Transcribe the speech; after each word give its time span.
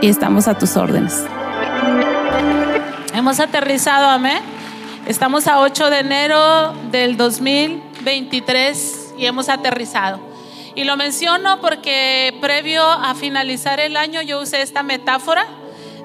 y 0.00 0.08
estamos 0.08 0.48
a 0.48 0.58
tus 0.58 0.76
órdenes. 0.76 1.24
Hemos 3.14 3.40
aterrizado, 3.40 4.08
amén. 4.08 4.42
Estamos 5.06 5.46
a 5.46 5.60
8 5.60 5.90
de 5.90 5.98
enero 5.98 6.72
del 6.90 7.16
2023 7.16 9.14
y 9.18 9.26
hemos 9.26 9.48
aterrizado. 9.48 10.20
Y 10.74 10.84
lo 10.84 10.96
menciono 10.96 11.60
porque 11.60 12.36
previo 12.40 12.82
a 12.82 13.14
finalizar 13.14 13.80
el 13.80 13.96
año 13.96 14.22
yo 14.22 14.40
usé 14.40 14.62
esta 14.62 14.82
metáfora 14.82 15.46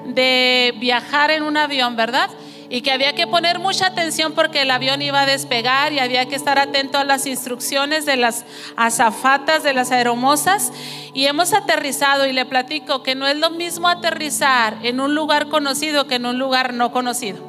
de 0.04 0.74
viajar 0.78 1.30
en 1.30 1.42
un 1.42 1.56
avión, 1.56 1.96
¿verdad? 1.96 2.30
Y 2.70 2.82
que 2.82 2.92
había 2.92 3.14
que 3.14 3.26
poner 3.26 3.58
mucha 3.58 3.88
atención 3.88 4.32
porque 4.32 4.62
el 4.62 4.70
avión 4.70 5.02
iba 5.02 5.22
a 5.22 5.26
despegar 5.26 5.92
y 5.92 5.98
había 5.98 6.26
que 6.26 6.36
estar 6.36 6.56
atento 6.56 6.98
a 6.98 7.04
las 7.04 7.26
instrucciones 7.26 8.06
de 8.06 8.16
las 8.16 8.44
azafatas, 8.76 9.64
de 9.64 9.72
las 9.72 9.90
aeromosas. 9.90 10.72
Y 11.12 11.26
hemos 11.26 11.52
aterrizado 11.52 12.26
y 12.26 12.32
le 12.32 12.46
platico 12.46 13.02
que 13.02 13.16
no 13.16 13.26
es 13.26 13.36
lo 13.36 13.50
mismo 13.50 13.88
aterrizar 13.88 14.78
en 14.84 15.00
un 15.00 15.16
lugar 15.16 15.48
conocido 15.48 16.06
que 16.06 16.14
en 16.14 16.26
un 16.26 16.38
lugar 16.38 16.72
no 16.72 16.92
conocido. 16.92 17.44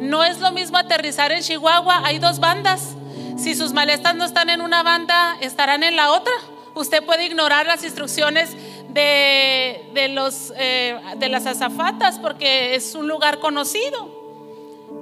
No 0.00 0.22
es 0.22 0.38
lo 0.40 0.52
mismo 0.52 0.76
aterrizar 0.76 1.32
en 1.32 1.42
Chihuahua, 1.42 2.02
hay 2.04 2.18
dos 2.18 2.38
bandas. 2.38 2.94
Si 3.38 3.54
sus 3.54 3.72
maletas 3.72 4.14
no 4.16 4.26
están 4.26 4.50
en 4.50 4.60
una 4.60 4.82
banda, 4.82 5.38
estarán 5.40 5.82
en 5.82 5.96
la 5.96 6.10
otra. 6.10 6.34
Usted 6.74 7.02
puede 7.04 7.24
ignorar 7.24 7.64
las 7.64 7.82
instrucciones 7.84 8.54
de, 8.90 10.10
los, 10.10 10.52
eh, 10.56 11.00
de 11.16 11.28
las 11.30 11.46
azafatas 11.46 12.18
porque 12.18 12.74
es 12.74 12.94
un 12.94 13.08
lugar 13.08 13.38
conocido. 13.38 14.17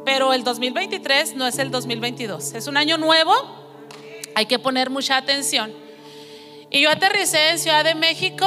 Pero 0.07 0.33
el 0.33 0.45
2023 0.45 1.35
no 1.35 1.49
es 1.49 1.59
el 1.59 1.73
2022. 1.73 2.55
Es 2.55 2.69
un 2.69 2.77
año 2.77 2.97
nuevo. 2.97 3.35
Hay 4.37 4.47
que 4.47 4.61
poner 4.61 4.89
mucha 4.89 5.17
atención. 5.17 5.75
Y 6.71 6.81
yo 6.81 6.91
aterricé 6.91 7.51
en 7.51 7.59
Ciudad 7.59 7.83
de 7.83 7.97
México 7.97 8.47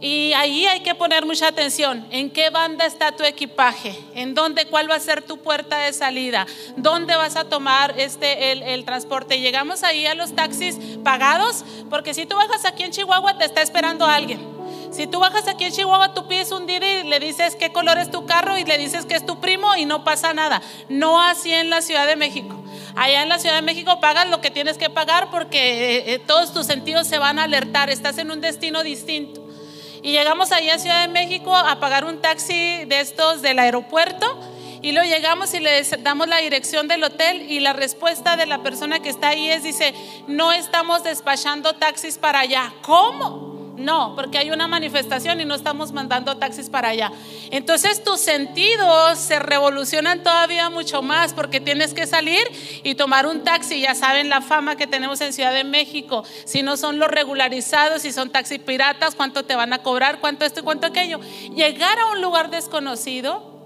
y 0.00 0.32
ahí 0.34 0.66
hay 0.66 0.84
que 0.84 0.94
poner 0.94 1.26
mucha 1.26 1.48
atención. 1.48 2.06
¿En 2.12 2.30
qué 2.30 2.50
banda 2.50 2.86
está 2.86 3.10
tu 3.10 3.24
equipaje? 3.24 3.98
¿En 4.14 4.34
dónde? 4.34 4.66
¿Cuál 4.66 4.88
va 4.88 4.94
a 4.94 5.00
ser 5.00 5.20
tu 5.22 5.38
puerta 5.38 5.78
de 5.78 5.92
salida? 5.92 6.46
¿Dónde 6.76 7.16
vas 7.16 7.34
a 7.34 7.48
tomar 7.48 7.98
este, 7.98 8.52
el, 8.52 8.62
el 8.62 8.84
transporte? 8.84 9.40
Llegamos 9.40 9.82
ahí 9.82 10.06
a 10.06 10.14
los 10.14 10.36
taxis 10.36 10.78
pagados, 11.02 11.64
porque 11.90 12.14
si 12.14 12.24
tú 12.24 12.36
bajas 12.36 12.64
aquí 12.64 12.84
en 12.84 12.92
Chihuahua 12.92 13.36
te 13.36 13.46
está 13.46 13.62
esperando 13.62 14.06
alguien. 14.06 14.55
Si 14.90 15.06
tú 15.06 15.20
bajas 15.20 15.48
aquí 15.48 15.64
en 15.64 15.72
Chihuahua, 15.72 16.14
tú 16.14 16.26
pides 16.28 16.52
un 16.52 16.66
Didi 16.66 16.86
y 16.86 17.02
le 17.04 17.20
dices 17.20 17.56
qué 17.56 17.72
color 17.72 17.98
es 17.98 18.10
tu 18.10 18.24
carro 18.26 18.56
y 18.56 18.64
le 18.64 18.78
dices 18.78 19.04
que 19.04 19.14
es 19.14 19.26
tu 19.26 19.40
primo 19.40 19.74
y 19.76 19.84
no 19.84 20.04
pasa 20.04 20.32
nada. 20.32 20.62
No 20.88 21.20
así 21.20 21.52
en 21.52 21.70
la 21.70 21.82
Ciudad 21.82 22.06
de 22.06 22.16
México. 22.16 22.54
Allá 22.94 23.22
en 23.22 23.28
la 23.28 23.38
Ciudad 23.38 23.56
de 23.56 23.62
México 23.62 24.00
pagas 24.00 24.28
lo 24.28 24.40
que 24.40 24.50
tienes 24.50 24.78
que 24.78 24.88
pagar 24.88 25.30
porque 25.30 25.58
eh, 25.58 26.14
eh, 26.14 26.18
todos 26.18 26.52
tus 26.52 26.66
sentidos 26.66 27.06
se 27.06 27.18
van 27.18 27.38
a 27.38 27.44
alertar. 27.44 27.90
Estás 27.90 28.18
en 28.18 28.30
un 28.30 28.40
destino 28.40 28.82
distinto. 28.82 29.46
Y 30.02 30.12
llegamos 30.12 30.52
allá 30.52 30.74
a 30.74 30.78
Ciudad 30.78 31.02
de 31.02 31.12
México 31.12 31.54
a 31.54 31.80
pagar 31.80 32.04
un 32.04 32.20
taxi 32.20 32.84
de 32.84 33.00
estos 33.00 33.42
del 33.42 33.58
aeropuerto. 33.58 34.26
Y 34.82 34.92
luego 34.92 35.08
llegamos 35.08 35.52
y 35.54 35.60
le 35.60 35.82
damos 36.00 36.28
la 36.28 36.36
dirección 36.36 36.86
del 36.86 37.02
hotel 37.02 37.50
y 37.50 37.60
la 37.60 37.72
respuesta 37.72 38.36
de 38.36 38.46
la 38.46 38.62
persona 38.62 39.00
que 39.00 39.08
está 39.08 39.28
ahí 39.28 39.48
es, 39.48 39.62
dice, 39.62 39.94
no 40.28 40.52
estamos 40.52 41.02
despachando 41.02 41.72
taxis 41.72 42.18
para 42.18 42.40
allá. 42.40 42.72
¿Cómo? 42.82 43.55
No, 43.76 44.14
porque 44.16 44.38
hay 44.38 44.50
una 44.50 44.66
manifestación 44.66 45.40
y 45.40 45.44
no 45.44 45.54
estamos 45.54 45.92
mandando 45.92 46.36
taxis 46.36 46.70
para 46.70 46.88
allá. 46.88 47.12
Entonces 47.50 48.02
tus 48.02 48.20
sentidos 48.20 49.18
se 49.18 49.38
revolucionan 49.38 50.22
todavía 50.22 50.70
mucho 50.70 51.02
más 51.02 51.34
porque 51.34 51.60
tienes 51.60 51.92
que 51.92 52.06
salir 52.06 52.42
y 52.82 52.94
tomar 52.94 53.26
un 53.26 53.44
taxi. 53.44 53.80
Ya 53.80 53.94
saben 53.94 54.28
la 54.30 54.40
fama 54.40 54.76
que 54.76 54.86
tenemos 54.86 55.20
en 55.20 55.32
Ciudad 55.32 55.52
de 55.52 55.64
México. 55.64 56.24
Si 56.44 56.62
no 56.62 56.76
son 56.76 56.98
los 56.98 57.10
regularizados, 57.10 58.02
si 58.02 58.12
son 58.12 58.30
taxis 58.30 58.60
piratas, 58.60 59.14
cuánto 59.14 59.44
te 59.44 59.54
van 59.54 59.72
a 59.72 59.82
cobrar, 59.82 60.20
cuánto 60.20 60.44
esto 60.44 60.60
y 60.60 60.62
cuánto 60.62 60.86
aquello. 60.86 61.20
Llegar 61.54 61.98
a 61.98 62.12
un 62.12 62.22
lugar 62.22 62.50
desconocido 62.50 63.56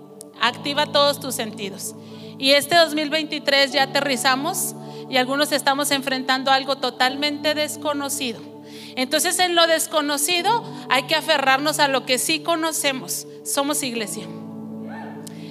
activa 0.41 0.87
todos 0.87 1.21
tus 1.21 1.35
sentidos. 1.35 1.95
Y 2.39 2.53
este 2.53 2.75
2023 2.77 3.73
ya 3.73 3.85
aterrizamos 3.85 4.75
y 5.09 5.19
algunos 5.19 5.53
estamos 5.53 5.91
enfrentando 5.91 6.51
algo 6.51 6.77
totalmente 6.77 7.55
desconocido. 7.55 8.50
Entonces 8.97 9.39
en 9.39 9.55
lo 9.55 9.67
desconocido 9.67 10.65
hay 10.89 11.05
que 11.05 11.15
aferrarnos 11.15 11.79
a 11.79 11.89
lo 11.89 12.07
que 12.07 12.19
sí 12.19 12.41
conocemos. 12.41 13.27
Somos 13.45 13.83
iglesia. 13.83 14.27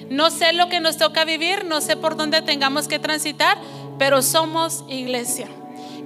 No 0.09 0.31
sé 0.31 0.53
lo 0.53 0.69
que 0.69 0.79
nos 0.79 0.97
toca 0.97 1.23
vivir, 1.23 1.65
no 1.65 1.81
sé 1.81 1.95
por 1.95 2.15
dónde 2.15 2.41
tengamos 2.41 2.87
que 2.87 2.97
transitar, 2.97 3.57
pero 3.99 4.21
somos 4.21 4.83
iglesia. 4.87 5.47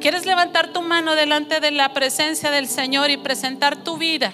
¿Quieres 0.02 0.26
levantar 0.26 0.74
tu 0.74 0.82
mano 0.82 1.16
delante 1.16 1.62
de 1.62 1.72
la 1.72 1.94
presencia 1.94 2.52
del 2.52 2.68
Señor 2.68 3.10
y 3.10 3.18
presentar 3.18 3.84
tu 3.84 3.98
vida 3.98 4.34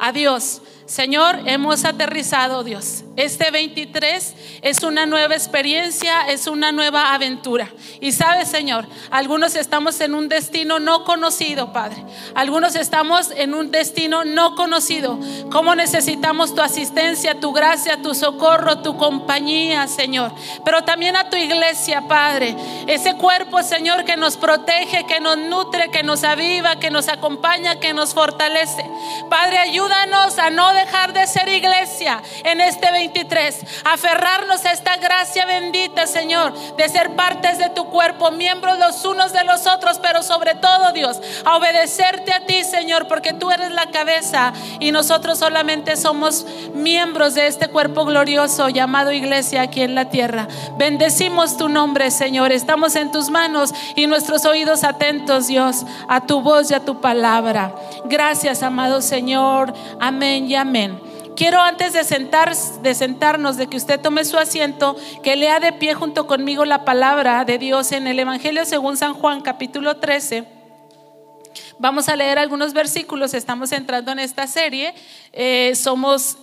a 0.00 0.10
Dios? 0.10 0.62
Señor, 0.88 1.40
hemos 1.44 1.84
aterrizado, 1.84 2.64
Dios. 2.64 3.04
Este 3.16 3.50
23 3.50 4.34
es 4.62 4.82
una 4.82 5.04
nueva 5.04 5.34
experiencia, 5.34 6.22
es 6.28 6.46
una 6.46 6.72
nueva 6.72 7.12
aventura. 7.12 7.68
Y 8.00 8.12
sabes, 8.12 8.48
Señor, 8.48 8.86
algunos 9.10 9.54
estamos 9.54 10.00
en 10.00 10.14
un 10.14 10.30
destino 10.30 10.78
no 10.78 11.04
conocido, 11.04 11.74
Padre. 11.74 12.02
Algunos 12.34 12.74
estamos 12.74 13.30
en 13.32 13.52
un 13.52 13.70
destino 13.70 14.24
no 14.24 14.54
conocido. 14.54 15.18
¿Cómo 15.52 15.74
necesitamos 15.74 16.54
tu 16.54 16.62
asistencia, 16.62 17.38
tu 17.38 17.52
gracia, 17.52 18.00
tu 18.00 18.14
socorro, 18.14 18.78
tu 18.78 18.96
compañía, 18.96 19.88
Señor? 19.88 20.32
Pero 20.64 20.84
también 20.84 21.16
a 21.16 21.28
tu 21.28 21.36
iglesia, 21.36 22.08
Padre. 22.08 22.56
Ese 22.86 23.12
cuerpo, 23.14 23.62
Señor, 23.62 24.06
que 24.06 24.16
nos 24.16 24.38
protege, 24.38 25.04
que 25.04 25.20
nos 25.20 25.36
nutre, 25.36 25.90
que 25.90 26.02
nos 26.02 26.24
aviva, 26.24 26.76
que 26.76 26.90
nos 26.90 27.08
acompaña, 27.08 27.78
que 27.78 27.92
nos 27.92 28.14
fortalece. 28.14 28.88
Padre, 29.28 29.58
ayúdanos 29.58 30.38
a 30.38 30.48
no 30.48 30.77
dejar 30.78 31.12
de 31.12 31.26
ser 31.26 31.48
iglesia 31.48 32.22
en 32.44 32.60
este 32.60 32.90
23. 32.90 33.60
Aferrarnos 33.84 34.64
a 34.64 34.72
esta 34.72 34.96
gracia 34.96 35.46
bendita, 35.46 36.06
Señor, 36.06 36.52
de 36.76 36.88
ser 36.88 37.16
partes 37.16 37.58
de 37.58 37.70
tu 37.70 37.86
cuerpo, 37.86 38.30
miembros 38.30 38.78
los 38.78 39.04
unos 39.04 39.32
de 39.32 39.44
los 39.44 39.66
otros, 39.66 39.98
pero 39.98 40.22
sobre 40.22 40.54
todo, 40.54 40.92
Dios, 40.92 41.20
a 41.44 41.56
obedecerte 41.56 42.32
a 42.32 42.46
ti, 42.46 42.64
Señor, 42.64 43.08
porque 43.08 43.32
tú 43.32 43.50
eres 43.50 43.70
la 43.72 43.90
cabeza 43.90 44.52
y 44.80 44.92
nosotros 44.92 45.38
solamente 45.38 45.96
somos 45.96 46.46
miembros 46.74 47.34
de 47.34 47.46
este 47.46 47.68
cuerpo 47.68 48.04
glorioso 48.04 48.68
llamado 48.68 49.12
iglesia 49.12 49.62
aquí 49.62 49.82
en 49.82 49.94
la 49.94 50.10
tierra. 50.10 50.48
Bendecimos 50.78 51.56
tu 51.56 51.68
nombre, 51.68 52.10
Señor. 52.10 52.52
Estamos 52.52 52.96
en 52.96 53.10
tus 53.10 53.30
manos 53.30 53.74
y 53.96 54.06
nuestros 54.06 54.44
oídos 54.44 54.84
atentos, 54.84 55.48
Dios, 55.48 55.84
a 56.08 56.20
tu 56.26 56.40
voz 56.40 56.70
y 56.70 56.74
a 56.74 56.84
tu 56.84 57.00
palabra. 57.00 57.74
Gracias, 58.04 58.62
amado 58.62 59.00
Señor. 59.00 59.72
Amén 60.00 60.50
y 60.50 60.54
amén. 60.54 60.67
Amén. 60.68 61.00
Quiero 61.34 61.62
antes 61.62 61.94
de, 61.94 62.04
sentar, 62.04 62.54
de 62.54 62.94
sentarnos, 62.94 63.56
de 63.56 63.68
que 63.68 63.78
usted 63.78 63.98
tome 63.98 64.26
su 64.26 64.36
asiento, 64.36 64.98
que 65.22 65.34
lea 65.34 65.60
de 65.60 65.72
pie 65.72 65.94
junto 65.94 66.26
conmigo 66.26 66.66
la 66.66 66.84
palabra 66.84 67.46
de 67.46 67.56
Dios 67.56 67.90
en 67.92 68.06
el 68.06 68.18
Evangelio 68.18 68.66
según 68.66 68.98
San 68.98 69.14
Juan 69.14 69.40
capítulo 69.40 69.96
13. 69.96 70.44
vamos 71.78 72.10
a 72.10 72.16
leer 72.16 72.38
algunos 72.38 72.74
versículos, 72.74 73.32
estamos 73.32 73.72
entrando 73.72 74.12
en 74.12 74.18
esta 74.18 74.46
serie, 74.46 74.94
eh, 75.32 75.72
somos 75.74 76.36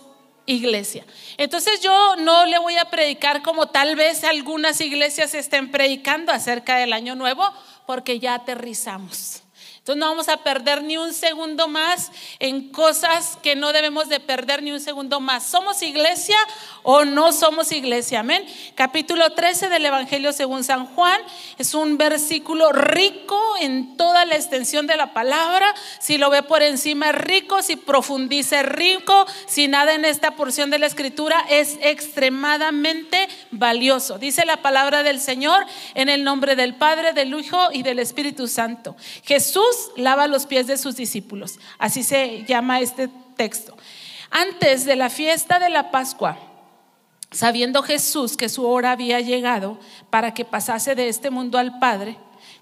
iglesia. 0.47 1.05
Entonces 1.37 1.81
yo 1.81 2.15
no 2.15 2.47
le 2.47 2.57
voy 2.57 2.77
a 2.77 2.85
predicar 2.85 3.43
como 3.43 3.67
tal 3.67 3.95
vez 3.95 4.23
algunas 4.23 4.81
iglesias 4.81 5.35
estén 5.35 5.69
predicando 5.69 6.31
acerca 6.31 6.77
del 6.77 6.93
año 6.93 7.13
nuevo, 7.13 7.43
porque 7.85 8.19
ya 8.19 8.33
aterrizamos. 8.33 9.44
Entonces 9.85 9.99
no 9.99 10.09
vamos 10.09 10.29
a 10.29 10.37
perder 10.37 10.81
ni 10.81 10.97
un 10.97 11.13
segundo 11.13 11.67
más 11.67 12.11
en 12.39 12.71
cosas 12.71 13.37
que 13.43 13.55
no 13.55 13.71
debemos 13.71 14.09
de 14.09 14.19
perder 14.19 14.63
ni 14.63 14.71
un 14.71 14.79
segundo 14.79 15.19
más. 15.19 15.45
¿Somos 15.45 15.83
iglesia 15.83 16.37
o 16.87 17.03
no 17.03 17.33
somos 17.33 17.71
iglesia? 17.71 18.19
Amén. 18.19 18.45
Capítulo 18.75 19.31
13 19.31 19.69
del 19.69 19.87
Evangelio 19.87 20.31
según 20.31 20.63
San 20.63 20.85
Juan 20.85 21.19
es 21.57 21.73
un 21.73 21.97
versículo 21.97 22.71
rico 22.71 23.41
en 23.59 23.97
toda 23.97 24.23
la 24.25 24.35
extensión 24.35 24.85
de 24.85 24.95
la 24.95 25.11
palabra. 25.11 25.73
Si 25.99 26.19
lo 26.19 26.29
ve 26.29 26.43
por 26.43 26.61
encima 26.61 27.09
es 27.09 27.15
rico, 27.15 27.63
si 27.63 27.75
profundiza 27.75 28.59
es 28.59 28.67
rico, 28.67 29.25
si 29.47 29.67
nada 29.67 29.95
en 29.95 30.05
esta 30.05 30.35
porción 30.35 30.69
de 30.69 30.77
la 30.77 30.85
escritura 30.85 31.43
es 31.49 31.79
extremadamente 31.81 33.27
valioso. 33.49 34.19
Dice 34.19 34.45
la 34.45 34.57
palabra 34.57 35.01
del 35.01 35.19
Señor 35.19 35.65
en 35.95 36.07
el 36.07 36.23
nombre 36.23 36.55
del 36.55 36.75
Padre, 36.75 37.13
del 37.13 37.33
Hijo 37.33 37.69
y 37.73 37.81
del 37.81 37.97
Espíritu 37.97 38.47
Santo. 38.47 38.95
Jesús 39.23 39.91
lava 39.97 40.27
los 40.27 40.45
pies 40.45 40.67
de 40.67 40.77
sus 40.77 40.95
discípulos. 40.95 41.57
Así 41.79 42.03
se 42.03 42.45
llama 42.47 42.79
este 42.79 43.09
texto. 43.35 43.75
Antes 44.29 44.85
de 44.85 44.95
la 44.95 45.09
fiesta 45.09 45.59
de 45.59 45.69
la 45.69 45.91
Pascua, 45.91 46.37
sabiendo 47.31 47.83
Jesús 47.83 48.37
que 48.37 48.49
su 48.49 48.65
hora 48.65 48.91
había 48.91 49.19
llegado 49.19 49.79
para 50.09 50.33
que 50.33 50.45
pasase 50.45 50.95
de 50.95 51.09
este 51.09 51.29
mundo 51.29 51.57
al 51.57 51.79
Padre, 51.79 52.17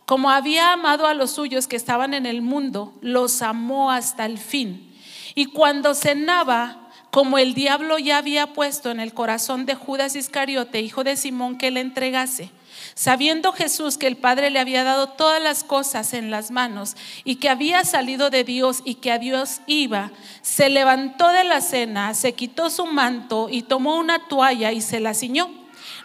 como 0.05 0.29
había 0.29 0.73
amado 0.73 1.07
a 1.07 1.13
los 1.13 1.31
suyos 1.31 1.67
que 1.67 1.75
estaban 1.75 2.13
en 2.13 2.25
el 2.25 2.41
mundo, 2.41 2.93
los 3.01 3.41
amó 3.41 3.91
hasta 3.91 4.25
el 4.25 4.37
fin. 4.37 4.93
Y 5.35 5.45
cuando 5.45 5.95
cenaba, 5.95 6.82
como 7.13 7.37
el 7.37 7.53
diablo 7.53 7.99
ya 7.99 8.17
había 8.17 8.53
puesto 8.53 8.89
en 8.89 8.99
el 8.99 9.13
corazón 9.13 9.67
de 9.67 9.75
Judas 9.75 10.15
Iscariote, 10.15 10.81
hijo 10.81 11.03
de 11.03 11.15
Simón, 11.15 11.59
que 11.59 11.69
le 11.69 11.79
entregase, 11.79 12.49
Sabiendo 12.95 13.51
Jesús 13.51 13.99
que 13.99 14.07
el 14.07 14.17
Padre 14.17 14.49
le 14.49 14.59
había 14.59 14.83
dado 14.83 15.09
todas 15.09 15.39
las 15.39 15.63
cosas 15.63 16.15
en 16.15 16.31
las 16.31 16.49
manos 16.49 16.95
y 17.23 17.35
que 17.35 17.49
había 17.49 17.83
salido 17.85 18.31
de 18.31 18.43
Dios 18.43 18.81
y 18.83 18.95
que 18.95 19.11
a 19.11 19.19
Dios 19.19 19.61
iba, 19.67 20.11
se 20.41 20.69
levantó 20.69 21.27
de 21.27 21.43
la 21.43 21.61
cena, 21.61 22.15
se 22.15 22.33
quitó 22.33 22.71
su 22.71 22.87
manto 22.87 23.47
y 23.47 23.61
tomó 23.61 23.97
una 23.97 24.27
toalla 24.27 24.71
y 24.71 24.81
se 24.81 24.99
la 24.99 25.13
ciñó. 25.13 25.51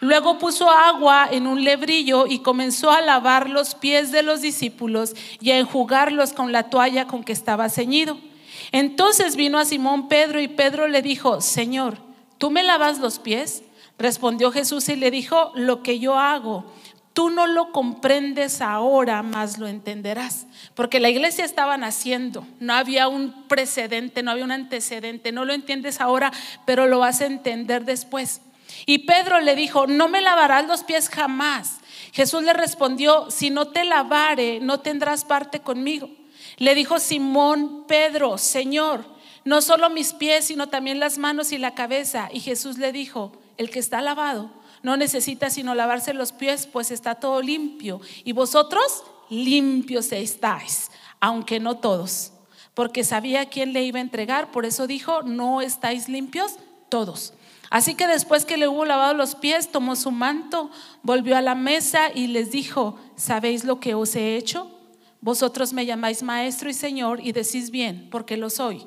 Luego 0.00 0.38
puso 0.38 0.70
agua 0.70 1.26
en 1.30 1.46
un 1.46 1.64
lebrillo 1.64 2.26
y 2.26 2.40
comenzó 2.40 2.90
a 2.90 3.00
lavar 3.00 3.48
los 3.48 3.74
pies 3.74 4.12
de 4.12 4.22
los 4.22 4.42
discípulos 4.42 5.14
y 5.40 5.52
a 5.52 5.58
enjugarlos 5.58 6.34
con 6.34 6.52
la 6.52 6.64
toalla 6.64 7.06
con 7.06 7.24
que 7.24 7.32
estaba 7.32 7.70
ceñido. 7.70 8.27
Entonces 8.72 9.36
vino 9.36 9.58
a 9.58 9.64
Simón 9.64 10.08
Pedro 10.08 10.40
y 10.40 10.48
Pedro 10.48 10.88
le 10.88 11.02
dijo, 11.02 11.40
Señor, 11.40 11.98
¿tú 12.38 12.50
me 12.50 12.62
lavas 12.62 12.98
los 12.98 13.18
pies? 13.18 13.62
Respondió 13.98 14.52
Jesús 14.52 14.88
y 14.88 14.96
le 14.96 15.10
dijo, 15.10 15.52
lo 15.54 15.82
que 15.82 15.98
yo 15.98 16.18
hago, 16.18 16.64
tú 17.12 17.30
no 17.30 17.48
lo 17.48 17.72
comprendes 17.72 18.60
ahora, 18.60 19.24
más 19.24 19.58
lo 19.58 19.66
entenderás. 19.66 20.46
Porque 20.74 21.00
la 21.00 21.08
iglesia 21.08 21.44
estaba 21.44 21.76
naciendo, 21.76 22.46
no 22.60 22.74
había 22.74 23.08
un 23.08 23.48
precedente, 23.48 24.22
no 24.22 24.30
había 24.30 24.44
un 24.44 24.52
antecedente, 24.52 25.32
no 25.32 25.44
lo 25.44 25.52
entiendes 25.52 26.00
ahora, 26.00 26.32
pero 26.64 26.86
lo 26.86 27.00
vas 27.00 27.20
a 27.20 27.26
entender 27.26 27.84
después. 27.84 28.40
Y 28.86 28.98
Pedro 28.98 29.40
le 29.40 29.56
dijo, 29.56 29.86
no 29.86 30.08
me 30.08 30.20
lavarás 30.20 30.68
los 30.68 30.84
pies 30.84 31.08
jamás. 31.08 31.80
Jesús 32.12 32.44
le 32.44 32.52
respondió, 32.52 33.30
si 33.30 33.50
no 33.50 33.68
te 33.68 33.84
lavare, 33.84 34.60
no 34.60 34.78
tendrás 34.80 35.24
parte 35.24 35.60
conmigo. 35.60 36.10
Le 36.58 36.74
dijo 36.74 36.98
Simón 36.98 37.84
Pedro, 37.86 38.38
Señor, 38.38 39.04
no 39.44 39.62
solo 39.62 39.90
mis 39.90 40.12
pies, 40.12 40.44
sino 40.46 40.68
también 40.68 41.00
las 41.00 41.18
manos 41.18 41.52
y 41.52 41.58
la 41.58 41.74
cabeza. 41.74 42.28
Y 42.32 42.40
Jesús 42.40 42.78
le 42.78 42.92
dijo, 42.92 43.32
el 43.56 43.70
que 43.70 43.78
está 43.78 44.00
lavado 44.00 44.50
no 44.82 44.96
necesita 44.96 45.50
sino 45.50 45.74
lavarse 45.74 46.14
los 46.14 46.32
pies, 46.32 46.66
pues 46.66 46.90
está 46.90 47.16
todo 47.16 47.42
limpio. 47.42 48.00
Y 48.24 48.32
vosotros 48.32 49.04
limpios 49.28 50.12
estáis, 50.12 50.90
aunque 51.20 51.60
no 51.60 51.78
todos, 51.78 52.32
porque 52.74 53.04
sabía 53.04 53.48
quién 53.48 53.72
le 53.72 53.82
iba 53.82 53.98
a 53.98 54.02
entregar, 54.02 54.50
por 54.50 54.64
eso 54.64 54.86
dijo, 54.86 55.22
no 55.22 55.60
estáis 55.60 56.08
limpios 56.08 56.56
todos. 56.88 57.34
Así 57.70 57.94
que 57.94 58.06
después 58.06 58.44
que 58.44 58.56
le 58.56 58.68
hubo 58.68 58.84
lavado 58.84 59.14
los 59.14 59.34
pies, 59.34 59.70
tomó 59.70 59.94
su 59.94 60.10
manto, 60.10 60.70
volvió 61.02 61.36
a 61.36 61.42
la 61.42 61.54
mesa 61.54 62.10
y 62.14 62.28
les 62.28 62.50
dijo, 62.50 62.98
¿sabéis 63.16 63.64
lo 63.64 63.78
que 63.78 63.94
os 63.94 64.16
he 64.16 64.36
hecho? 64.36 64.77
Vosotros 65.20 65.72
me 65.72 65.86
llamáis 65.86 66.22
maestro 66.22 66.70
y 66.70 66.74
señor 66.74 67.20
y 67.22 67.32
decís 67.32 67.70
bien, 67.70 68.08
porque 68.10 68.36
lo 68.36 68.50
soy. 68.50 68.86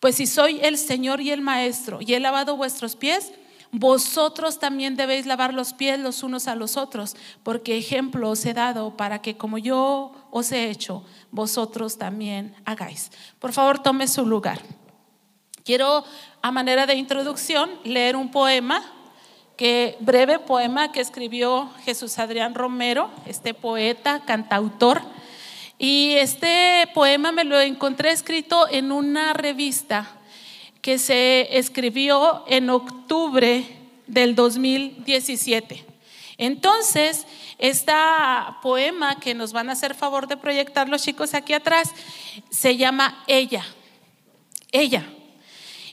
Pues 0.00 0.16
si 0.16 0.26
soy 0.26 0.60
el 0.62 0.76
señor 0.78 1.20
y 1.20 1.30
el 1.30 1.40
maestro 1.40 1.98
y 2.00 2.14
he 2.14 2.20
lavado 2.20 2.56
vuestros 2.56 2.96
pies, 2.96 3.32
vosotros 3.74 4.58
también 4.58 4.96
debéis 4.96 5.24
lavar 5.24 5.54
los 5.54 5.72
pies 5.72 5.98
los 5.98 6.22
unos 6.22 6.46
a 6.46 6.54
los 6.54 6.76
otros, 6.76 7.16
porque 7.42 7.78
ejemplo 7.78 8.28
os 8.28 8.44
he 8.44 8.52
dado 8.52 8.98
para 8.98 9.22
que 9.22 9.38
como 9.38 9.56
yo 9.56 10.12
os 10.30 10.52
he 10.52 10.68
hecho, 10.68 11.04
vosotros 11.30 11.96
también 11.96 12.54
hagáis. 12.66 13.10
Por 13.38 13.52
favor, 13.52 13.82
tome 13.82 14.08
su 14.08 14.26
lugar. 14.26 14.60
Quiero, 15.64 16.04
a 16.42 16.50
manera 16.50 16.84
de 16.84 16.96
introducción, 16.96 17.70
leer 17.84 18.14
un 18.16 18.30
poema, 18.30 18.82
que 19.56 19.96
breve 20.00 20.38
poema 20.38 20.92
que 20.92 21.00
escribió 21.00 21.70
Jesús 21.84 22.18
Adrián 22.18 22.54
Romero, 22.54 23.10
este 23.26 23.54
poeta, 23.54 24.22
cantautor. 24.26 25.00
Y 25.84 26.12
este 26.12 26.88
poema 26.94 27.32
me 27.32 27.42
lo 27.42 27.60
encontré 27.60 28.12
escrito 28.12 28.68
en 28.70 28.92
una 28.92 29.32
revista 29.32 30.08
que 30.80 30.96
se 30.96 31.58
escribió 31.58 32.44
en 32.46 32.70
octubre 32.70 33.64
del 34.06 34.36
2017. 34.36 35.84
Entonces, 36.38 37.26
este 37.58 37.92
poema 38.62 39.18
que 39.18 39.34
nos 39.34 39.52
van 39.52 39.70
a 39.70 39.72
hacer 39.72 39.96
favor 39.96 40.28
de 40.28 40.36
proyectar 40.36 40.88
los 40.88 41.02
chicos 41.02 41.34
aquí 41.34 41.52
atrás 41.52 41.90
se 42.48 42.76
llama 42.76 43.24
Ella. 43.26 43.64
Ella. 44.70 45.04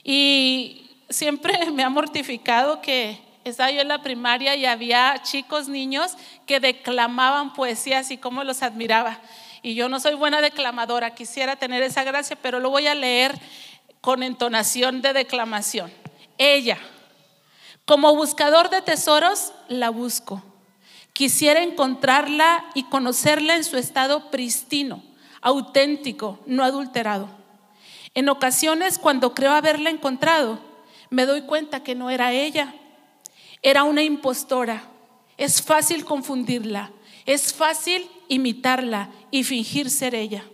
Y 0.04 0.88
siempre 1.08 1.68
me 1.72 1.82
ha 1.82 1.90
mortificado 1.90 2.80
que 2.80 3.18
estaba 3.42 3.72
yo 3.72 3.80
en 3.80 3.88
la 3.88 4.02
primaria 4.02 4.54
y 4.54 4.66
había 4.66 5.20
chicos, 5.24 5.66
niños 5.66 6.12
que 6.46 6.60
declamaban 6.60 7.54
poesía 7.54 7.98
así 7.98 8.18
como 8.18 8.44
los 8.44 8.62
admiraba. 8.62 9.20
Y 9.62 9.74
yo 9.74 9.88
no 9.88 10.00
soy 10.00 10.14
buena 10.14 10.40
declamadora, 10.40 11.14
quisiera 11.14 11.56
tener 11.56 11.82
esa 11.82 12.02
gracia, 12.04 12.36
pero 12.40 12.60
lo 12.60 12.70
voy 12.70 12.86
a 12.86 12.94
leer 12.94 13.38
con 14.00 14.22
entonación 14.22 15.02
de 15.02 15.12
declamación. 15.12 15.92
Ella, 16.38 16.78
como 17.84 18.14
buscador 18.14 18.70
de 18.70 18.80
tesoros, 18.80 19.52
la 19.68 19.90
busco. 19.90 20.42
Quisiera 21.12 21.62
encontrarla 21.62 22.64
y 22.74 22.84
conocerla 22.84 23.56
en 23.56 23.64
su 23.64 23.76
estado 23.76 24.30
pristino, 24.30 25.02
auténtico, 25.42 26.38
no 26.46 26.64
adulterado. 26.64 27.28
En 28.14 28.28
ocasiones, 28.28 28.98
cuando 28.98 29.34
creo 29.34 29.52
haberla 29.52 29.90
encontrado, 29.90 30.58
me 31.10 31.26
doy 31.26 31.42
cuenta 31.42 31.82
que 31.82 31.94
no 31.94 32.10
era 32.10 32.32
ella. 32.32 32.74
Era 33.62 33.84
una 33.84 34.02
impostora. 34.02 34.84
Es 35.36 35.60
fácil 35.60 36.04
confundirla. 36.04 36.90
Es 37.26 37.52
fácil 37.52 38.08
imitarla 38.30 39.10
y 39.30 39.44
fingir 39.44 39.90
ser 39.90 40.14
ella. 40.14 40.44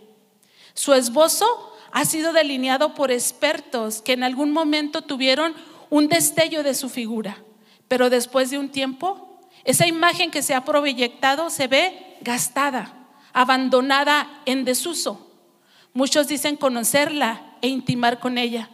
Su 0.73 0.93
esbozo 0.93 1.45
ha 1.93 2.03
sido 2.03 2.33
delineado 2.33 2.93
por 2.93 3.11
expertos 3.11 4.01
que 4.01 4.13
en 4.13 4.23
algún 4.23 4.51
momento 4.51 5.03
tuvieron 5.03 5.55
un 5.89 6.09
destello 6.09 6.63
de 6.63 6.73
su 6.73 6.89
figura, 6.89 7.37
pero 7.87 8.09
después 8.09 8.49
de 8.49 8.57
un 8.57 8.69
tiempo, 8.69 9.39
esa 9.63 9.87
imagen 9.87 10.31
que 10.31 10.41
se 10.41 10.53
ha 10.53 10.65
proyectado 10.65 11.49
se 11.49 11.67
ve 11.67 12.17
gastada, 12.21 12.93
abandonada 13.31 14.41
en 14.45 14.65
desuso. 14.65 15.31
Muchos 15.93 16.27
dicen 16.27 16.57
conocerla 16.57 17.55
e 17.61 17.67
intimar 17.67 18.19
con 18.19 18.37
ella. 18.37 18.69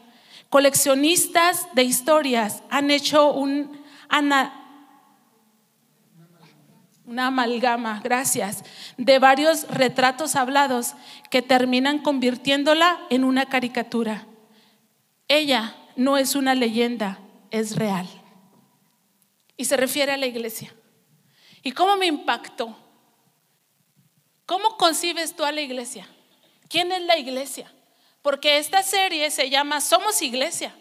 Coleccionistas 0.50 1.68
de 1.74 1.84
historias 1.84 2.64
han 2.70 2.90
hecho 2.90 3.32
un, 3.32 3.84
una 7.06 7.28
amalgama, 7.28 8.00
gracias, 8.04 8.64
de 8.98 9.20
varios 9.20 9.68
retratos 9.68 10.36
hablados 10.36 10.94
que 11.30 11.42
terminan 11.42 12.00
convirtiéndola 12.00 13.00
en 13.10 13.24
una 13.24 13.48
caricatura. 13.48 14.28
Ella 15.28 15.76
no 15.96 16.18
es 16.18 16.36
una 16.36 16.56
leyenda, 16.56 17.20
es 17.52 17.76
real. 17.76 18.08
Y 19.58 19.66
se 19.66 19.78
refiere 19.78 20.12
a 20.12 20.18
la 20.18 20.26
iglesia. 20.26 20.74
¿Y 21.62 21.72
cómo 21.72 21.96
me 21.98 22.08
impactó? 22.08 22.78
¿Cómo 24.46 24.78
concibes 24.78 25.36
tú 25.36 25.44
a 25.44 25.52
la 25.52 25.62
iglesia? 25.62 26.08
¿Quién 26.68 26.92
es 26.92 27.02
la 27.04 27.18
iglesia? 27.18 27.72
Porque 28.22 28.58
esta 28.58 28.84
serie 28.84 29.30
se 29.32 29.50
llama 29.50 29.82
Somos 29.82 30.22
Iglesia. 30.22 30.74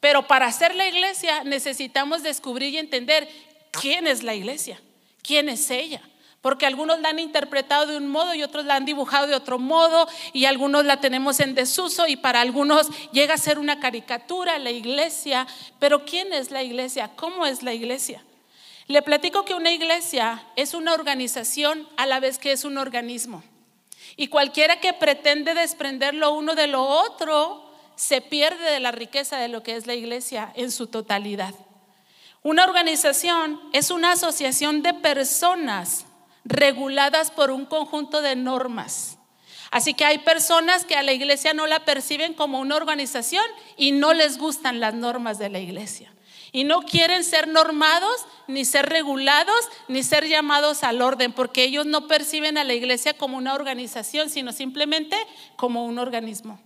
Pero 0.00 0.26
para 0.26 0.50
ser 0.52 0.74
la 0.74 0.86
iglesia 0.86 1.44
necesitamos 1.44 2.22
descubrir 2.22 2.74
y 2.74 2.78
entender 2.78 3.28
quién 3.72 4.06
es 4.06 4.22
la 4.22 4.34
iglesia. 4.34 4.80
¿Quién 5.24 5.48
es 5.48 5.70
ella? 5.70 6.00
porque 6.44 6.66
algunos 6.66 7.00
la 7.00 7.08
han 7.08 7.18
interpretado 7.18 7.86
de 7.86 7.96
un 7.96 8.06
modo 8.06 8.34
y 8.34 8.42
otros 8.42 8.66
la 8.66 8.76
han 8.76 8.84
dibujado 8.84 9.26
de 9.26 9.34
otro 9.34 9.58
modo 9.58 10.06
y 10.34 10.44
algunos 10.44 10.84
la 10.84 11.00
tenemos 11.00 11.40
en 11.40 11.54
desuso 11.54 12.06
y 12.06 12.16
para 12.16 12.42
algunos 12.42 12.88
llega 13.12 13.32
a 13.32 13.38
ser 13.38 13.58
una 13.58 13.80
caricatura 13.80 14.58
la 14.58 14.70
iglesia. 14.70 15.46
Pero 15.78 16.04
¿quién 16.04 16.34
es 16.34 16.50
la 16.50 16.62
iglesia? 16.62 17.12
¿Cómo 17.16 17.46
es 17.46 17.62
la 17.62 17.72
iglesia? 17.72 18.22
Le 18.88 19.00
platico 19.00 19.46
que 19.46 19.54
una 19.54 19.70
iglesia 19.70 20.44
es 20.54 20.74
una 20.74 20.92
organización 20.92 21.88
a 21.96 22.04
la 22.04 22.20
vez 22.20 22.36
que 22.36 22.52
es 22.52 22.64
un 22.66 22.76
organismo. 22.76 23.42
Y 24.14 24.28
cualquiera 24.28 24.80
que 24.80 24.92
pretende 24.92 25.54
desprender 25.54 26.12
lo 26.12 26.32
uno 26.32 26.54
de 26.54 26.66
lo 26.66 26.82
otro 26.82 27.72
se 27.96 28.20
pierde 28.20 28.70
de 28.70 28.80
la 28.80 28.92
riqueza 28.92 29.38
de 29.38 29.48
lo 29.48 29.62
que 29.62 29.76
es 29.76 29.86
la 29.86 29.94
iglesia 29.94 30.52
en 30.56 30.70
su 30.70 30.88
totalidad. 30.88 31.54
Una 32.44 32.64
organización 32.64 33.58
es 33.72 33.90
una 33.90 34.12
asociación 34.12 34.82
de 34.82 34.92
personas 34.92 36.04
reguladas 36.44 37.30
por 37.30 37.50
un 37.50 37.64
conjunto 37.64 38.20
de 38.20 38.36
normas. 38.36 39.16
Así 39.70 39.94
que 39.94 40.04
hay 40.04 40.18
personas 40.18 40.84
que 40.84 40.94
a 40.94 41.02
la 41.02 41.14
iglesia 41.14 41.54
no 41.54 41.66
la 41.66 41.86
perciben 41.86 42.34
como 42.34 42.60
una 42.60 42.76
organización 42.76 43.46
y 43.78 43.92
no 43.92 44.12
les 44.12 44.36
gustan 44.36 44.78
las 44.78 44.92
normas 44.92 45.38
de 45.38 45.48
la 45.48 45.58
iglesia. 45.58 46.12
Y 46.52 46.64
no 46.64 46.82
quieren 46.82 47.24
ser 47.24 47.48
normados, 47.48 48.26
ni 48.46 48.66
ser 48.66 48.90
regulados, 48.90 49.56
ni 49.88 50.02
ser 50.02 50.28
llamados 50.28 50.84
al 50.84 51.00
orden, 51.00 51.32
porque 51.32 51.64
ellos 51.64 51.86
no 51.86 52.08
perciben 52.08 52.58
a 52.58 52.64
la 52.64 52.74
iglesia 52.74 53.16
como 53.16 53.38
una 53.38 53.54
organización, 53.54 54.28
sino 54.28 54.52
simplemente 54.52 55.16
como 55.56 55.86
un 55.86 55.98
organismo. 55.98 56.60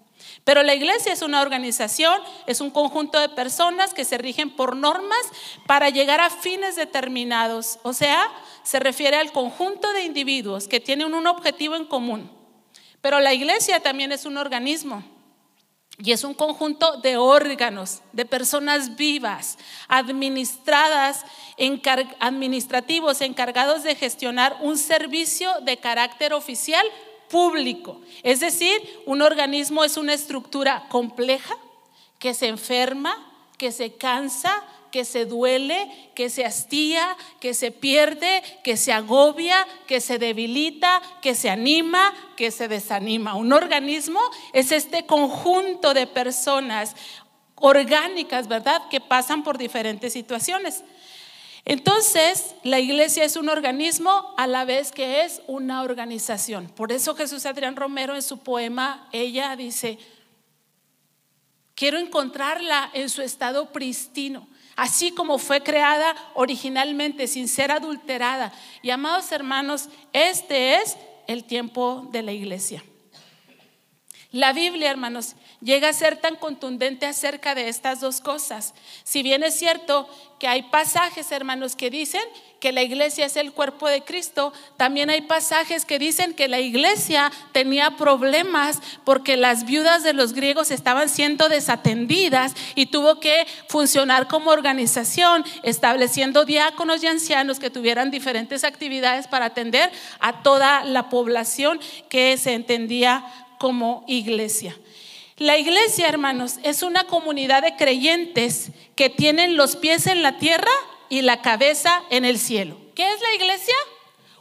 Pero 0.49 0.62
la 0.62 0.75
iglesia 0.75 1.12
es 1.12 1.21
una 1.21 1.43
organización, 1.43 2.23
es 2.47 2.62
un 2.62 2.71
conjunto 2.71 3.21
de 3.21 3.28
personas 3.28 3.93
que 3.93 4.07
se 4.07 4.17
rigen 4.17 4.49
por 4.49 4.76
normas 4.76 5.21
para 5.67 5.90
llegar 5.90 6.23
a 6.23 6.31
fines 6.31 6.75
determinados. 6.75 7.78
O 7.83 7.93
sea, 7.93 8.33
se 8.62 8.81
refiere 8.81 9.19
al 9.19 9.31
conjunto 9.31 9.93
de 9.93 10.05
individuos 10.05 10.67
que 10.67 10.81
tienen 10.81 11.12
un 11.12 11.26
objetivo 11.26 11.76
en 11.76 11.85
común. 11.85 12.31
Pero 13.02 13.21
la 13.21 13.35
iglesia 13.35 13.81
también 13.81 14.11
es 14.11 14.25
un 14.25 14.38
organismo. 14.38 15.05
Y 15.99 16.12
es 16.12 16.25
un 16.25 16.33
conjunto 16.33 16.97
de 16.97 17.19
órganos, 17.19 18.00
de 18.14 18.25
personas 18.25 18.97
vivas, 18.97 19.59
administradas, 19.87 21.26
administrativos, 22.21 23.21
encargados 23.21 23.83
de 23.83 23.97
gestionar 23.97 24.57
un 24.62 24.78
servicio 24.78 25.50
de 25.61 25.76
carácter 25.76 26.33
oficial 26.33 26.87
público. 27.29 28.01
Es 28.23 28.41
decir, 28.41 29.03
un 29.07 29.23
organismo 29.23 29.85
es 29.85 29.97
una 29.97 30.15
estructura 30.15 30.87
compleja 30.89 31.57
que 32.19 32.35
se 32.35 32.49
enferma, 32.49 33.17
que 33.57 33.73
se 33.73 33.95
cansa, 33.95 34.65
que 34.91 35.05
se 35.05 35.27
duele, 35.27 36.11
que 36.15 36.31
se 36.31 36.45
hastía, 36.45 37.17
que 37.41 37.55
se 37.55 37.71
pierde, 37.71 38.43
que 38.65 38.77
se 38.77 38.93
agobia, 38.93 39.67
que 39.87 40.01
se 40.01 40.19
debilita, 40.19 41.03
que 41.21 41.35
se 41.35 41.51
anima, 41.51 42.15
que 42.37 42.51
se 42.51 42.69
desanima. 42.69 43.35
Un 43.35 43.53
organismo 43.53 44.21
es 44.53 44.73
este 44.73 45.07
conjunto 45.07 45.95
de 45.95 46.07
personas 46.07 46.97
orgánicas, 47.57 48.49
¿verdad?, 48.49 48.89
que 48.89 49.01
pasan 49.01 49.43
por 49.43 49.59
diferentes 49.59 50.13
situaciones. 50.13 50.85
Entonces, 51.65 52.55
la 52.62 52.81
iglesia 52.81 53.25
es 53.25 53.37
un 53.37 53.49
organismo 53.49 54.35
a 54.37 54.47
la 54.47 54.65
vez 54.65 54.93
que 54.93 55.25
es 55.25 55.43
una 55.47 55.83
organización. 55.83 56.69
Por 56.69 56.93
eso 56.93 57.15
Jesús 57.15 57.47
Adrián 57.47 57.77
Romero 57.77 58.15
en 58.15 58.23
su 58.23 58.38
poema, 58.38 59.09
ella 59.12 59.55
dice, 59.57 59.99
quiero 61.75 61.99
encontrarla 61.99 62.91
en 62.93 63.09
su 63.09 63.23
estado 63.23 63.71
pristino, 63.71 64.49
así 64.77 65.12
como 65.12 65.38
fue 65.38 65.62
creada 65.62 66.15
originalmente, 66.35 67.27
sin 67.27 67.49
ser 67.49 67.71
adulterada. 67.71 68.53
Y 68.83 68.91
amados 68.91 69.31
hermanos, 69.33 69.88
este 70.12 70.77
es 70.77 70.97
el 71.27 71.45
tiempo 71.45 72.09
de 72.11 72.23
la 72.23 72.33
iglesia. 72.33 72.83
La 74.31 74.53
Biblia, 74.53 74.91
hermanos, 74.91 75.37
llega 75.61 75.88
a 75.88 75.93
ser 75.93 76.17
tan 76.17 76.37
contundente 76.37 77.07
acerca 77.07 77.55
de 77.55 77.69
estas 77.69 78.00
dos 78.00 78.21
cosas. 78.21 78.75
Si 79.03 79.23
bien 79.23 79.43
es 79.43 79.59
cierto 79.59 80.09
que 80.38 80.47
hay 80.47 80.62
pasajes, 80.62 81.33
hermanos, 81.33 81.75
que 81.75 81.91
dicen 81.91 82.23
que 82.61 82.71
la 82.71 82.83
iglesia 82.83 83.27
es 83.27 83.37
el 83.37 83.53
cuerpo 83.53 83.88
de 83.88 84.03
Cristo, 84.03 84.53
también 84.77 85.11
hay 85.11 85.23
pasajes 85.23 85.85
que 85.85 85.99
dicen 85.99 86.33
que 86.33 86.47
la 86.47 86.61
iglesia 86.61 87.33
tenía 87.53 87.97
problemas 87.97 88.79
porque 89.05 89.37
las 89.37 89.65
viudas 89.65 90.05
de 90.05 90.12
los 90.12 90.33
griegos 90.33 90.71
estaban 90.71 91.09
siendo 91.09 91.49
desatendidas 91.49 92.55
y 92.77 92.87
tuvo 92.87 93.19
que 93.19 93.47
funcionar 93.69 94.29
como 94.29 94.50
organización, 94.50 95.45
estableciendo 95.65 96.45
diáconos 96.45 97.03
y 97.03 97.09
ancianos 97.09 97.59
que 97.59 97.71
tuvieran 97.71 98.12
diferentes 98.12 98.62
actividades 98.62 99.27
para 99.27 99.47
atender 99.47 99.91
a 100.21 100.43
toda 100.43 100.85
la 100.85 101.09
población 101.09 101.81
que 102.09 102.37
se 102.37 102.55
entendía 102.55 103.25
como 103.59 104.05
iglesia. 104.07 104.77
La 105.38 105.57
iglesia, 105.57 106.09
hermanos, 106.09 106.54
es 106.64 106.83
una 106.83 107.04
comunidad 107.04 107.62
de 107.62 107.76
creyentes 107.76 108.71
que 108.97 109.09
tienen 109.09 109.57
los 109.57 109.76
pies 109.76 110.09
en 110.09 110.25
la 110.25 110.37
tierra 110.38 110.73
y 111.09 111.23
la 111.23 111.42
cabeza 111.42 112.02
en 112.11 112.25
el 112.25 112.40
cielo. 112.40 112.76
¿Qué 112.97 113.09
es 113.12 113.21
la 113.21 113.35
iglesia? 113.35 113.75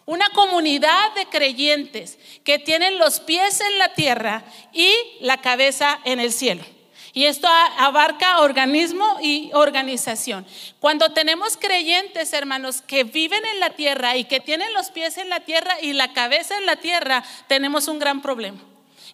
Una 0.07 0.27
comunidad 0.29 1.13
de 1.13 1.27
creyentes 1.27 2.17
que 2.43 2.57
tienen 2.57 2.97
los 2.97 3.19
pies 3.19 3.61
en 3.61 3.77
la 3.77 3.93
tierra 3.93 4.43
y 4.73 4.91
la 5.19 5.39
cabeza 5.39 5.99
en 6.03 6.19
el 6.19 6.33
cielo. 6.33 6.63
Y 7.13 7.25
esto 7.25 7.47
abarca 7.77 8.39
organismo 8.39 9.19
y 9.21 9.51
organización. 9.53 10.47
Cuando 10.79 11.13
tenemos 11.13 11.57
creyentes, 11.57 12.33
hermanos, 12.33 12.81
que 12.81 13.03
viven 13.03 13.45
en 13.45 13.59
la 13.59 13.69
tierra 13.69 14.17
y 14.17 14.23
que 14.23 14.39
tienen 14.39 14.73
los 14.73 14.89
pies 14.89 15.19
en 15.19 15.29
la 15.29 15.41
tierra 15.41 15.77
y 15.79 15.93
la 15.93 16.13
cabeza 16.13 16.57
en 16.57 16.65
la 16.65 16.77
tierra, 16.77 17.23
tenemos 17.47 17.87
un 17.87 17.99
gran 17.99 18.23
problema. 18.23 18.59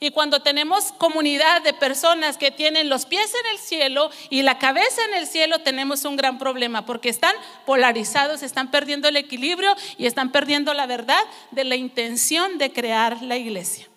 Y 0.03 0.11
cuando 0.11 0.41
tenemos 0.41 0.91
comunidad 0.97 1.61
de 1.61 1.73
personas 1.73 2.37
que 2.37 2.51
tienen 2.51 2.89
los 2.89 3.05
pies 3.05 3.33
en 3.33 3.51
el 3.53 3.57
cielo 3.57 4.09
y 4.29 4.41
la 4.41 4.59
cabeza 4.59 5.01
en 5.05 5.13
el 5.13 5.25
cielo, 5.25 5.59
tenemos 5.59 6.03
un 6.03 6.17
gran 6.17 6.37
problema 6.37 6.85
porque 6.85 7.07
están 7.07 7.33
polarizados, 7.65 8.43
están 8.43 8.69
perdiendo 8.69 9.07
el 9.07 9.15
equilibrio 9.15 9.73
y 9.97 10.05
están 10.05 10.33
perdiendo 10.33 10.73
la 10.73 10.87
verdad 10.87 11.21
de 11.51 11.63
la 11.63 11.77
intención 11.77 12.57
de 12.57 12.73
crear 12.73 13.21
la 13.21 13.37
iglesia. 13.37 13.87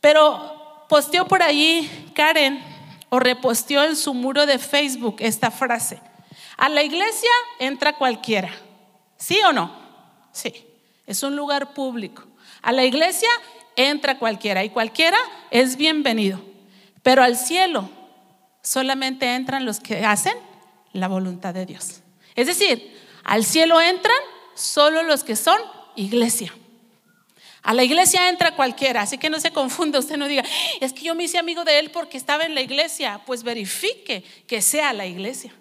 Pero 0.00 0.86
posteó 0.88 1.26
por 1.26 1.42
ahí 1.42 2.12
Karen 2.14 2.62
o 3.08 3.18
reposteó 3.18 3.82
en 3.82 3.96
su 3.96 4.14
muro 4.14 4.46
de 4.46 4.60
Facebook 4.60 5.16
esta 5.18 5.50
frase. 5.50 6.00
A 6.58 6.68
la 6.68 6.84
iglesia 6.84 7.30
entra 7.58 7.94
cualquiera. 7.94 8.52
¿Sí 9.16 9.40
o 9.44 9.52
no? 9.52 9.76
Sí. 10.30 10.64
Es 11.08 11.24
un 11.24 11.34
lugar 11.34 11.74
público. 11.74 12.22
A 12.62 12.70
la 12.70 12.84
iglesia 12.84 13.28
entra 13.88 14.18
cualquiera 14.18 14.64
y 14.64 14.70
cualquiera 14.70 15.18
es 15.50 15.76
bienvenido. 15.76 16.40
Pero 17.02 17.22
al 17.22 17.36
cielo 17.36 17.90
solamente 18.62 19.34
entran 19.34 19.64
los 19.64 19.80
que 19.80 20.04
hacen 20.04 20.34
la 20.92 21.08
voluntad 21.08 21.54
de 21.54 21.66
Dios. 21.66 22.02
Es 22.34 22.46
decir, 22.46 22.96
al 23.24 23.44
cielo 23.44 23.80
entran 23.80 24.16
solo 24.54 25.02
los 25.02 25.24
que 25.24 25.36
son 25.36 25.60
iglesia. 25.96 26.52
A 27.62 27.74
la 27.74 27.84
iglesia 27.84 28.28
entra 28.28 28.56
cualquiera, 28.56 29.02
así 29.02 29.18
que 29.18 29.28
no 29.28 29.38
se 29.38 29.52
confunda, 29.52 29.98
usted 29.98 30.16
no 30.16 30.28
diga, 30.28 30.44
es 30.80 30.94
que 30.94 31.02
yo 31.02 31.14
me 31.14 31.24
hice 31.24 31.38
amigo 31.38 31.64
de 31.64 31.78
él 31.78 31.90
porque 31.90 32.16
estaba 32.16 32.44
en 32.44 32.54
la 32.54 32.62
iglesia. 32.62 33.20
Pues 33.26 33.42
verifique 33.42 34.24
que 34.46 34.62
sea 34.62 34.92
la 34.92 35.06
iglesia. 35.06 35.52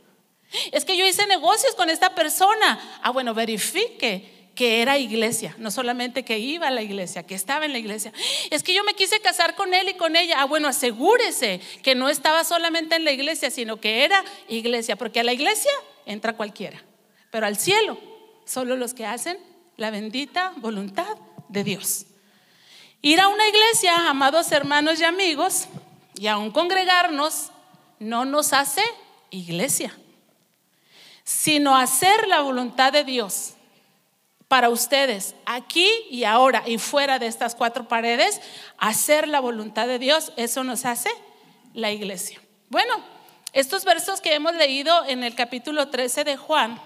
Es 0.71 0.85
que 0.85 0.97
yo 0.97 1.05
hice 1.05 1.27
negocios 1.27 1.75
con 1.75 1.89
esta 1.89 2.15
persona. 2.15 2.99
Ah, 3.03 3.11
bueno, 3.11 3.33
verifique 3.33 4.38
que 4.60 4.82
era 4.82 4.98
iglesia, 4.98 5.56
no 5.58 5.72
solamente 5.72 6.25
que 6.25 6.38
iba 6.38 6.68
a 6.68 6.70
la 6.70 6.82
iglesia, 6.82 7.25
que 7.25 7.34
estaba 7.34 7.63
en 7.63 7.72
la 7.72 7.78
iglesia. 7.78 8.12
Es 8.50 8.62
que 8.62 8.74
yo 8.74 8.84
me 8.84 8.94
quise 8.94 9.22
casar 9.22 9.56
con 9.56 9.74
él 9.74 9.88
y 9.88 9.94
con 9.94 10.18
ella. 10.18 10.42
Ah, 10.42 10.44
bueno, 10.44 10.68
asegúrese 10.68 11.62
que 11.82 11.96
no 11.96 12.10
estaba 12.10 12.44
solamente 12.44 12.98
en 12.98 13.06
la 13.06 13.13
iglesia, 13.13 13.51
sino 13.51 13.80
que 13.80 14.04
era 14.04 14.22
iglesia, 14.50 14.98
porque 14.98 15.22
a 15.22 15.24
la 15.24 15.32
iglesia 15.32 15.72
entra 16.06 16.36
cualquiera, 16.36 16.84
pero 17.32 17.46
al 17.46 17.56
cielo 17.56 17.98
solo 18.44 18.75
los 18.75 18.94
que 18.94 19.06
hacen 19.06 19.38
la 19.78 19.92
bendita 19.92 20.51
voluntad 20.58 21.16
de 21.48 21.63
Dios. 21.63 22.08
Ir 23.01 23.22
a 23.22 23.30
una 23.30 23.48
iglesia, 23.48 24.10
amados 24.10 24.51
hermanos 24.51 25.00
y 25.00 25.06
amigos, 25.06 25.70
y 26.16 26.28
aún 26.28 26.51
congregarnos, 26.51 27.51
no 28.00 28.25
nos 28.25 28.51
hace 28.51 28.84
iglesia, 29.30 29.98
sino 31.24 31.78
hacer 31.78 32.28
la 32.28 32.42
voluntad 32.42 32.92
de 32.92 33.06
Dios 33.06 33.54
para 34.50 34.70
ustedes, 34.70 35.36
aquí 35.46 35.88
y 36.10 36.24
ahora 36.25 36.63
y 36.65 36.79
fuera 36.79 37.20
de 37.20 37.27
estas 37.27 37.53
cuatro 37.53 37.88
paredes, 37.88 38.41
hacer 38.79 39.27
la 39.27 39.39
voluntad 39.39 39.88
de 39.88 40.00
Dios, 40.00 40.34
eso 40.38 40.63
nos 40.63 40.86
hace 40.86 41.10
la 41.75 41.91
iglesia. 41.91 42.41
Bueno, 42.70 42.96
estos 43.53 43.86
versos 43.86 44.22
que 44.22 44.34
hemos 44.34 44.56
leído 44.56 45.06
en 45.06 45.24
el 45.24 45.36
capítulo 45.36 45.89
13 45.89 46.24
de 46.24 46.36
Juan 46.36 46.82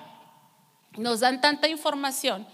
nos 0.97 1.21
dan 1.21 1.39
tanta 1.39 1.69
información 1.69 2.45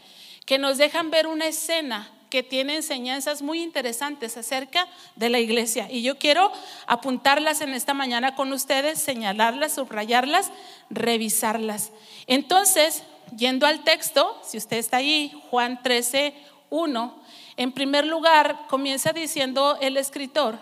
que 0.46 0.60
nos 0.60 0.78
dejan 0.78 1.10
ver 1.10 1.26
una 1.26 1.48
escena 1.48 2.12
que 2.30 2.44
tiene 2.44 2.76
enseñanzas 2.76 3.42
muy 3.42 3.64
interesantes 3.64 4.38
acerca 4.38 4.88
de 5.16 5.30
la 5.30 5.40
iglesia. 5.40 5.88
Y 5.90 6.04
yo 6.04 6.20
quiero 6.20 6.52
apuntarlas 6.86 7.62
en 7.62 7.74
esta 7.74 7.96
mañana 7.96 8.36
con 8.36 8.54
ustedes, 8.54 9.00
señalarlas, 9.02 9.74
subrayarlas, 9.74 10.52
revisarlas. 10.92 11.92
Entonces, 12.28 13.04
yendo 13.36 13.66
al 13.66 13.84
texto, 13.84 14.40
si 14.44 14.58
usted 14.58 14.78
está 14.78 14.98
ahí, 14.98 15.34
Juan 15.50 15.82
13, 15.82 16.34
1, 16.70 17.24
en 17.58 17.72
primer 17.72 18.06
lugar 18.06 18.68
comienza 18.68 19.12
diciendo 19.12 19.78
el 19.82 19.98
escritor 19.98 20.58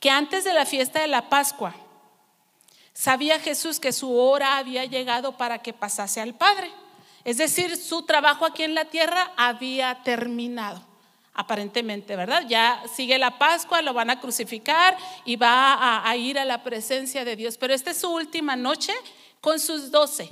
que 0.00 0.10
antes 0.10 0.44
de 0.44 0.52
la 0.52 0.66
fiesta 0.66 1.00
de 1.00 1.06
la 1.08 1.28
Pascua, 1.28 1.74
sabía 2.92 3.38
Jesús 3.38 3.80
que 3.80 3.92
su 3.92 4.14
hora 4.16 4.58
había 4.58 4.84
llegado 4.84 5.36
para 5.36 5.58
que 5.58 5.72
pasase 5.72 6.20
al 6.20 6.34
Padre. 6.34 6.70
Es 7.24 7.36
decir, 7.36 7.76
su 7.76 8.02
trabajo 8.02 8.44
aquí 8.44 8.64
en 8.64 8.74
la 8.74 8.86
tierra 8.86 9.32
había 9.36 10.02
terminado, 10.02 10.82
aparentemente, 11.34 12.16
¿verdad? 12.16 12.44
Ya 12.48 12.82
sigue 12.92 13.16
la 13.16 13.38
Pascua, 13.38 13.80
lo 13.80 13.94
van 13.94 14.10
a 14.10 14.20
crucificar 14.20 14.96
y 15.24 15.36
va 15.36 15.74
a, 15.74 16.08
a 16.08 16.16
ir 16.16 16.36
a 16.38 16.44
la 16.44 16.64
presencia 16.64 17.24
de 17.24 17.36
Dios. 17.36 17.56
Pero 17.58 17.72
esta 17.72 17.92
es 17.92 17.98
su 17.98 18.10
última 18.10 18.56
noche 18.56 18.92
con 19.40 19.60
sus 19.60 19.92
doce 19.92 20.30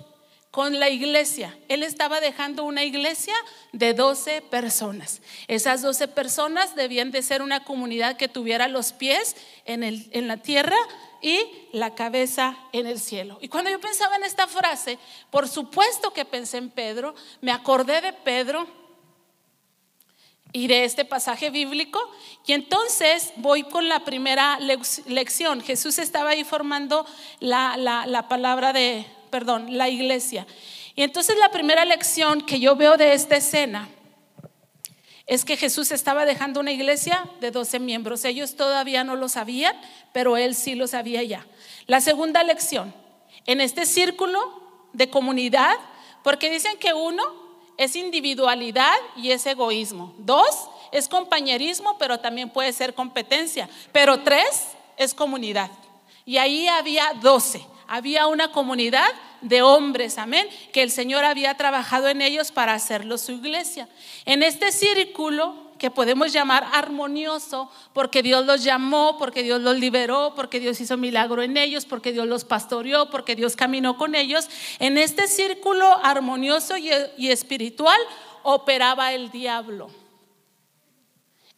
con 0.50 0.80
la 0.80 0.88
iglesia. 0.90 1.56
Él 1.68 1.82
estaba 1.82 2.20
dejando 2.20 2.64
una 2.64 2.84
iglesia 2.84 3.34
de 3.72 3.94
12 3.94 4.42
personas. 4.42 5.22
Esas 5.46 5.82
12 5.82 6.08
personas 6.08 6.74
debían 6.74 7.12
de 7.12 7.22
ser 7.22 7.42
una 7.42 7.64
comunidad 7.64 8.16
que 8.16 8.28
tuviera 8.28 8.66
los 8.66 8.92
pies 8.92 9.36
en, 9.64 9.84
el, 9.84 10.08
en 10.12 10.26
la 10.26 10.38
tierra 10.38 10.76
y 11.22 11.38
la 11.72 11.94
cabeza 11.94 12.56
en 12.72 12.86
el 12.86 12.98
cielo. 12.98 13.38
Y 13.40 13.48
cuando 13.48 13.70
yo 13.70 13.80
pensaba 13.80 14.16
en 14.16 14.24
esta 14.24 14.48
frase, 14.48 14.98
por 15.30 15.48
supuesto 15.48 16.12
que 16.12 16.24
pensé 16.24 16.58
en 16.58 16.70
Pedro, 16.70 17.14
me 17.40 17.52
acordé 17.52 18.00
de 18.00 18.12
Pedro 18.12 18.66
y 20.52 20.66
de 20.66 20.84
este 20.84 21.04
pasaje 21.04 21.50
bíblico. 21.50 22.00
Y 22.44 22.54
entonces 22.54 23.32
voy 23.36 23.62
con 23.62 23.88
la 23.88 24.04
primera 24.04 24.58
lección. 25.06 25.60
Jesús 25.60 26.00
estaba 26.00 26.30
ahí 26.30 26.42
formando 26.42 27.06
la, 27.38 27.76
la, 27.76 28.06
la 28.06 28.26
palabra 28.26 28.72
de, 28.72 29.06
perdón, 29.30 29.76
la 29.78 29.88
iglesia. 29.88 30.46
Y 30.94 31.02
entonces 31.02 31.36
la 31.38 31.50
primera 31.50 31.84
lección 31.84 32.42
que 32.42 32.60
yo 32.60 32.76
veo 32.76 32.96
de 32.96 33.12
esta 33.12 33.36
escena 33.36 33.88
es 35.26 35.44
que 35.44 35.56
Jesús 35.56 35.92
estaba 35.92 36.24
dejando 36.24 36.58
una 36.58 36.72
iglesia 36.72 37.24
de 37.40 37.52
12 37.52 37.78
miembros. 37.78 38.24
Ellos 38.24 38.56
todavía 38.56 39.04
no 39.04 39.14
lo 39.14 39.28
sabían, 39.28 39.80
pero 40.12 40.36
él 40.36 40.56
sí 40.56 40.74
lo 40.74 40.88
sabía 40.88 41.22
ya. 41.22 41.46
La 41.86 42.00
segunda 42.00 42.42
lección, 42.42 42.92
en 43.46 43.60
este 43.60 43.86
círculo 43.86 44.40
de 44.92 45.08
comunidad, 45.08 45.76
porque 46.24 46.50
dicen 46.50 46.76
que 46.78 46.94
uno 46.94 47.22
es 47.76 47.94
individualidad 47.94 48.96
y 49.16 49.30
es 49.30 49.46
egoísmo. 49.46 50.14
Dos 50.18 50.68
es 50.90 51.08
compañerismo, 51.08 51.96
pero 51.96 52.18
también 52.18 52.50
puede 52.50 52.72
ser 52.72 52.92
competencia. 52.92 53.68
Pero 53.92 54.20
tres 54.22 54.66
es 54.96 55.14
comunidad. 55.14 55.70
Y 56.26 56.38
ahí 56.38 56.66
había 56.66 57.12
12 57.22 57.69
había 57.90 58.28
una 58.28 58.52
comunidad 58.52 59.08
de 59.40 59.62
hombres, 59.62 60.16
amén, 60.16 60.46
que 60.72 60.80
el 60.80 60.92
Señor 60.92 61.24
había 61.24 61.56
trabajado 61.56 62.06
en 62.06 62.22
ellos 62.22 62.52
para 62.52 62.72
hacerlo 62.72 63.18
su 63.18 63.32
iglesia. 63.32 63.88
En 64.26 64.44
este 64.44 64.70
círculo 64.70 65.72
que 65.76 65.90
podemos 65.90 66.32
llamar 66.32 66.68
armonioso, 66.72 67.68
porque 67.92 68.22
Dios 68.22 68.46
los 68.46 68.62
llamó, 68.62 69.18
porque 69.18 69.42
Dios 69.42 69.60
los 69.60 69.76
liberó, 69.76 70.34
porque 70.36 70.60
Dios 70.60 70.80
hizo 70.80 70.96
milagro 70.96 71.42
en 71.42 71.56
ellos, 71.56 71.84
porque 71.84 72.12
Dios 72.12 72.28
los 72.28 72.44
pastoreó, 72.44 73.10
porque 73.10 73.34
Dios 73.34 73.56
caminó 73.56 73.96
con 73.96 74.14
ellos, 74.14 74.48
en 74.78 74.96
este 74.96 75.26
círculo 75.26 75.84
armonioso 76.04 76.76
y, 76.76 76.92
y 77.16 77.32
espiritual 77.32 77.98
operaba 78.44 79.12
el 79.14 79.32
diablo. 79.32 79.90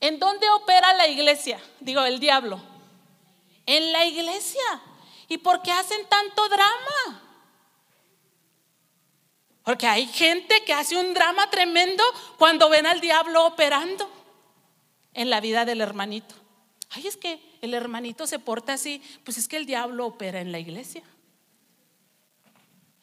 ¿En 0.00 0.18
dónde 0.18 0.48
opera 0.48 0.94
la 0.94 1.08
iglesia? 1.08 1.60
Digo, 1.78 2.00
el 2.02 2.20
diablo. 2.20 2.58
En 3.66 3.92
la 3.92 4.06
iglesia. 4.06 4.62
¿Y 5.32 5.38
por 5.38 5.62
qué 5.62 5.72
hacen 5.72 6.06
tanto 6.10 6.46
drama? 6.50 7.22
Porque 9.64 9.86
hay 9.86 10.06
gente 10.06 10.62
que 10.66 10.74
hace 10.74 10.94
un 10.94 11.14
drama 11.14 11.48
tremendo 11.48 12.04
cuando 12.36 12.68
ven 12.68 12.84
al 12.84 13.00
diablo 13.00 13.46
operando 13.46 14.10
en 15.14 15.30
la 15.30 15.40
vida 15.40 15.64
del 15.64 15.80
hermanito. 15.80 16.34
Ay, 16.90 17.06
es 17.06 17.16
que 17.16 17.40
el 17.62 17.72
hermanito 17.72 18.26
se 18.26 18.40
porta 18.40 18.74
así, 18.74 19.02
pues 19.24 19.38
es 19.38 19.48
que 19.48 19.56
el 19.56 19.64
diablo 19.64 20.04
opera 20.04 20.38
en 20.42 20.52
la 20.52 20.58
iglesia. 20.58 21.02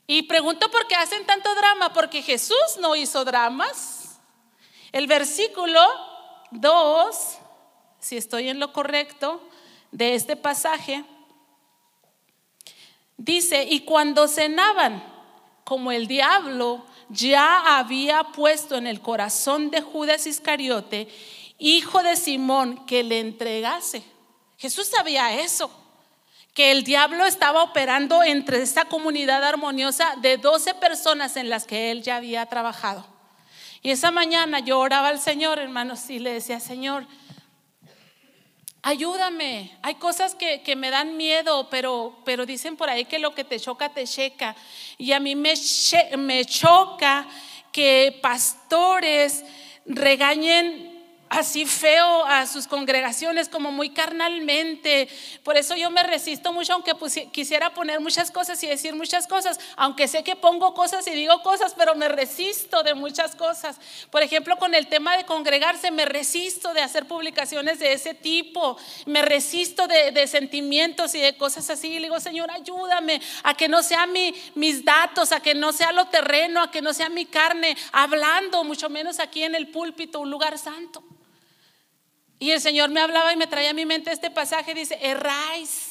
Y 0.05 0.21
pregunto 0.23 0.69
por 0.69 0.85
qué 0.85 0.93
hacen 0.93 1.25
tanto 1.25 1.55
drama, 1.55 1.93
porque 1.93 2.21
Jesús 2.21 2.77
no 2.79 2.95
hizo 2.95 3.25
dramas. 3.25 4.19
El 4.91 5.07
versículo 5.07 5.81
2, 6.51 7.37
si 7.99 8.17
estoy 8.17 8.49
en 8.49 8.59
lo 8.59 8.71
correcto, 8.71 9.41
de 9.91 10.13
este 10.13 10.35
pasaje, 10.35 11.03
Dice, 13.19 13.67
y 13.69 13.81
cuando 13.81 14.29
cenaban, 14.29 15.03
como 15.65 15.91
el 15.91 16.07
diablo 16.07 16.85
ya 17.09 17.77
había 17.77 18.23
puesto 18.23 18.77
en 18.77 18.87
el 18.87 19.01
corazón 19.01 19.71
de 19.71 19.81
Judas 19.81 20.25
Iscariote, 20.25 21.09
hijo 21.57 22.01
de 22.01 22.15
Simón, 22.15 22.85
que 22.85 23.03
le 23.03 23.19
entregase. 23.19 24.03
Jesús 24.57 24.87
sabía 24.87 25.37
eso, 25.41 25.69
que 26.53 26.71
el 26.71 26.85
diablo 26.85 27.25
estaba 27.25 27.61
operando 27.61 28.23
entre 28.23 28.61
esta 28.61 28.85
comunidad 28.85 29.43
armoniosa 29.43 30.15
de 30.21 30.37
12 30.37 30.75
personas 30.75 31.35
en 31.35 31.49
las 31.49 31.65
que 31.65 31.91
él 31.91 32.01
ya 32.01 32.15
había 32.15 32.45
trabajado. 32.45 33.05
Y 33.81 33.91
esa 33.91 34.11
mañana 34.11 34.59
yo 34.59 34.79
oraba 34.79 35.09
al 35.09 35.19
Señor, 35.19 35.59
hermanos, 35.59 36.09
y 36.09 36.19
le 36.19 36.31
decía, 36.31 36.61
Señor, 36.61 37.05
Ayúdame. 38.81 39.77
Hay 39.81 39.95
cosas 39.95 40.35
que, 40.35 40.75
me 40.75 40.89
dan 40.89 41.17
miedo, 41.17 41.67
pero, 41.69 42.17
pero, 42.23 42.45
dicen 42.45 42.77
por 42.77 42.89
ahí 42.89 43.05
que 43.05 43.19
lo 43.19 43.35
que 43.35 43.43
te 43.43 43.59
choca, 43.59 43.89
te 43.89 44.05
checa. 44.05 44.55
Y 44.97 45.11
a 45.11 45.19
mí 45.19 45.35
me, 45.35 45.53
me 46.17 46.45
choca 46.45 47.27
que 47.71 48.17
pastores 48.21 49.43
regañen 49.85 50.88
así 51.29 51.65
feo 51.65 52.25
a 52.25 52.47
sus 52.47 52.67
congregaciones, 52.67 53.49
como 53.49 53.71
muy 53.71 53.91
carnalmente. 53.91 55.07
Por 55.43 55.57
eso 55.57 55.75
yo 55.75 55.89
me 55.91 56.03
resisto 56.03 56.51
mucho, 56.51 56.73
aunque 56.73 56.93
quisiera 57.31 57.73
poner 57.73 57.99
muchas 57.99 58.31
cosas 58.31 58.61
y 58.63 58.67
decir 58.67 58.95
muchas 58.95 59.27
cosas, 59.27 59.59
aunque 59.77 60.07
sé 60.07 60.23
que 60.23 60.35
pongo 60.35 60.73
cosas 60.73 61.05
y 61.07 61.11
digo 61.11 61.41
cosas, 61.43 61.75
pero 61.77 61.95
me 61.95 62.09
resisto 62.09 62.83
de 62.83 62.95
muchas 62.95 63.35
cosas. 63.35 63.79
Por 64.09 64.23
ejemplo, 64.23 64.57
con 64.57 64.73
el 64.73 64.87
tema 64.87 65.17
de 65.17 65.25
congregarse, 65.25 65.91
me 65.91 66.05
resisto 66.05 66.73
de 66.73 66.81
hacer 66.81 67.05
publicaciones 67.05 67.79
de 67.79 67.93
ese 67.93 68.13
tipo, 68.13 68.77
me 69.05 69.21
resisto 69.21 69.87
de, 69.87 70.27
sentimientos 70.27 71.15
y 71.15 71.19
de 71.19 71.37
cosas 71.37 71.69
así. 71.69 71.93
Y 71.93 71.99
digo, 71.99 72.19
Señor, 72.19 72.51
ayúdame 72.51 73.21
a 73.43 73.53
que 73.55 73.67
no 73.67 73.83
sea 73.83 74.05
mi, 74.05 74.33
mis 74.55 74.83
datos, 74.83 75.31
a 75.31 75.39
que 75.39 75.53
no 75.55 75.71
sea 75.73 75.91
lo 75.91 76.07
terreno, 76.07 76.61
a 76.61 76.71
que 76.71 76.81
no 76.81 76.93
sea 76.93 77.09
mi 77.09 77.25
carne, 77.25 77.77
hablando, 77.91 78.63
mucho 78.63 78.89
menos 78.89 79.19
aquí 79.19 79.43
en 79.43 79.55
el 79.55 79.69
púlpito, 79.69 80.19
un 80.19 80.29
lugar 80.29 80.57
santo. 80.57 81.03
Y 82.39 82.51
el 82.51 82.61
Señor 82.61 82.89
me 82.89 83.01
hablaba 83.01 83.33
y 83.33 83.37
me 83.37 83.47
traía 83.47 83.71
a 83.71 83.73
mi 83.73 83.85
mente 83.85 84.11
este 84.11 84.31
pasaje, 84.31 84.73
dice, 84.73 84.97
erráis 85.01 85.88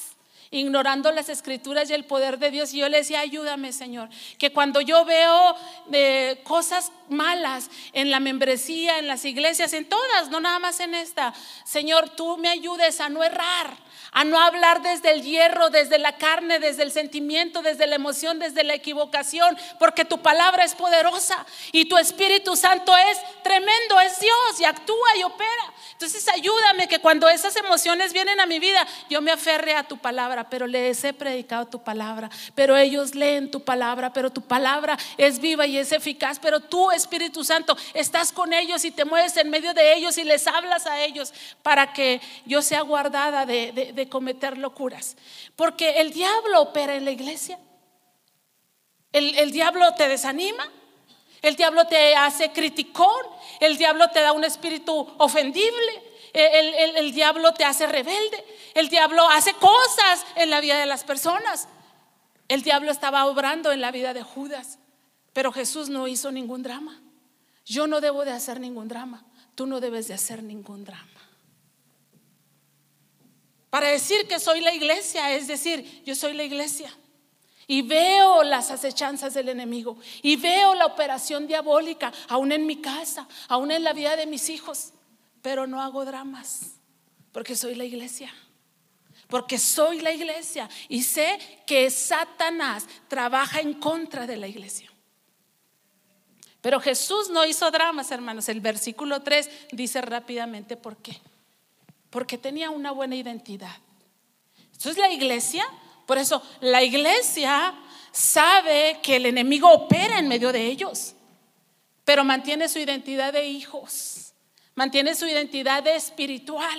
ignorando 0.51 1.13
las 1.13 1.29
escrituras 1.29 1.91
y 1.91 1.95
el 1.95 2.05
poder 2.05 2.39
de 2.39 2.51
Dios. 2.51 2.73
Y 2.73 2.79
yo 2.79 2.89
le 2.89 2.99
decía, 2.99 3.21
ayúdame 3.21 3.73
Señor, 3.73 4.09
que 4.39 4.53
cuando 4.53 4.81
yo 4.81 5.05
veo 5.05 5.57
eh, 5.93 6.41
cosas 6.45 6.93
malas 7.09 7.71
en 7.93 8.11
la 8.11 8.21
membresía, 8.21 8.99
en 8.99 9.09
las 9.09 9.25
iglesias, 9.25 9.73
en 9.73 9.89
todas, 9.89 10.29
no 10.31 10.41
nada 10.41 10.59
más 10.59 10.81
en 10.81 10.95
esta, 10.95 11.35
Señor, 11.65 12.11
tú 12.11 12.37
me 12.39 12.49
ayudes 12.49 13.01
a 13.01 13.09
no 13.09 13.25
errar, 13.25 13.77
a 14.13 14.25
no 14.25 14.39
hablar 14.41 14.83
desde 14.83 15.13
el 15.13 15.23
hierro, 15.23 15.71
desde 15.71 15.99
la 15.99 16.17
carne, 16.17 16.59
desde 16.59 16.83
el 16.83 16.93
sentimiento, 16.93 17.63
desde 17.63 17.87
la 17.87 17.97
emoción, 17.97 18.39
desde 18.39 18.65
la 18.65 18.75
equivocación, 18.75 19.57
porque 19.79 20.05
tu 20.05 20.21
palabra 20.23 20.65
es 20.65 20.75
poderosa 20.75 21.45
y 21.73 21.87
tu 21.87 21.99
Espíritu 21.99 22.57
Santo 22.57 22.97
es 22.97 23.19
tremendo, 23.43 24.01
es 24.01 24.19
Dios 24.21 24.61
y 24.61 24.65
actúa 24.65 25.17
y 25.19 25.23
opera. 25.25 25.73
Entonces 25.93 26.27
ayúdame 26.29 26.89
que 26.89 27.01
cuando 27.01 27.29
esas 27.29 27.57
emociones 27.57 28.13
vienen 28.13 28.41
a 28.41 28.47
mi 28.47 28.59
vida, 28.59 28.87
yo 29.11 29.21
me 29.21 29.33
aferre 29.33 29.75
a 29.75 29.85
tu 29.85 29.99
palabra, 29.99 30.38
pero 30.45 30.67
les 30.67 31.03
he 31.05 31.13
predicado 31.13 31.67
tu 31.67 31.83
palabra, 31.83 32.31
pero 32.55 32.77
ellos 32.77 33.15
leen 33.15 33.51
tu 33.51 33.63
palabra, 33.65 34.13
pero 34.13 34.31
tu 34.31 34.43
palabra 34.43 34.99
es 35.17 35.41
viva 35.41 35.67
y 35.67 35.79
es 35.79 35.93
eficaz, 35.93 36.39
pero 36.39 36.61
tú 36.61 36.91
Espíritu 36.91 37.45
Santo 37.45 37.77
estás 37.95 38.33
con 38.33 38.53
ellos 38.53 38.85
y 38.85 38.91
te 38.91 39.05
mueves 39.05 39.37
en 39.37 39.49
medio 39.49 39.73
de 39.73 39.95
ellos 39.95 40.19
y 40.19 40.25
les 40.25 40.47
hablas 40.47 40.87
a 40.87 41.03
ellos 41.03 41.33
para 41.63 41.93
que 41.93 42.21
yo 42.45 42.61
sea 42.63 42.83
guardada 42.83 43.47
de, 43.47 43.93
de 43.95 44.09
cometer 44.09 44.59
locuras. 44.59 45.17
Porque 45.57 46.01
el 46.01 46.13
diablo 46.13 46.63
opera 46.63 46.95
en 46.95 47.05
la 47.05 47.11
iglesia. 47.11 47.59
El, 49.13 49.39
el, 49.39 49.53
diablo 49.53 49.95
te 49.95 50.07
desanima, 50.07 50.71
el 51.41 51.57
diablo 51.57 51.87
te 51.87 52.15
hace 52.15 52.53
criticón, 52.53 53.27
el 53.61 53.79
diablo 53.79 54.09
te 54.11 54.21
da 54.21 54.33
un 54.33 54.45
espíritu 54.45 55.09
ofendible, 55.17 56.03
el, 56.33 57.13
diablo 57.13 57.53
te 57.55 57.65
hace 57.65 57.87
rebelde, 57.87 58.45
el 58.75 58.89
diablo 58.89 59.29
hace 59.29 59.55
cosas 59.55 60.25
en 60.37 60.51
la 60.51 60.61
vida 60.61 60.79
de 60.79 60.87
las 60.87 61.05
personas. 61.05 61.69
El 62.49 62.63
diablo 62.63 62.91
estaba 62.91 63.27
obrando 63.27 63.73
en 63.73 63.81
la 63.81 63.91
vida 63.91 64.15
de 64.15 64.23
Judas, 64.23 64.79
pero 65.33 65.53
Jesús 65.53 65.89
no 65.89 66.09
hizo 66.09 66.33
ningún 66.33 66.63
drama. 66.63 67.03
Yo 67.65 67.87
no 67.87 68.01
debo 68.01 68.25
de 68.25 68.33
hacer 68.33 68.61
ningún 68.61 68.89
drama, 68.89 69.25
tú 69.55 69.67
no 69.67 69.81
debes 69.81 70.09
de 70.09 70.15
hacer 70.15 70.43
ningún 70.43 70.85
drama. 70.85 71.07
Para 73.71 73.89
decir 73.89 74.27
que 74.27 74.39
soy 74.39 74.61
la 74.61 74.75
iglesia, 74.75 75.35
es 75.35 75.47
decir, 75.47 76.03
yo 76.05 76.15
soy 76.15 76.33
la 76.33 76.45
iglesia. 76.45 76.91
Y 77.67 77.83
veo 77.83 78.43
las 78.45 78.71
acechanzas 78.71 79.35
del 79.35 79.51
enemigo. 79.51 79.99
Y 80.23 80.37
veo 80.37 80.75
la 80.75 80.87
operación 80.87 81.47
diabólica, 81.47 82.11
aún 82.29 82.51
en 82.51 82.65
mi 82.65 82.81
casa, 82.81 83.29
aún 83.47 83.71
en 83.71 83.85
la 83.85 83.93
vida 83.93 84.17
de 84.17 84.27
mis 84.27 84.49
hijos. 84.49 84.95
Pero 85.43 85.67
no 85.67 85.81
hago 85.81 86.05
dramas, 86.05 86.73
porque 87.33 87.57
soy 87.57 87.75
la 87.75 87.85
iglesia. 87.85 88.33
Porque 89.29 89.59
soy 89.59 90.01
la 90.01 90.11
iglesia 90.11 90.71
y 90.89 91.03
sé 91.03 91.39
que 91.67 91.91
Satanás 91.91 92.87
trabaja 93.09 93.61
en 93.61 93.75
contra 93.75 94.27
de 94.27 94.39
la 94.39 94.49
iglesia. 94.49 94.91
Pero 96.63 96.81
Jesús 96.81 97.29
no 97.29 97.45
hizo 97.45 97.71
dramas, 97.71 98.11
hermanos. 98.11 98.49
El 98.49 98.61
versículo 98.61 99.21
3 99.21 99.51
dice 99.73 100.01
rápidamente 100.01 100.77
por 100.77 100.97
qué. 100.97 101.21
Porque 102.09 102.39
tenía 102.39 102.71
una 102.71 102.91
buena 102.91 103.17
identidad. 103.17 103.77
Eso 104.77 104.91
es 104.91 104.97
la 104.97 105.11
iglesia 105.11 105.67
por 106.09 106.17
eso 106.17 106.43
la 106.63 106.83
iglesia 106.83 107.75
sabe 108.13 108.99
que 109.03 109.17
el 109.17 109.27
enemigo 109.27 109.71
opera 109.71 110.19
en 110.19 110.27
medio 110.27 110.51
de 110.53 110.65
ellos, 110.65 111.15
pero 112.03 112.25
mantiene 112.25 112.67
su 112.67 112.79
identidad 112.79 113.31
de 113.31 113.47
hijos, 113.47 114.28
mantiene 114.79 115.17
su 115.17 115.27
identidad 115.27 115.83
de 115.83 115.97
espiritual, 115.97 116.79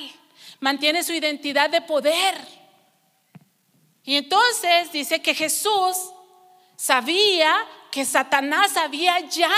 mantiene 0.61 1.03
su 1.03 1.11
identidad 1.11 1.69
de 1.69 1.81
poder. 1.81 2.33
Y 4.05 4.15
entonces 4.15 4.89
dice 4.93 5.21
que 5.21 5.35
Jesús 5.35 5.97
sabía 6.77 7.53
que 7.91 8.05
Satanás 8.05 8.77
había 8.77 9.19
ya 9.27 9.51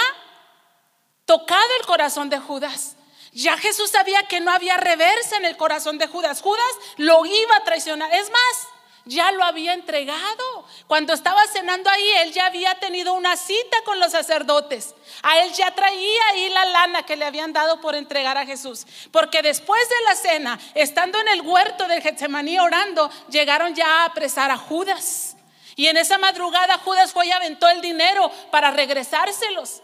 tocado 1.23 1.69
el 1.79 1.85
corazón 1.85 2.31
de 2.31 2.39
Judas. 2.39 2.95
Ya 3.31 3.59
Jesús 3.59 3.91
sabía 3.91 4.23
que 4.23 4.39
no 4.39 4.49
había 4.49 4.75
reversa 4.75 5.37
en 5.37 5.45
el 5.45 5.55
corazón 5.55 5.99
de 5.99 6.07
Judas. 6.07 6.41
Judas 6.41 6.73
lo 6.97 7.23
iba 7.23 7.57
a 7.57 7.63
traicionar. 7.63 8.11
Es 8.11 8.31
más, 8.31 8.67
ya 9.05 9.31
lo 9.31 9.43
había 9.43 9.73
entregado. 9.73 10.65
Cuando 10.87 11.13
estaba 11.13 11.45
cenando 11.47 11.89
ahí, 11.89 12.07
él 12.19 12.33
ya 12.33 12.45
había 12.45 12.75
tenido 12.75 13.13
una 13.13 13.35
cita 13.35 13.77
con 13.83 13.99
los 13.99 14.11
sacerdotes. 14.11 14.93
A 15.23 15.39
él 15.39 15.51
ya 15.53 15.71
traía 15.73 16.21
ahí 16.31 16.49
la 16.49 16.65
lana 16.65 17.03
que 17.03 17.15
le 17.15 17.25
habían 17.25 17.53
dado 17.53 17.81
por 17.81 17.95
entregar 17.95 18.37
a 18.37 18.45
Jesús. 18.45 18.85
Porque 19.11 19.41
después 19.41 19.81
de 19.89 20.05
la 20.05 20.15
cena, 20.15 20.59
estando 20.75 21.19
en 21.19 21.27
el 21.29 21.41
huerto 21.41 21.87
de 21.87 22.01
Getsemaní 22.01 22.59
orando, 22.59 23.09
llegaron 23.29 23.73
ya 23.73 23.87
a 23.87 24.05
apresar 24.05 24.51
a 24.51 24.57
Judas. 24.57 25.35
Y 25.75 25.87
en 25.87 25.97
esa 25.97 26.17
madrugada 26.17 26.77
Judas 26.79 27.11
fue 27.11 27.27
y 27.27 27.31
aventó 27.31 27.67
el 27.69 27.81
dinero 27.81 28.31
para 28.51 28.71
regresárselos. 28.71 29.81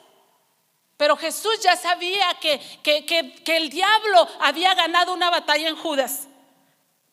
Pero 0.98 1.16
Jesús 1.16 1.60
ya 1.62 1.76
sabía 1.76 2.26
que, 2.42 2.60
que, 2.84 3.06
que 3.06 3.58
el 3.58 3.70
diablo 3.70 4.28
había 4.42 4.74
ganado 4.74 5.14
una 5.14 5.30
batalla 5.30 5.70
en 5.70 5.76
Judas. 5.76 6.28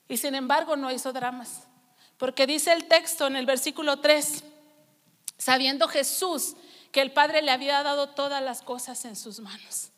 Y 0.09 0.17
sin 0.17 0.35
embargo 0.35 0.77
no 0.77 0.91
hizo 0.91 1.13
dramas. 1.13 1.64
Porque 2.19 2.47
dice 2.47 2.73
el 2.73 2.87
texto 2.87 3.27
en 3.27 3.37
el 3.37 3.47
versículo 3.47 4.01
3, 4.01 4.45
sabiendo 5.39 5.89
Jesús 5.89 6.55
que 6.93 7.01
el 7.01 7.13
Padre 7.13 7.43
le 7.43 7.51
había 7.51 7.83
dado 7.83 8.11
todas 8.11 8.43
las 8.43 8.63
cosas 8.63 9.05
en 9.05 9.17
sus 9.17 9.41
manos. 9.41 9.91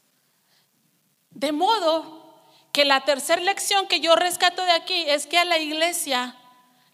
De 1.31 1.52
modo 1.52 2.24
que 2.72 2.85
la 2.85 3.05
tercera 3.05 3.42
lección 3.42 3.87
que 3.87 4.00
yo 4.00 4.16
rescato 4.16 4.64
de 4.64 4.72
aquí 4.72 5.05
es 5.07 5.26
que 5.26 5.38
a 5.38 5.44
la 5.44 5.59
iglesia 5.59 6.37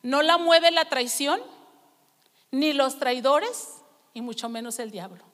no 0.03 0.23
la 0.23 0.39
mueve 0.39 0.71
la 0.71 0.85
traición, 0.87 1.41
ni 2.51 2.73
los 2.73 2.99
traidores, 2.99 3.69
y 4.15 4.21
mucho 4.21 4.49
menos 4.49 4.79
el 4.79 4.91
diablo. 4.91 5.25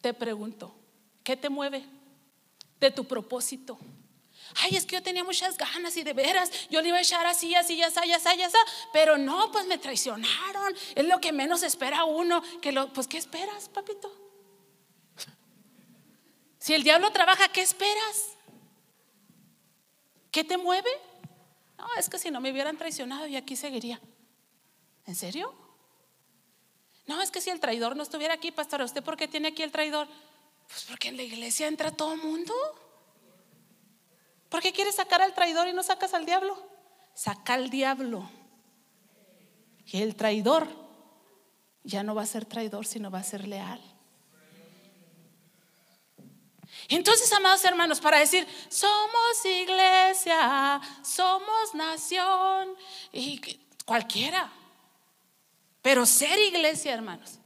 Te 0.00 0.12
pregunto, 0.12 0.74
¿qué 1.22 1.36
te 1.36 1.48
mueve 1.48 1.86
de 2.80 2.90
tu 2.90 3.04
propósito? 3.04 3.78
Ay, 4.56 4.76
es 4.76 4.86
que 4.86 4.96
yo 4.96 5.02
tenía 5.02 5.24
muchas 5.24 5.56
ganas 5.56 5.96
y 5.96 6.04
de 6.04 6.12
veras, 6.12 6.50
yo 6.70 6.80
le 6.80 6.88
iba 6.88 6.98
a 6.98 7.00
echar 7.00 7.26
así, 7.26 7.54
así, 7.54 7.82
así, 7.82 8.12
así, 8.12 8.42
así, 8.42 8.56
pero 8.92 9.18
no, 9.18 9.50
pues 9.50 9.66
me 9.66 9.78
traicionaron. 9.78 10.74
Es 10.94 11.04
lo 11.04 11.20
que 11.20 11.32
menos 11.32 11.62
espera 11.62 12.04
uno. 12.04 12.42
Que 12.60 12.72
lo, 12.72 12.92
pues, 12.92 13.08
¿qué 13.08 13.18
esperas, 13.18 13.68
papito? 13.68 14.12
Si 16.58 16.72
el 16.72 16.82
diablo 16.82 17.10
trabaja, 17.10 17.48
¿qué 17.48 17.62
esperas? 17.62 18.36
¿Qué 20.30 20.44
te 20.44 20.56
mueve? 20.56 20.90
No, 21.76 21.86
es 21.98 22.08
que 22.08 22.18
si 22.18 22.30
no 22.30 22.40
me 22.40 22.50
hubieran 22.50 22.78
traicionado 22.78 23.26
y 23.26 23.36
aquí 23.36 23.56
seguiría. 23.56 24.00
¿En 25.06 25.14
serio? 25.14 25.54
No, 27.06 27.20
es 27.20 27.30
que 27.30 27.40
si 27.40 27.50
el 27.50 27.60
traidor 27.60 27.96
no 27.96 28.02
estuviera 28.02 28.34
aquí, 28.34 28.50
pastor, 28.50 28.80
¿usted 28.82 29.02
por 29.02 29.16
qué 29.16 29.28
tiene 29.28 29.48
aquí 29.48 29.62
el 29.62 29.72
traidor? 29.72 30.08
Pues 30.68 30.84
porque 30.84 31.08
en 31.08 31.16
la 31.16 31.22
iglesia 31.22 31.66
entra 31.66 31.90
todo 31.90 32.14
el 32.14 32.22
mundo. 32.22 32.54
¿Por 34.54 34.62
qué 34.62 34.72
quieres 34.72 34.94
sacar 34.94 35.20
al 35.20 35.34
traidor 35.34 35.66
y 35.66 35.72
no 35.72 35.82
sacas 35.82 36.14
al 36.14 36.26
diablo? 36.26 36.56
Saca 37.12 37.54
al 37.54 37.70
diablo. 37.70 38.30
Y 39.84 40.00
el 40.00 40.14
traidor 40.14 40.68
ya 41.82 42.04
no 42.04 42.14
va 42.14 42.22
a 42.22 42.26
ser 42.26 42.44
traidor, 42.44 42.86
sino 42.86 43.10
va 43.10 43.18
a 43.18 43.24
ser 43.24 43.48
leal. 43.48 43.80
Entonces, 46.88 47.32
amados 47.32 47.64
hermanos, 47.64 48.00
para 48.00 48.20
decir, 48.20 48.46
somos 48.68 49.44
iglesia, 49.44 50.80
somos 51.02 51.74
nación, 51.74 52.76
y 53.12 53.40
cualquiera. 53.84 54.52
Pero 55.82 56.06
ser 56.06 56.38
iglesia, 56.38 56.94
hermanos, 56.94 57.40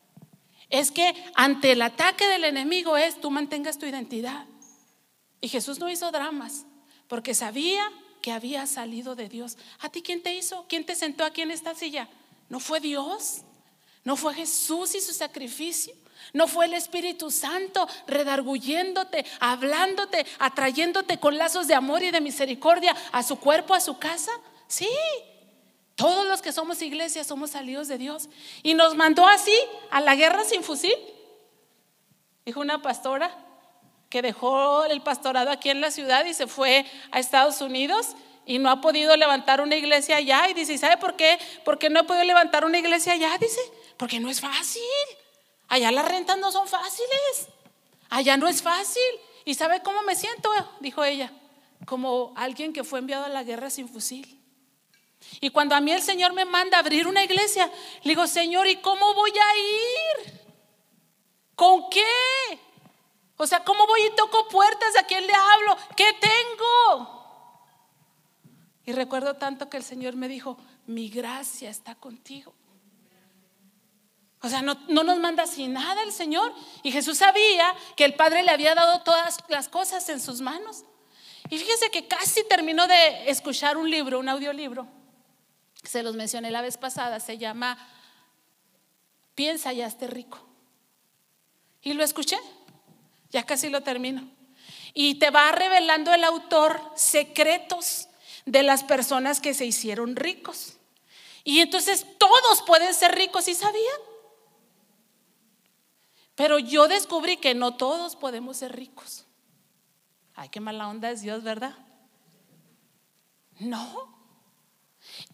es 0.68 0.90
que 0.90 1.14
ante 1.34 1.72
el 1.72 1.80
ataque 1.80 2.28
del 2.28 2.44
enemigo 2.44 2.98
es 2.98 3.18
tú 3.18 3.30
mantengas 3.30 3.78
tu 3.78 3.86
identidad. 3.86 4.44
Y 5.40 5.48
Jesús 5.48 5.78
no 5.78 5.88
hizo 5.88 6.10
dramas 6.10 6.66
porque 7.08 7.34
sabía 7.34 7.90
que 8.22 8.32
había 8.32 8.66
salido 8.66 9.14
de 9.14 9.28
Dios. 9.28 9.56
¿A 9.80 9.88
ti 9.88 10.02
quién 10.02 10.22
te 10.22 10.34
hizo? 10.34 10.66
¿Quién 10.68 10.84
te 10.84 10.94
sentó 10.94 11.24
aquí 11.24 11.42
en 11.42 11.50
esta 11.50 11.74
silla? 11.74 12.08
¿No 12.48 12.60
fue 12.60 12.80
Dios? 12.80 13.42
¿No 14.04 14.16
fue 14.16 14.34
Jesús 14.34 14.94
y 14.94 15.00
su 15.00 15.12
sacrificio? 15.12 15.94
¿No 16.32 16.46
fue 16.46 16.66
el 16.66 16.74
Espíritu 16.74 17.30
Santo 17.30 17.88
redarguyéndote, 18.06 19.24
hablándote, 19.40 20.26
atrayéndote 20.38 21.18
con 21.18 21.38
lazos 21.38 21.66
de 21.66 21.74
amor 21.74 22.02
y 22.02 22.10
de 22.10 22.20
misericordia 22.20 22.94
a 23.12 23.22
su 23.22 23.38
cuerpo, 23.38 23.74
a 23.74 23.80
su 23.80 23.98
casa? 23.98 24.32
Sí, 24.66 24.88
todos 25.94 26.26
los 26.26 26.42
que 26.42 26.52
somos 26.52 26.82
iglesia 26.82 27.24
somos 27.24 27.50
salidos 27.50 27.88
de 27.88 27.98
Dios. 27.98 28.28
Y 28.62 28.74
nos 28.74 28.94
mandó 28.94 29.26
así 29.26 29.54
a 29.90 30.00
la 30.00 30.16
guerra 30.16 30.44
sin 30.44 30.62
fusil. 30.62 30.94
Dijo 32.44 32.60
una 32.60 32.82
pastora, 32.82 33.47
que 34.08 34.22
dejó 34.22 34.84
el 34.84 35.02
pastorado 35.02 35.50
aquí 35.50 35.70
en 35.70 35.80
la 35.80 35.90
ciudad 35.90 36.24
y 36.24 36.34
se 36.34 36.46
fue 36.46 36.86
a 37.10 37.18
Estados 37.18 37.60
Unidos 37.60 38.14
y 38.46 38.58
no 38.58 38.70
ha 38.70 38.80
podido 38.80 39.14
levantar 39.16 39.60
una 39.60 39.76
iglesia 39.76 40.16
allá. 40.16 40.48
Y 40.48 40.54
dice, 40.54 40.78
¿sabe 40.78 40.96
por 40.96 41.16
qué? 41.16 41.38
Porque 41.64 41.90
no 41.90 42.00
ha 42.00 42.02
podido 42.04 42.24
levantar 42.24 42.64
una 42.64 42.78
iglesia 42.78 43.12
allá, 43.12 43.36
dice, 43.38 43.60
porque 43.98 44.20
no 44.20 44.30
es 44.30 44.40
fácil. 44.40 44.82
Allá 45.68 45.92
las 45.92 46.08
rentas 46.08 46.38
no 46.38 46.50
son 46.50 46.66
fáciles. 46.66 47.48
Allá 48.08 48.38
no 48.38 48.48
es 48.48 48.62
fácil. 48.62 49.02
¿Y 49.44 49.54
sabe 49.54 49.82
cómo 49.82 50.02
me 50.02 50.16
siento? 50.16 50.50
Dijo 50.80 51.04
ella, 51.04 51.30
como 51.84 52.32
alguien 52.36 52.72
que 52.72 52.84
fue 52.84 53.00
enviado 53.00 53.26
a 53.26 53.28
la 53.28 53.42
guerra 53.42 53.68
sin 53.68 53.88
fusil. 53.88 54.38
Y 55.40 55.50
cuando 55.50 55.74
a 55.74 55.80
mí 55.80 55.92
el 55.92 56.02
Señor 56.02 56.32
me 56.32 56.46
manda 56.46 56.78
abrir 56.78 57.06
una 57.06 57.24
iglesia, 57.24 57.70
le 58.02 58.10
digo, 58.10 58.26
Señor, 58.26 58.66
¿y 58.66 58.76
cómo 58.76 59.12
voy 59.12 59.30
a 59.32 60.22
ir? 60.22 60.40
¿Con 61.54 61.90
qué? 61.90 62.58
O 63.38 63.46
sea, 63.46 63.64
¿cómo 63.64 63.86
voy 63.86 64.02
y 64.02 64.16
toco 64.16 64.48
puertas? 64.48 64.96
¿A 64.98 65.04
quién 65.04 65.26
le 65.26 65.32
hablo? 65.32 65.76
¿Qué 65.96 66.12
tengo? 66.20 67.18
Y 68.84 68.92
recuerdo 68.92 69.34
tanto 69.34 69.70
que 69.70 69.76
el 69.76 69.84
Señor 69.84 70.16
me 70.16 70.28
dijo, 70.28 70.58
mi 70.86 71.08
gracia 71.08 71.70
está 71.70 71.94
contigo. 71.94 72.52
O 74.40 74.48
sea, 74.48 74.60
no, 74.60 74.76
no, 74.88 75.04
nos 75.04 75.18
manda 75.18 75.46
sin 75.46 75.72
nada 75.72 76.02
el 76.02 76.12
Señor. 76.12 76.52
Y 76.82 76.90
Jesús 76.90 77.18
sabía 77.18 77.74
que 77.96 78.04
el 78.04 78.14
Padre 78.14 78.42
le 78.42 78.50
había 78.50 78.74
dado 78.74 79.02
todas 79.02 79.38
las 79.48 79.68
cosas 79.68 80.08
en 80.08 80.20
sus 80.20 80.40
manos. 80.40 80.84
Y 81.48 81.58
fíjese 81.58 81.90
que 81.90 82.08
casi 82.08 82.42
terminó 82.48 82.86
de 82.88 83.30
escuchar 83.30 83.76
un 83.76 83.88
libro, 83.88 84.18
un 84.18 84.28
audiolibro. 84.28 84.88
Se 85.84 86.02
los 86.02 86.16
mencioné 86.16 86.50
la 86.50 86.60
vez 86.60 86.76
pasada, 86.76 87.20
se 87.20 87.38
llama 87.38 87.78
Piensa 89.36 89.72
y 89.72 89.82
hazte 89.82 90.08
rico. 90.08 90.44
Y 91.82 91.92
lo 91.92 92.02
escuché. 92.02 92.36
Ya 93.30 93.44
casi 93.44 93.68
lo 93.68 93.82
termino. 93.82 94.28
Y 94.94 95.16
te 95.16 95.30
va 95.30 95.52
revelando 95.52 96.12
el 96.12 96.24
autor 96.24 96.80
secretos 96.96 98.08
de 98.46 98.62
las 98.62 98.84
personas 98.84 99.40
que 99.40 99.54
se 99.54 99.66
hicieron 99.66 100.16
ricos. 100.16 100.74
Y 101.44 101.60
entonces 101.60 102.06
todos 102.18 102.62
pueden 102.66 102.94
ser 102.94 103.14
ricos, 103.14 103.48
¿y 103.48 103.54
sabían? 103.54 104.00
Pero 106.34 106.58
yo 106.58 106.88
descubrí 106.88 107.36
que 107.36 107.54
no 107.54 107.76
todos 107.76 108.16
podemos 108.16 108.58
ser 108.58 108.74
ricos. 108.76 109.24
Ay, 110.34 110.48
qué 110.50 110.60
mala 110.60 110.88
onda 110.88 111.10
es 111.10 111.22
Dios, 111.22 111.42
¿verdad? 111.42 111.74
No. 113.58 114.16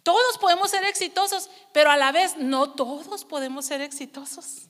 Todos 0.02 0.38
podemos 0.38 0.70
ser 0.70 0.85
exitosos, 0.85 1.50
pero 1.72 1.90
a 1.90 1.96
la 1.96 2.11
vez 2.12 2.37
no 2.37 2.72
todos 2.72 3.24
podemos 3.24 3.66
ser 3.66 3.80
exitosos. 3.80 4.68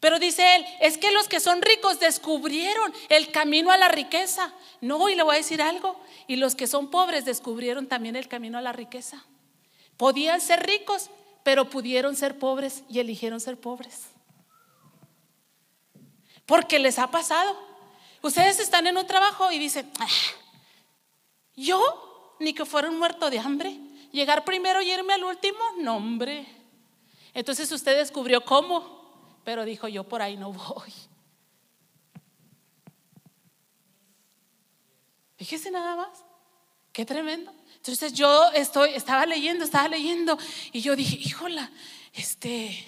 Pero 0.00 0.18
dice 0.18 0.56
él, 0.56 0.64
es 0.80 0.96
que 0.96 1.12
los 1.12 1.28
que 1.28 1.40
son 1.40 1.60
ricos 1.60 2.00
descubrieron 2.00 2.92
el 3.10 3.30
camino 3.30 3.70
a 3.70 3.76
la 3.76 3.88
riqueza. 3.88 4.52
No, 4.80 5.10
y 5.10 5.14
le 5.14 5.22
voy 5.22 5.34
a 5.34 5.38
decir 5.38 5.60
algo, 5.60 6.00
y 6.26 6.36
los 6.36 6.54
que 6.54 6.66
son 6.66 6.90
pobres 6.90 7.26
descubrieron 7.26 7.86
también 7.86 8.16
el 8.16 8.26
camino 8.26 8.56
a 8.56 8.62
la 8.62 8.72
riqueza. 8.72 9.22
Podían 9.98 10.40
ser 10.40 10.66
ricos, 10.66 11.10
pero 11.42 11.68
pudieron 11.68 12.16
ser 12.16 12.38
pobres 12.38 12.82
y 12.88 13.00
eligieron 13.00 13.40
ser 13.40 13.58
pobres. 13.58 14.06
Porque 16.46 16.78
les 16.78 16.98
ha 16.98 17.10
pasado. 17.10 17.54
Ustedes 18.22 18.58
están 18.58 18.86
en 18.86 18.96
un 18.96 19.06
trabajo 19.06 19.52
y 19.52 19.58
dicen, 19.58 19.90
ah, 19.98 20.08
yo 21.54 22.36
ni 22.40 22.54
que 22.54 22.64
fuera 22.64 22.88
un 22.88 22.98
muerto 22.98 23.28
de 23.28 23.38
hambre. 23.38 23.78
Llegar 24.12 24.44
primero 24.44 24.80
y 24.80 24.90
irme 24.90 25.12
al 25.12 25.24
último, 25.24 25.58
no 25.78 25.96
hombre. 25.96 26.46
Entonces 27.34 27.70
usted 27.70 27.96
descubrió 27.96 28.44
cómo, 28.44 28.99
pero 29.50 29.64
dijo 29.64 29.88
yo 29.88 30.04
por 30.04 30.22
ahí 30.22 30.36
no 30.36 30.52
voy. 30.52 30.92
Fíjese 35.36 35.72
nada 35.72 35.96
más, 35.96 36.24
qué 36.92 37.04
tremendo. 37.04 37.52
Entonces 37.74 38.12
yo 38.12 38.52
estoy, 38.52 38.90
estaba 38.90 39.26
leyendo, 39.26 39.64
estaba 39.64 39.88
leyendo 39.88 40.38
y 40.70 40.82
yo 40.82 40.94
dije, 40.94 41.16
híjola, 41.16 41.68
este, 42.12 42.78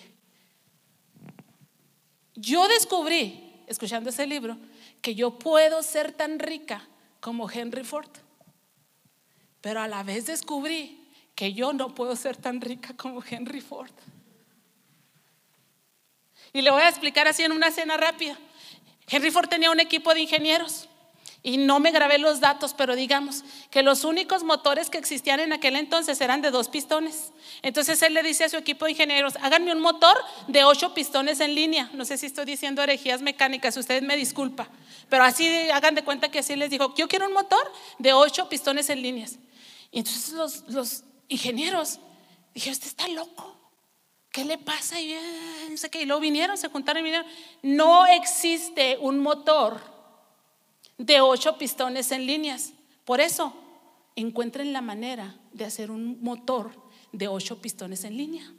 yo 2.37 2.68
descubrí, 2.68 3.64
escuchando 3.66 4.11
ese 4.11 4.25
libro, 4.29 4.57
que 5.01 5.16
yo 5.16 5.37
puedo 5.40 5.83
ser 5.83 6.12
tan 6.12 6.38
rica 6.38 6.88
como 7.18 7.51
Henry 7.51 7.83
Ford, 7.83 8.11
pero 9.61 9.81
a 9.81 9.88
la 9.88 10.05
vez 10.05 10.27
descubrí 10.27 11.11
que 11.35 11.55
yo 11.55 11.72
no 11.72 11.92
puedo 11.92 12.14
ser 12.14 12.37
tan 12.37 12.61
rica 12.61 12.94
como 12.96 13.20
Henry 13.29 13.61
Ford. 13.61 13.90
Y 16.53 16.62
le 16.62 16.71
voy 16.71 16.83
a 16.83 16.88
explicar 16.88 17.29
así 17.29 17.43
en 17.43 17.53
una 17.53 17.71
cena 17.71 17.97
rápida. 17.97 18.38
Henry 19.09 19.31
Ford 19.31 19.49
tenía 19.49 19.71
un 19.71 19.81
equipo 19.81 20.15
de 20.15 20.21
ingenieros 20.21 20.88
y 21.45 21.57
no 21.57 21.81
me 21.81 21.91
grabé 21.91 22.19
los 22.19 22.38
datos, 22.38 22.73
pero 22.73 22.95
digamos 22.95 23.43
que 23.71 23.83
los 23.83 24.05
únicos 24.05 24.45
motores 24.45 24.91
que 24.91 24.99
existían 24.99 25.41
en 25.41 25.53
aquel 25.53 25.75
entonces 25.75 26.21
eran 26.21 26.41
de 26.41 26.53
dos 26.53 26.69
pistones. 26.69 27.33
Entonces 27.62 28.01
él 28.03 28.15
le 28.15 28.23
dice 28.23 28.45
a 28.45 28.49
su 28.49 28.57
equipo 28.57 28.85
de 28.85 28.93
ingenieros, 28.93 29.35
háganme 29.43 29.73
un 29.73 29.81
motor 29.81 30.17
de 30.47 30.65
ocho 30.65 30.95
pistones 30.95 31.41
en 31.41 31.55
línea. 31.55 31.91
No 31.95 32.05
sé 32.05 32.17
si 32.17 32.27
estoy 32.27 32.45
diciendo 32.45 32.81
herejías 32.81 33.23
mecánicas, 33.23 33.77
ustedes 33.77 34.03
me 34.03 34.17
disculpa, 34.17 34.69
pero 35.09 35.25
así 35.25 35.49
hagan 35.71 35.97
de 35.97 36.05
cuenta 36.05 36.31
que 36.31 36.38
así 36.38 36.55
les 36.55 36.71
dijo, 36.71 36.95
yo 36.95 37.09
quiero 37.09 37.27
un 37.27 37.33
motor 37.33 37.73
de 37.99 38.12
ocho 38.12 38.49
pistones 38.49 38.88
en 38.88 39.03
líneas. 39.03 39.38
Y 39.91 39.99
entonces 39.99 40.65
los, 40.69 41.05
ingenieros 41.29 41.99
dijeron, 42.55 42.75
usted 42.75 42.87
está 42.87 43.09
loco. 43.09 43.62
¿Qué 44.33 44.47
le 44.47 44.57
pasa? 44.57 44.99
Y 44.99 45.14
no 45.71 45.77
sé 45.77 45.90
qué. 45.90 46.03
Y 46.03 46.07
luego 46.07 46.21
vinieron, 46.21 46.57
se 46.57 46.68
juntaron 46.68 47.03
y 47.03 47.05
vinieron. 47.05 47.27
No 47.62 48.07
existe 48.07 48.97
un 48.99 49.21
motor 49.21 49.79
de 50.97 51.21
ocho 51.21 51.59
pistones 51.59 52.11
en 52.12 52.27
líneas. 52.27 52.73
Por 53.05 53.21
eso, 53.21 53.55
encuentren 54.16 54.73
la 54.73 54.81
manera 54.81 55.37
de 55.53 55.66
hacer 55.66 55.90
un 55.90 56.23
motor 56.23 56.73
de 57.12 57.29
ocho 57.29 57.61
pistones 57.61 58.05
en 58.05 58.16
línea. 58.16 58.51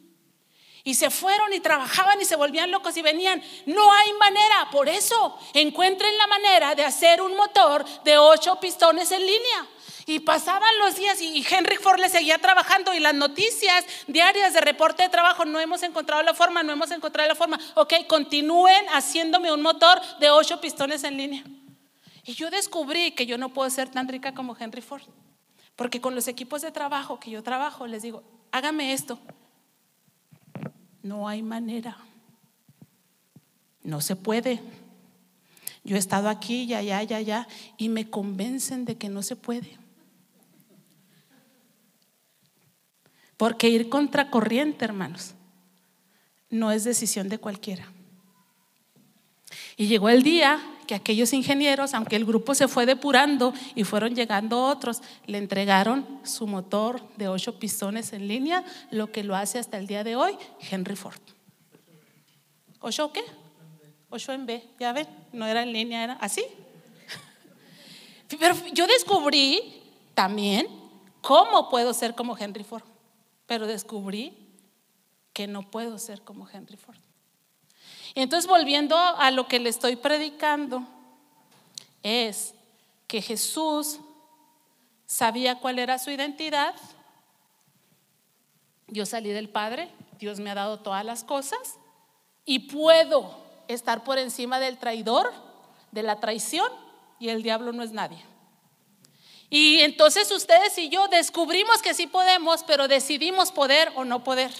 Y 0.85 0.95
se 0.95 1.09
fueron 1.09 1.53
y 1.53 1.61
trabajaban 1.61 2.21
y 2.21 2.25
se 2.25 2.35
volvían 2.35 2.69
locos 2.69 2.97
y 2.97 3.01
venían. 3.01 3.41
No 3.65 3.91
hay 3.93 4.13
manera. 4.13 4.69
Por 4.69 4.89
eso, 4.89 5.37
encuentren 5.53 6.17
la 6.17 6.27
manera 6.27 6.75
de 6.75 6.83
hacer 6.83 7.21
un 7.21 7.35
motor 7.37 7.85
de 8.03 8.17
ocho 8.17 8.59
pistones 8.59 9.11
en 9.11 9.21
línea. 9.21 9.67
Y 10.05 10.19
pasaban 10.19 10.77
los 10.79 10.95
días 10.95 11.21
y 11.21 11.45
Henry 11.49 11.77
Ford 11.77 11.99
le 11.99 12.09
seguía 12.09 12.37
trabajando 12.37 12.93
y 12.93 12.99
las 12.99 13.13
noticias 13.13 13.85
diarias 14.07 14.53
de 14.53 14.59
reporte 14.59 15.03
de 15.03 15.09
trabajo, 15.09 15.45
no 15.45 15.61
hemos 15.61 15.81
encontrado 15.83 16.21
la 16.23 16.33
forma, 16.33 16.61
no 16.61 16.73
hemos 16.73 16.91
encontrado 16.91 17.29
la 17.29 17.35
forma. 17.35 17.57
Ok, 17.75 17.93
continúen 18.07 18.85
haciéndome 18.89 19.53
un 19.53 19.61
motor 19.61 20.01
de 20.19 20.29
ocho 20.29 20.59
pistones 20.59 21.05
en 21.05 21.15
línea. 21.15 21.43
Y 22.25 22.33
yo 22.33 22.49
descubrí 22.49 23.11
que 23.11 23.25
yo 23.25 23.37
no 23.37 23.53
puedo 23.53 23.69
ser 23.69 23.89
tan 23.89 24.09
rica 24.09 24.33
como 24.33 24.57
Henry 24.59 24.81
Ford. 24.81 25.03
Porque 25.77 26.01
con 26.01 26.15
los 26.15 26.27
equipos 26.27 26.61
de 26.61 26.71
trabajo 26.71 27.19
que 27.19 27.31
yo 27.31 27.41
trabajo, 27.41 27.87
les 27.87 28.01
digo, 28.01 28.23
hágame 28.51 28.91
esto. 28.91 29.19
No 31.03 31.27
hay 31.27 31.43
manera. 31.43 31.97
No 33.83 34.01
se 34.01 34.15
puede. 34.15 34.61
Yo 35.83 35.97
he 35.97 35.99
estado 35.99 36.29
aquí, 36.29 36.65
ya, 36.65 36.81
ya, 36.81 37.03
ya, 37.03 37.19
ya, 37.19 37.47
y 37.77 37.89
me 37.89 38.09
convencen 38.09 38.85
de 38.85 38.97
que 38.97 39.09
no 39.09 39.21
se 39.21 39.35
puede. 39.35 39.77
Porque 43.35 43.67
ir 43.67 43.89
contra 43.89 44.29
corriente, 44.29 44.85
hermanos, 44.85 45.33
no 46.49 46.71
es 46.71 46.85
decisión 46.85 47.27
de 47.27 47.37
cualquiera. 47.37 47.91
Y 49.75 49.87
llegó 49.87 50.07
el 50.07 50.23
día 50.23 50.61
que 50.83 50.95
aquellos 50.95 51.33
ingenieros, 51.33 51.93
aunque 51.93 52.15
el 52.15 52.25
grupo 52.25 52.55
se 52.55 52.67
fue 52.67 52.85
depurando 52.85 53.53
y 53.75 53.83
fueron 53.83 54.15
llegando 54.15 54.65
otros, 54.65 55.01
le 55.25 55.37
entregaron 55.37 56.19
su 56.23 56.47
motor 56.47 57.01
de 57.17 57.27
ocho 57.27 57.59
pistones 57.59 58.13
en 58.13 58.27
línea, 58.27 58.63
lo 58.91 59.11
que 59.11 59.23
lo 59.23 59.35
hace 59.35 59.59
hasta 59.59 59.77
el 59.77 59.87
día 59.87 60.03
de 60.03 60.15
hoy 60.15 60.37
Henry 60.71 60.95
Ford. 60.95 61.21
¿Ocho 62.79 63.11
qué? 63.11 63.23
Ocho 64.09 64.33
en 64.33 64.45
B, 64.45 64.63
ya 64.79 64.93
ven, 64.93 65.07
no 65.31 65.45
era 65.47 65.63
en 65.63 65.73
línea, 65.73 66.03
era 66.03 66.13
así. 66.13 66.43
Pero 68.27 68.55
yo 68.73 68.87
descubrí 68.87 69.81
también 70.13 70.67
cómo 71.21 71.69
puedo 71.69 71.93
ser 71.93 72.13
como 72.13 72.37
Henry 72.37 72.63
Ford, 72.63 72.83
pero 73.45 73.67
descubrí 73.67 74.37
que 75.33 75.47
no 75.47 75.69
puedo 75.69 75.97
ser 75.97 76.21
como 76.21 76.47
Henry 76.47 76.77
Ford. 76.77 76.97
Y 78.15 78.21
entonces 78.21 78.49
volviendo 78.49 78.95
a 78.97 79.31
lo 79.31 79.47
que 79.47 79.59
le 79.59 79.69
estoy 79.69 79.95
predicando, 79.95 80.83
es 82.03 82.53
que 83.07 83.21
Jesús 83.21 83.99
sabía 85.05 85.59
cuál 85.59 85.79
era 85.79 85.97
su 85.99 86.11
identidad. 86.11 86.75
Yo 88.87 89.05
salí 89.05 89.29
del 89.29 89.49
Padre, 89.49 89.89
Dios 90.19 90.39
me 90.39 90.51
ha 90.51 90.55
dado 90.55 90.79
todas 90.79 91.03
las 91.03 91.23
cosas 91.23 91.77
y 92.45 92.59
puedo 92.59 93.37
estar 93.67 94.03
por 94.03 94.17
encima 94.17 94.59
del 94.59 94.77
traidor, 94.77 95.31
de 95.91 96.03
la 96.03 96.19
traición 96.19 96.69
y 97.19 97.29
el 97.29 97.41
diablo 97.41 97.71
no 97.71 97.83
es 97.83 97.91
nadie. 97.91 98.23
Y 99.49 99.79
entonces 99.81 100.31
ustedes 100.31 100.77
y 100.77 100.89
yo 100.89 101.07
descubrimos 101.07 101.81
que 101.81 101.93
sí 101.93 102.07
podemos, 102.07 102.63
pero 102.63 102.87
decidimos 102.87 103.51
poder 103.51 103.91
o 103.95 104.03
no 104.03 104.23
poder. 104.23 104.51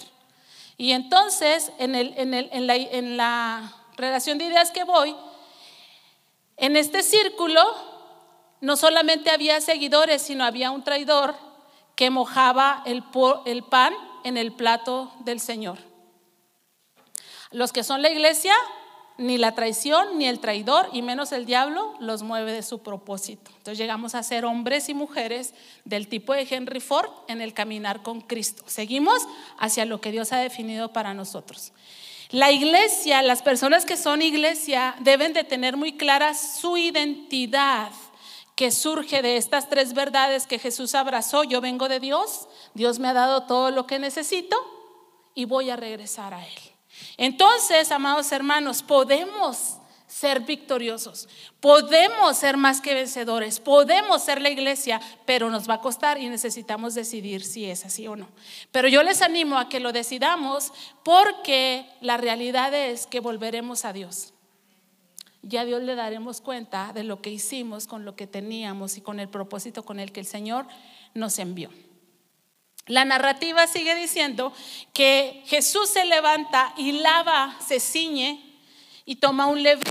Y 0.76 0.92
entonces, 0.92 1.70
en, 1.78 3.16
la 3.16 3.72
relación 3.96 4.38
de 4.38 4.46
ideas 4.46 4.70
que 4.70 4.84
voy, 4.84 5.16
en 6.56 6.76
este 6.76 7.02
círculo 7.02 7.62
no 8.60 8.76
solamente 8.76 9.30
había 9.30 9.60
seguidores, 9.60 10.22
sino 10.22 10.44
había 10.44 10.70
un 10.70 10.82
traidor 10.82 11.34
que 11.96 12.10
mojaba 12.10 12.82
el, 12.86 13.04
el 13.44 13.62
pan 13.62 13.94
en 14.24 14.36
el 14.36 14.52
plato 14.52 15.12
del 15.20 15.38
Señor. 15.38 15.78
Los 17.50 17.72
que 17.72 17.84
son 17.84 18.02
la 18.02 18.10
iglesia 18.10 18.54
ni 19.16 19.38
la 19.38 19.54
traición, 19.54 20.18
ni 20.18 20.26
el 20.26 20.40
traidor, 20.40 20.88
y 20.92 21.02
menos 21.02 21.32
el 21.32 21.46
diablo, 21.46 21.94
los 22.00 22.22
mueve 22.22 22.52
de 22.52 22.62
su 22.62 22.80
propósito. 22.80 23.50
Entonces 23.58 23.78
llegamos 23.78 24.14
a 24.14 24.22
ser 24.22 24.44
hombres 24.44 24.88
y 24.88 24.94
mujeres 24.94 25.54
del 25.84 26.08
tipo 26.08 26.32
de 26.32 26.46
Henry 26.48 26.80
Ford 26.80 27.10
en 27.28 27.40
el 27.40 27.54
caminar 27.54 28.02
con 28.02 28.20
Cristo. 28.20 28.64
Seguimos 28.66 29.22
hacia 29.58 29.84
lo 29.84 30.00
que 30.00 30.10
Dios 30.10 30.32
ha 30.32 30.38
definido 30.38 30.92
para 30.92 31.14
nosotros. 31.14 31.72
La 32.30 32.50
iglesia, 32.50 33.22
las 33.22 33.42
personas 33.42 33.84
que 33.84 33.96
son 33.96 34.20
iglesia, 34.20 34.96
deben 35.00 35.32
de 35.32 35.44
tener 35.44 35.76
muy 35.76 35.96
clara 35.96 36.34
su 36.34 36.76
identidad 36.76 37.92
que 38.56 38.70
surge 38.70 39.22
de 39.22 39.36
estas 39.36 39.68
tres 39.68 39.94
verdades 39.94 40.46
que 40.46 40.58
Jesús 40.58 40.94
abrazó. 40.96 41.44
Yo 41.44 41.60
vengo 41.60 41.88
de 41.88 42.00
Dios, 42.00 42.48
Dios 42.74 42.98
me 42.98 43.08
ha 43.08 43.12
dado 43.12 43.44
todo 43.44 43.70
lo 43.70 43.86
que 43.86 44.00
necesito 44.00 44.56
y 45.34 45.44
voy 45.44 45.70
a 45.70 45.76
regresar 45.76 46.34
a 46.34 46.44
Él. 46.44 46.63
Entonces, 47.16 47.90
amados 47.90 48.32
hermanos, 48.32 48.82
podemos 48.82 49.78
ser 50.06 50.40
victoriosos, 50.40 51.28
podemos 51.58 52.36
ser 52.36 52.56
más 52.56 52.80
que 52.80 52.94
vencedores, 52.94 53.58
podemos 53.58 54.22
ser 54.22 54.40
la 54.40 54.48
iglesia, 54.48 55.00
pero 55.26 55.50
nos 55.50 55.68
va 55.68 55.74
a 55.74 55.80
costar 55.80 56.20
y 56.20 56.28
necesitamos 56.28 56.94
decidir 56.94 57.44
si 57.44 57.64
es 57.64 57.84
así 57.84 58.06
o 58.06 58.14
no. 58.14 58.28
Pero 58.70 58.86
yo 58.86 59.02
les 59.02 59.22
animo 59.22 59.58
a 59.58 59.68
que 59.68 59.80
lo 59.80 59.92
decidamos 59.92 60.72
porque 61.02 61.86
la 62.00 62.16
realidad 62.16 62.72
es 62.74 63.08
que 63.08 63.18
volveremos 63.18 63.84
a 63.84 63.92
Dios. 63.92 64.34
Ya 65.42 65.62
a 65.62 65.64
Dios 65.64 65.82
le 65.82 65.94
daremos 65.94 66.40
cuenta 66.40 66.92
de 66.92 67.02
lo 67.02 67.20
que 67.20 67.30
hicimos 67.30 67.86
con 67.86 68.04
lo 68.04 68.14
que 68.14 68.26
teníamos 68.26 68.96
y 68.96 69.00
con 69.00 69.18
el 69.18 69.28
propósito 69.28 69.84
con 69.84 69.98
el 69.98 70.12
que 70.12 70.20
el 70.20 70.26
Señor 70.26 70.66
nos 71.12 71.38
envió. 71.38 71.70
La 72.86 73.04
narrativa 73.04 73.66
sigue 73.66 73.94
diciendo 73.94 74.52
que 74.92 75.42
Jesús 75.46 75.88
se 75.88 76.04
levanta 76.04 76.74
y 76.76 76.92
lava, 76.92 77.56
se 77.66 77.80
ciñe 77.80 78.40
y 79.04 79.16
toma 79.16 79.46
un 79.46 79.62
levito 79.62 79.90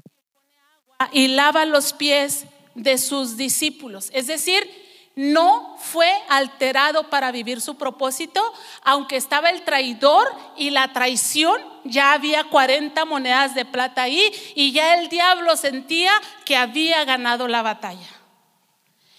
y 1.11 1.29
lava 1.29 1.65
los 1.65 1.93
pies 1.93 2.45
de 2.75 2.97
sus 2.97 3.35
discípulos. 3.35 4.09
Es 4.13 4.27
decir, 4.27 4.69
no 5.15 5.75
fue 5.77 6.11
alterado 6.29 7.09
para 7.09 7.31
vivir 7.31 7.61
su 7.61 7.77
propósito, 7.77 8.41
aunque 8.81 9.15
estaba 9.15 9.49
el 9.49 9.63
traidor 9.63 10.27
y 10.57 10.71
la 10.71 10.91
traición, 10.91 11.61
ya 11.83 12.13
había 12.13 12.45
40 12.45 13.05
monedas 13.05 13.53
de 13.53 13.65
plata 13.65 14.03
ahí 14.03 14.31
y 14.55 14.71
ya 14.71 14.99
el 14.99 15.09
diablo 15.09 15.55
sentía 15.55 16.11
que 16.45 16.55
había 16.55 17.03
ganado 17.05 17.47
la 17.47 17.61
batalla. 17.61 18.07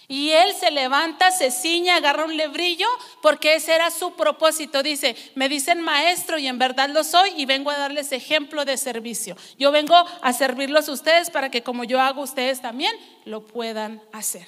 Y 0.06 0.30
él 0.30 0.54
se 0.54 0.70
levanta, 0.70 1.30
se 1.30 1.50
ciñe, 1.50 1.90
agarra 1.90 2.24
un 2.24 2.36
lebrillo, 2.36 2.86
porque 3.22 3.54
ese 3.54 3.74
era 3.74 3.90
su 3.90 4.12
propósito. 4.14 4.82
Dice, 4.82 5.16
me 5.34 5.48
dicen 5.48 5.80
maestro 5.80 6.38
y 6.38 6.46
en 6.46 6.58
verdad 6.58 6.90
lo 6.90 7.04
soy 7.04 7.30
y 7.36 7.46
vengo 7.46 7.70
a 7.70 7.78
darles 7.78 8.12
ejemplo 8.12 8.64
de 8.64 8.76
servicio. 8.76 9.36
Yo 9.58 9.72
vengo 9.72 9.94
a 9.96 10.32
servirlos 10.32 10.88
a 10.88 10.92
ustedes 10.92 11.30
para 11.30 11.50
que 11.50 11.62
como 11.62 11.84
yo 11.84 12.00
hago, 12.00 12.22
ustedes 12.22 12.60
también 12.60 12.94
lo 13.24 13.46
puedan 13.46 14.02
hacer. 14.12 14.46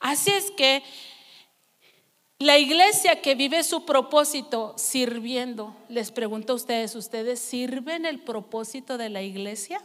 Así 0.00 0.30
es 0.30 0.50
que 0.50 0.82
la 2.38 2.58
iglesia 2.58 3.22
que 3.22 3.34
vive 3.34 3.62
su 3.62 3.86
propósito 3.86 4.74
sirviendo, 4.76 5.74
les 5.88 6.10
pregunto 6.10 6.52
a 6.52 6.56
ustedes, 6.56 6.94
¿ustedes 6.94 7.40
sirven 7.40 8.04
el 8.06 8.20
propósito 8.20 8.98
de 8.98 9.08
la 9.08 9.22
iglesia? 9.22 9.80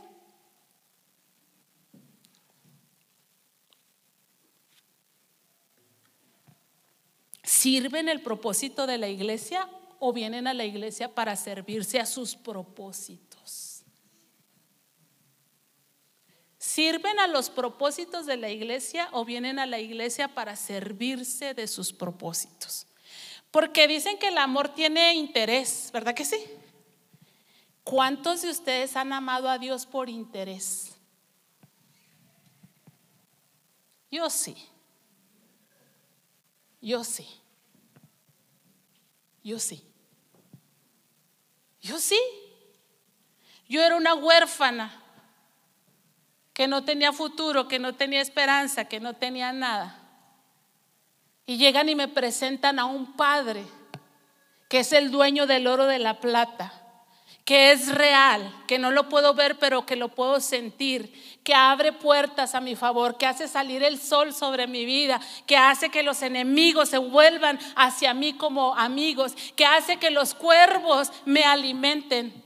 ¿Sirven 7.49 8.09
el 8.09 8.21
propósito 8.21 8.85
de 8.85 8.99
la 8.99 9.09
iglesia 9.09 9.67
o 9.97 10.13
vienen 10.13 10.45
a 10.45 10.53
la 10.53 10.65
iglesia 10.65 11.15
para 11.15 11.35
servirse 11.35 11.99
a 11.99 12.05
sus 12.05 12.35
propósitos? 12.35 13.81
¿Sirven 16.59 17.19
a 17.19 17.25
los 17.25 17.49
propósitos 17.49 18.27
de 18.27 18.37
la 18.37 18.51
iglesia 18.51 19.09
o 19.13 19.25
vienen 19.25 19.57
a 19.57 19.65
la 19.65 19.79
iglesia 19.79 20.27
para 20.27 20.55
servirse 20.55 21.55
de 21.55 21.65
sus 21.65 21.91
propósitos? 21.91 22.85
Porque 23.49 23.87
dicen 23.87 24.19
que 24.19 24.27
el 24.27 24.37
amor 24.37 24.69
tiene 24.69 25.15
interés, 25.15 25.89
¿verdad 25.91 26.13
que 26.13 26.25
sí? 26.25 26.37
¿Cuántos 27.83 28.43
de 28.43 28.51
ustedes 28.51 28.95
han 28.95 29.11
amado 29.11 29.49
a 29.49 29.57
Dios 29.57 29.87
por 29.87 30.07
interés? 30.07 30.95
Yo 34.11 34.29
sí. 34.29 34.55
Yo 36.79 37.03
sí. 37.03 37.38
Yo 39.49 39.57
sí. 39.57 39.83
Yo 41.81 41.97
sí. 41.97 42.19
Yo 43.67 43.83
era 43.83 43.95
una 43.95 44.13
huérfana 44.13 45.01
que 46.53 46.67
no 46.67 46.83
tenía 46.83 47.11
futuro, 47.11 47.67
que 47.67 47.79
no 47.79 47.95
tenía 47.95 48.21
esperanza, 48.21 48.85
que 48.85 48.99
no 48.99 49.15
tenía 49.15 49.51
nada. 49.51 49.99
Y 51.47 51.57
llegan 51.57 51.89
y 51.89 51.95
me 51.95 52.07
presentan 52.07 52.77
a 52.77 52.85
un 52.85 53.13
padre 53.13 53.65
que 54.69 54.81
es 54.81 54.93
el 54.93 55.09
dueño 55.09 55.47
del 55.47 55.65
oro 55.65 55.87
de 55.87 55.97
la 55.97 56.19
plata 56.19 56.71
que 57.45 57.71
es 57.71 57.93
real, 57.95 58.53
que 58.67 58.77
no 58.77 58.91
lo 58.91 59.09
puedo 59.09 59.33
ver, 59.33 59.57
pero 59.57 59.85
que 59.85 59.95
lo 59.95 60.09
puedo 60.09 60.39
sentir, 60.39 61.39
que 61.43 61.55
abre 61.55 61.91
puertas 61.91 62.53
a 62.53 62.61
mi 62.61 62.75
favor, 62.75 63.17
que 63.17 63.25
hace 63.25 63.47
salir 63.47 63.81
el 63.81 63.99
sol 63.99 64.33
sobre 64.33 64.67
mi 64.67 64.85
vida, 64.85 65.19
que 65.47 65.57
hace 65.57 65.89
que 65.89 66.03
los 66.03 66.21
enemigos 66.21 66.89
se 66.89 66.99
vuelvan 66.99 67.57
hacia 67.75 68.13
mí 68.13 68.33
como 68.33 68.75
amigos, 68.75 69.33
que 69.55 69.65
hace 69.65 69.97
que 69.97 70.11
los 70.11 70.35
cuervos 70.35 71.11
me 71.25 71.43
alimenten. 71.43 72.43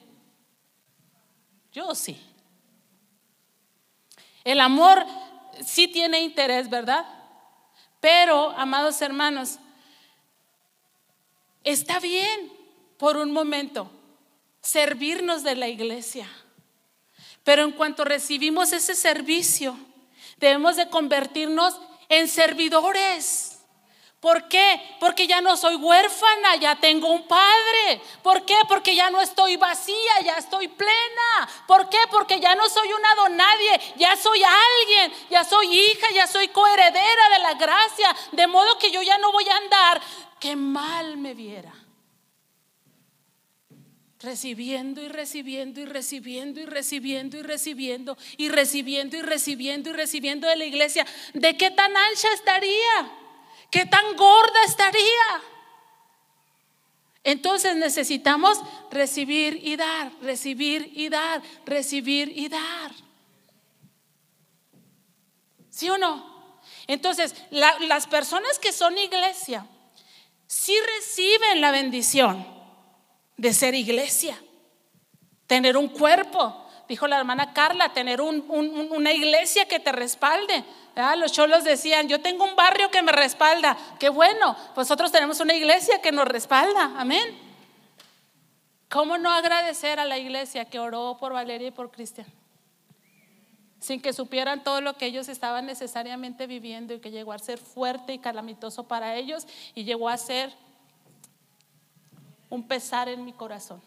Yo 1.73 1.93
sí. 1.95 2.17
El 4.45 4.62
amor 4.62 5.06
sí 5.65 5.88
tiene 5.88 6.21
interés, 6.21 6.69
¿verdad? 6.69 7.06
Pero, 7.99 8.51
amados 8.51 9.01
hermanos, 9.01 9.60
está 11.63 11.99
bien 11.99 12.51
por 12.97 13.17
un 13.17 13.32
momento 13.32 13.89
servirnos 14.63 15.43
de 15.43 15.56
la 15.56 15.67
iglesia. 15.67 16.28
Pero 17.43 17.63
en 17.63 17.71
cuanto 17.71 18.06
recibimos 18.06 18.71
ese 18.71 18.95
servicio, 18.95 19.78
debemos 20.38 20.78
de 20.78 20.89
convertirnos 20.89 21.80
en 22.10 22.28
servidores. 22.30 23.60
¿Por 24.21 24.47
qué? 24.47 24.82
Porque 25.02 25.28
ya 25.28 25.41
no 25.41 25.58
soy 25.58 25.76
huérfana, 25.76 26.56
ya 26.56 26.78
tengo 26.78 27.10
un 27.10 27.28
padre. 27.28 28.02
¿Por 28.21 28.45
qué? 28.45 28.56
Porque 28.69 28.95
ya 28.95 29.10
no 29.12 29.19
estoy 29.19 29.58
vacía, 29.58 30.21
ya 30.23 30.36
estoy 30.38 30.69
plena. 30.69 31.49
¿Por 31.67 31.89
qué? 31.89 31.97
Porque 32.10 32.39
ya 32.39 32.56
no 32.56 32.69
soy 32.69 32.93
una 32.93 33.15
don 33.15 33.36
nadie, 33.36 33.82
ya 33.97 34.15
soy 34.15 34.41
alguien, 34.41 35.12
ya 35.30 35.43
soy 35.43 35.67
hija, 35.78 36.08
ya 36.15 36.26
soy 36.26 36.47
coheredera 36.47 37.30
de 37.34 37.39
la 37.39 37.54
gracia. 37.56 38.15
De 38.32 38.47
modo 38.47 38.78
que 38.80 38.91
yo 38.91 39.02
ya 39.02 39.17
no 39.17 39.34
voy 39.34 39.45
a 39.49 39.58
andar 39.58 40.02
que 40.39 40.56
mal 40.56 41.17
me 41.17 41.34
viera 41.34 41.82
recibiendo 44.23 45.01
y 45.01 45.09
recibiendo 45.09 45.81
y 45.81 45.86
recibiendo 45.86 46.59
y 46.62 46.65
recibiendo 46.65 47.38
y 47.38 47.41
recibiendo 47.43 48.17
y 48.38 48.49
recibiendo 48.49 49.17
y 49.17 49.21
recibiendo 49.21 49.89
y 49.89 49.93
recibiendo 49.93 50.47
de 50.47 50.55
la 50.55 50.65
iglesia, 50.65 51.05
¿de 51.33 51.57
qué 51.57 51.71
tan 51.71 51.95
ancha 51.95 52.29
estaría? 52.33 53.12
¿Qué 53.69 53.86
tan 53.86 54.15
gorda 54.15 54.63
estaría? 54.65 55.43
Entonces 57.25 57.75
necesitamos 57.75 58.62
recibir 58.91 59.59
y 59.62 59.75
dar, 59.75 60.12
recibir 60.21 60.91
y 60.93 61.09
dar, 61.09 61.41
recibir 61.65 62.31
y 62.36 62.47
dar. 62.47 62.91
¿Sí 65.69 65.89
o 65.89 65.97
no? 65.97 66.62
Entonces, 66.88 67.33
las 67.49 68.07
personas 68.07 68.59
que 68.59 68.71
son 68.71 68.97
iglesia, 68.97 69.65
sí 70.47 70.75
reciben 70.97 71.62
la 71.62 71.71
bendición 71.71 72.62
de 73.37 73.53
ser 73.53 73.75
iglesia, 73.75 74.37
tener 75.47 75.77
un 75.77 75.87
cuerpo. 75.87 76.59
Dijo 76.87 77.07
la 77.07 77.17
hermana 77.17 77.53
Carla, 77.53 77.93
tener 77.93 78.21
una 78.21 79.13
iglesia 79.13 79.65
que 79.67 79.79
te 79.79 79.91
respalde. 79.91 80.63
Los 81.17 81.31
cholos 81.31 81.63
decían, 81.63 82.07
yo 82.07 82.21
tengo 82.21 82.43
un 82.43 82.55
barrio 82.55 82.91
que 82.91 83.01
me 83.01 83.11
respalda. 83.11 83.77
Qué 83.99 84.09
bueno, 84.09 84.55
nosotros 84.75 85.11
tenemos 85.11 85.39
una 85.39 85.53
iglesia 85.53 86.01
que 86.01 86.11
nos 86.11 86.27
respalda. 86.27 86.93
Amén. 86.97 87.39
¿Cómo 88.89 89.17
no 89.17 89.31
agradecer 89.31 89.99
a 89.99 90.05
la 90.05 90.19
iglesia 90.19 90.65
que 90.65 90.77
oró 90.77 91.17
por 91.19 91.33
Valeria 91.33 91.69
y 91.69 91.71
por 91.71 91.89
Cristian? 91.89 92.27
Sin 93.79 94.01
que 94.01 94.13
supieran 94.13 94.63
todo 94.63 94.81
lo 94.81 94.97
que 94.97 95.07
ellos 95.07 95.29
estaban 95.29 95.65
necesariamente 95.65 96.45
viviendo 96.45 96.93
y 96.93 96.99
que 96.99 97.09
llegó 97.09 97.33
a 97.33 97.39
ser 97.39 97.57
fuerte 97.57 98.13
y 98.13 98.19
calamitoso 98.19 98.87
para 98.87 99.15
ellos 99.15 99.47
y 99.73 99.83
llegó 99.83 100.09
a 100.09 100.17
ser 100.17 100.53
un 102.53 102.67
pesar 102.67 103.09
en 103.09 103.25
mi 103.25 103.33
corazón. 103.33 103.81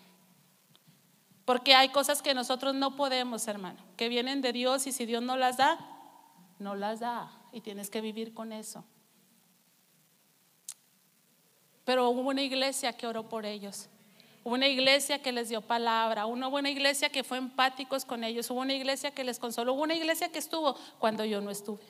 Porque 1.45 1.77
hay 1.77 1.91
cosas 1.91 2.21
que 2.21 2.35
nosotros 2.35 2.75
no 2.75 2.97
podemos, 2.97 3.47
hermano, 3.47 3.79
que 3.97 4.09
vienen 4.09 4.43
de 4.43 4.53
Dios 4.53 4.89
y 4.89 4.93
si 4.93 5.07
Dios 5.07 5.23
no 5.23 5.37
las 5.37 5.57
da, 5.57 5.79
no 6.59 6.75
las 6.75 6.99
da 6.99 7.31
y 7.53 7.61
tienes 7.61 7.91
que 7.91 8.01
vivir 8.01 8.35
con 8.35 8.53
eso. 8.53 8.85
Pero 11.85 12.11
hubo 12.11 12.23
una 12.23 12.43
iglesia 12.43 12.93
que 12.93 13.07
oró 13.07 13.29
por 13.29 13.47
ellos. 13.47 13.89
Hubo 14.43 14.55
una 14.55 14.67
iglesia 14.67 15.23
que 15.23 15.31
les 15.31 15.49
dio 15.49 15.61
palabra, 15.61 16.27
una 16.27 16.49
buena 16.49 16.69
iglesia 16.69 17.09
que 17.09 17.23
fue 17.23 17.39
empáticos 17.39 18.05
con 18.05 18.25
ellos, 18.25 18.51
hubo 18.51 18.61
una 18.61 18.75
iglesia 18.75 19.13
que 19.13 19.23
les 19.23 19.39
consoló, 19.39 19.75
hubo 19.75 19.83
una 19.83 19.95
iglesia 19.95 20.33
que 20.33 20.41
estuvo 20.41 20.75
cuando 20.99 21.25
yo 21.25 21.41
no 21.41 21.53
estuve. 21.53 21.85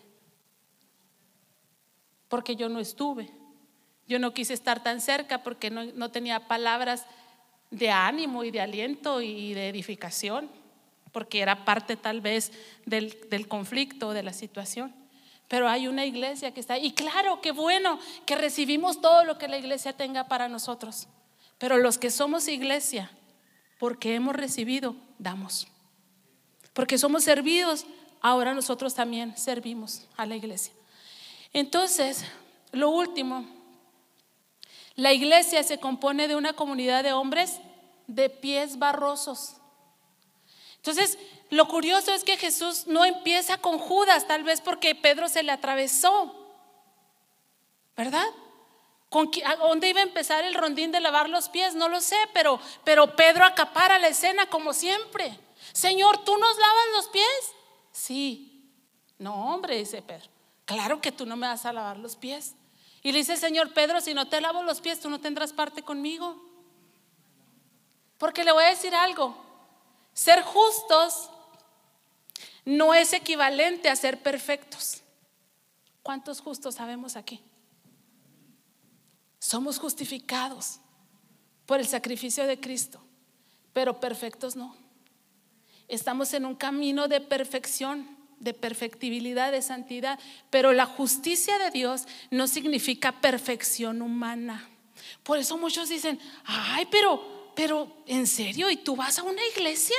Porque 2.29 2.55
yo 2.55 2.69
no 2.69 2.81
estuve. 2.81 3.46
Yo 4.09 4.19
no 4.19 4.33
quise 4.33 4.55
estar 4.55 4.83
tan 4.83 5.01
cerca 5.01 5.43
porque 5.43 5.71
no, 5.71 6.11
tenía 6.11 6.47
palabras 6.47 7.05
de 7.71 7.91
ánimo 7.91 8.45
y 8.45 8.51
de 8.51 8.61
aliento 8.61 9.21
y 9.21 9.55
de 9.55 9.69
edificación, 9.69 10.49
porque 11.13 11.41
era 11.41 11.65
parte 11.65 11.97
tal 11.97 12.21
vez 12.21 12.53
del, 12.85 13.19
del 13.31 13.49
conflicto, 13.49 14.13
de 14.13 14.23
la 14.23 14.33
situación. 14.33 14.95
Pero 15.49 15.69
hay 15.69 15.89
una 15.89 16.05
iglesia 16.05 16.53
que 16.53 16.61
está. 16.61 16.79
Y 16.79 16.93
claro, 16.93 17.41
qué 17.41 17.53
bueno 17.53 17.99
que 18.25 18.37
recibimos 18.37 19.01
todo 19.01 19.25
lo 19.25 19.39
que 19.39 19.49
la 19.49 19.59
iglesia 19.59 19.93
tenga 19.93 20.29
para 20.29 20.49
nosotros. 20.49 21.09
Pero 21.59 21.79
los 21.79 21.99
que 21.99 22.11
somos 22.11 22.49
iglesia, 22.49 23.11
porque 23.79 24.15
hemos 24.15 24.35
recibido, 24.35 24.97
damos. 25.19 25.69
Porque 26.73 26.99
somos 26.99 27.25
servidos, 27.25 27.87
ahora 28.21 28.55
nosotros 28.55 28.95
también 28.95 29.37
servimos 29.37 30.07
a 30.17 30.27
la 30.27 30.37
iglesia. 30.37 30.75
Entonces, 31.53 32.25
lo 32.73 32.91
último 32.91 33.47
la 34.97 35.13
iglesia 35.13 35.63
se 35.63 35.79
compone 35.79 36.27
de 36.27 36.37
una 36.37 36.55
comunidad 36.55 37.05
de 37.05 37.13
hombres 37.13 37.61
de 38.07 38.31
pies 38.31 38.79
barrosos. 38.79 39.57
Entonces, 40.77 41.19
lo 41.51 41.69
curioso 41.69 42.13
es 42.13 42.25
que 42.25 42.37
Jesús 42.37 42.87
no 42.87 43.05
empieza 43.05 43.59
con 43.59 43.79
Judas, 43.79 44.27
tal 44.27 44.43
vez 44.43 44.61
porque 44.61 44.95
Pedro 44.95 45.29
se 45.29 45.43
le 45.43 45.53
atravesó. 45.53 46.35
¿Verdad? 47.97 48.27
¿Con 49.09 49.31
¿Dónde 49.59 49.89
iba 49.89 50.01
a 50.01 50.05
empezar 50.05 50.45
el 50.45 50.55
rondín 50.55 50.93
de 50.93 51.01
lavar 51.01 51.29
los 51.29 51.49
pies? 51.49 51.75
No 51.75 51.89
lo 51.89 52.01
sé, 52.01 52.17
pero, 52.33 52.61
pero 52.85 53.17
Pedro 53.17 53.45
acapara 53.45 53.99
la 53.99 54.09
escena 54.09 54.47
como 54.47 54.73
siempre. 54.73 55.39
Señor, 55.73 56.25
¿tú 56.25 56.37
nos 56.37 56.57
lavas 56.57 56.85
los 56.95 57.09
pies? 57.09 57.53
Sí. 57.93 58.73
No, 59.19 59.55
hombre, 59.55 59.79
dice 59.79 60.03
Pedro. 60.03 60.29
Claro 60.65 61.01
que 61.01 61.13
tú 61.13 61.27
no 61.27 61.37
me 61.37 61.47
vas 61.47 61.65
a 61.67 61.73
lavar 61.73 61.99
los 61.99 62.17
pies. 62.17 62.55
Y 63.07 63.13
le 63.13 63.19
dice 63.19 63.37
Señor 63.37 63.73
Pedro, 63.73 64.01
si 64.01 64.15
no 64.15 64.27
te 64.27 64.41
lavo 64.41 64.65
los 64.65 64.81
pies, 64.81 64.99
tú 64.99 65.09
no 65.09 65.21
tendrás 65.21 65.53
parte 65.53 65.81
conmigo. 65.81 66.43
Porque 68.19 68.43
le 68.43 68.51
voy 68.51 68.65
a 68.65 68.71
decir 68.71 68.97
algo, 68.97 69.37
ser 70.13 70.43
justos 70.43 71.31
no 72.65 72.95
es 72.95 73.13
equivalente 73.13 73.89
a 73.89 73.95
ser 73.95 74.21
perfectos. 74.25 75.03
¿Cuántos 76.03 76.41
justos 76.41 76.75
sabemos 76.75 77.15
aquí? 77.15 77.41
Somos 79.39 79.79
justificados 79.79 80.81
por 81.65 81.79
el 81.79 81.87
sacrificio 81.87 82.45
de 82.45 82.59
Cristo, 82.59 83.01
pero 83.73 84.01
perfectos 84.01 84.57
no. 84.57 84.75
Estamos 85.87 86.35
en 86.35 86.45
un 86.45 86.57
camino 86.57 87.07
de 87.07 87.21
perfección, 87.21 88.16
de 88.39 88.55
perfectibilidad, 88.55 89.53
de 89.53 89.63
santidad, 89.63 90.19
pero 90.51 90.73
la 90.73 90.87
justicia 90.87 91.59
de 91.59 91.71
Dios 91.71 92.07
no 92.31 92.47
significa 92.47 93.21
perfección 93.21 94.03
humana. 94.03 94.69
Por 95.23 95.39
eso 95.39 95.57
muchos 95.59 95.89
dicen, 95.89 96.19
ay, 96.45 96.87
pero, 96.91 97.53
pero, 97.55 98.03
¿en 98.07 98.27
serio? 98.27 98.71
¿Y 98.71 98.77
tú 98.77 98.97
vas 98.97 99.19
a 99.19 99.23
una 99.23 99.45
iglesia? 99.55 99.97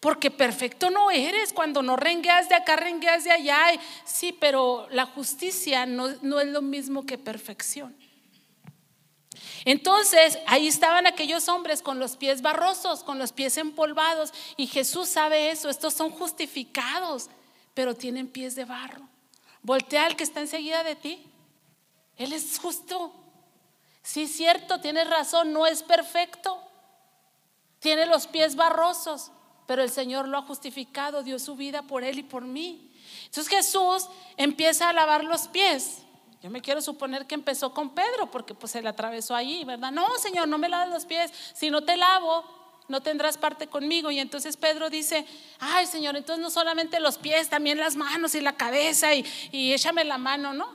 Porque 0.00 0.30
perfecto 0.30 0.90
no 0.90 1.10
eres. 1.10 1.52
Cuando 1.52 1.82
no 1.82 1.96
rengueas 1.96 2.48
de 2.48 2.54
acá, 2.54 2.76
rengueas 2.76 3.24
de 3.24 3.32
allá. 3.32 3.58
Sí, 4.04 4.36
pero 4.38 4.86
la 4.90 5.06
justicia 5.06 5.86
no, 5.86 6.08
no 6.22 6.40
es 6.40 6.48
lo 6.48 6.62
mismo 6.62 7.06
que 7.06 7.18
perfección. 7.18 7.96
Entonces, 9.64 10.38
ahí 10.46 10.68
estaban 10.68 11.06
aquellos 11.06 11.48
hombres 11.48 11.82
con 11.82 11.98
los 11.98 12.16
pies 12.16 12.40
barrosos, 12.40 13.02
con 13.02 13.18
los 13.18 13.32
pies 13.32 13.56
empolvados. 13.56 14.32
Y 14.56 14.66
Jesús 14.66 15.08
sabe 15.08 15.50
eso. 15.50 15.68
Estos 15.68 15.94
son 15.94 16.10
justificados, 16.10 17.28
pero 17.76 17.94
tienen 17.94 18.26
pies 18.26 18.54
de 18.54 18.64
barro. 18.64 19.06
Voltea 19.60 20.06
al 20.06 20.16
que 20.16 20.24
está 20.24 20.40
enseguida 20.40 20.82
de 20.82 20.96
ti. 20.96 21.22
Él 22.16 22.32
es 22.32 22.58
justo. 22.58 23.12
Sí, 24.02 24.26
cierto, 24.26 24.80
tienes 24.80 25.10
razón, 25.10 25.52
no 25.52 25.66
es 25.66 25.82
perfecto. 25.82 26.58
Tiene 27.78 28.06
los 28.06 28.28
pies 28.28 28.56
barrosos, 28.56 29.30
pero 29.66 29.82
el 29.82 29.90
Señor 29.90 30.26
lo 30.26 30.38
ha 30.38 30.42
justificado, 30.42 31.22
dio 31.22 31.38
su 31.38 31.54
vida 31.54 31.82
por 31.82 32.02
él 32.02 32.18
y 32.18 32.22
por 32.22 32.46
mí. 32.46 32.90
Entonces 33.26 33.48
Jesús 33.48 34.08
empieza 34.38 34.88
a 34.88 34.94
lavar 34.94 35.22
los 35.22 35.46
pies. 35.46 35.98
Yo 36.40 36.48
me 36.48 36.62
quiero 36.62 36.80
suponer 36.80 37.26
que 37.26 37.34
empezó 37.34 37.74
con 37.74 37.90
Pedro, 37.90 38.30
porque 38.30 38.54
pues 38.54 38.72
se 38.72 38.80
le 38.80 38.88
atravesó 38.88 39.34
allí, 39.34 39.64
¿verdad? 39.64 39.92
No, 39.92 40.08
Señor, 40.16 40.48
no 40.48 40.56
me 40.56 40.70
laves 40.70 40.94
los 40.94 41.04
pies. 41.04 41.30
Si 41.52 41.68
no 41.68 41.84
te 41.84 41.98
lavo, 41.98 42.42
no 42.88 43.02
tendrás 43.02 43.38
parte 43.38 43.66
conmigo. 43.66 44.10
Y 44.10 44.18
entonces 44.18 44.56
Pedro 44.56 44.90
dice, 44.90 45.26
ay, 45.58 45.86
Señor, 45.86 46.16
entonces 46.16 46.42
no 46.42 46.50
solamente 46.50 47.00
los 47.00 47.18
pies, 47.18 47.48
también 47.48 47.78
las 47.78 47.96
manos 47.96 48.34
y 48.34 48.40
la 48.40 48.56
cabeza 48.56 49.14
y, 49.14 49.24
y 49.52 49.72
échame 49.72 50.04
la 50.04 50.18
mano, 50.18 50.52
¿no? 50.52 50.68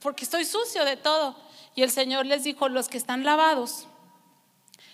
Porque 0.00 0.24
estoy 0.24 0.44
sucio 0.44 0.84
de 0.84 0.96
todo. 0.96 1.36
Y 1.74 1.82
el 1.82 1.90
Señor 1.90 2.26
les 2.26 2.44
dijo, 2.44 2.68
los 2.68 2.88
que 2.88 2.98
están 2.98 3.24
lavados 3.24 3.86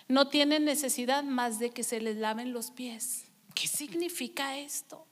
no 0.07 0.27
tienen 0.27 0.65
necesidad 0.65 1.23
más 1.23 1.59
de 1.59 1.71
que 1.71 1.83
se 1.83 2.01
les 2.01 2.17
laven 2.17 2.53
los 2.53 2.71
pies. 2.71 3.25
¿Qué 3.53 3.67
significa 3.67 4.57
esto? 4.57 5.05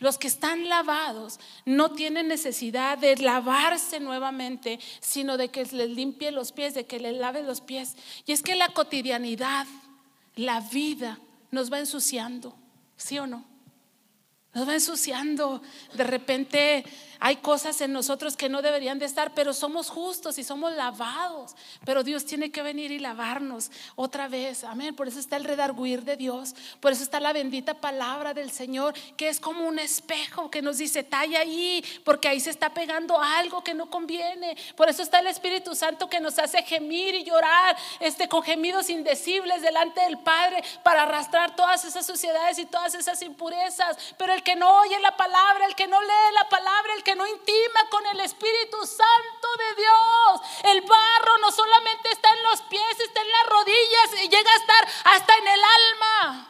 Los 0.00 0.16
que 0.16 0.28
están 0.28 0.68
lavados 0.68 1.38
no 1.66 1.92
tienen 1.92 2.26
necesidad 2.26 2.98
de 2.98 3.16
lavarse 3.16 4.00
nuevamente, 4.00 4.80
sino 5.00 5.36
de 5.36 5.50
que 5.50 5.64
les 5.66 5.90
limpie 5.90 6.32
los 6.32 6.52
pies, 6.52 6.74
de 6.74 6.86
que 6.86 6.98
les 6.98 7.16
lave 7.16 7.42
los 7.42 7.60
pies. 7.60 7.96
Y 8.26 8.32
es 8.32 8.42
que 8.42 8.56
la 8.56 8.70
cotidianidad, 8.70 9.66
la 10.36 10.60
vida, 10.60 11.18
nos 11.50 11.70
va 11.70 11.78
ensuciando, 11.78 12.56
¿sí 12.96 13.18
o 13.18 13.26
no? 13.26 13.44
Nos 14.54 14.66
va 14.66 14.74
ensuciando. 14.74 15.62
De 15.94 16.04
repente 16.04 16.84
hay 17.20 17.36
cosas 17.36 17.80
en 17.82 17.92
nosotros 17.92 18.34
que 18.34 18.48
no 18.48 18.62
deberían 18.62 18.98
de 18.98 19.04
estar, 19.04 19.34
pero 19.34 19.52
somos 19.52 19.90
justos 19.90 20.38
y 20.38 20.44
somos 20.44 20.72
lavados. 20.72 21.54
Pero 21.84 22.02
Dios 22.02 22.24
tiene 22.24 22.50
que 22.50 22.62
venir 22.62 22.90
y 22.90 22.98
lavarnos 22.98 23.70
otra 23.94 24.26
vez. 24.26 24.64
Amén. 24.64 24.96
Por 24.96 25.06
eso 25.06 25.20
está 25.20 25.36
el 25.36 25.44
redarguir 25.44 26.02
de 26.02 26.16
Dios. 26.16 26.54
Por 26.80 26.92
eso 26.92 27.02
está 27.02 27.20
la 27.20 27.34
bendita 27.34 27.74
palabra 27.74 28.32
del 28.32 28.50
Señor, 28.50 28.94
que 29.18 29.28
es 29.28 29.38
como 29.38 29.66
un 29.68 29.78
espejo 29.78 30.50
que 30.50 30.62
nos 30.62 30.78
dice, 30.78 31.04
talla 31.04 31.40
ahí, 31.40 31.84
porque 32.04 32.26
ahí 32.26 32.40
se 32.40 32.48
está 32.48 32.72
pegando 32.72 33.20
algo 33.20 33.62
que 33.62 33.74
no 33.74 33.90
conviene. 33.90 34.56
Por 34.74 34.88
eso 34.88 35.02
está 35.02 35.18
el 35.18 35.26
Espíritu 35.26 35.74
Santo 35.74 36.08
que 36.08 36.20
nos 36.20 36.38
hace 36.38 36.62
gemir 36.62 37.14
y 37.14 37.24
llorar 37.24 37.76
este, 38.00 38.28
con 38.28 38.42
gemidos 38.42 38.88
indecibles 38.88 39.60
delante 39.60 40.00
del 40.00 40.18
Padre 40.20 40.64
para 40.82 41.02
arrastrar 41.02 41.54
todas 41.54 41.84
esas 41.84 42.06
suciedades 42.06 42.58
y 42.58 42.64
todas 42.64 42.94
esas 42.94 43.20
impurezas. 43.20 44.14
Pero 44.16 44.32
el 44.32 44.42
que 44.42 44.56
no 44.56 44.80
oye 44.80 44.98
la 45.00 45.16
palabra, 45.18 45.66
el 45.66 45.74
que 45.74 45.86
no 45.86 46.00
lee 46.00 46.34
la 46.34 46.48
palabra, 46.48 46.94
el 46.96 47.02
que 47.02 47.09
no 47.14 47.26
intima 47.26 47.88
con 47.90 48.06
el 48.06 48.20
Espíritu 48.20 48.76
Santo 48.86 49.48
de 49.58 49.82
Dios. 49.82 50.40
El 50.64 50.80
barro 50.82 51.38
no 51.40 51.52
solamente 51.52 52.10
está 52.10 52.28
en 52.34 52.42
los 52.44 52.62
pies, 52.62 53.00
está 53.00 53.20
en 53.20 53.30
las 53.30 53.46
rodillas 53.48 54.24
y 54.24 54.28
llega 54.28 54.50
a 54.50 54.56
estar 54.56 54.88
hasta 55.04 55.38
en 55.38 55.48
el 55.48 55.60
alma. 55.60 56.46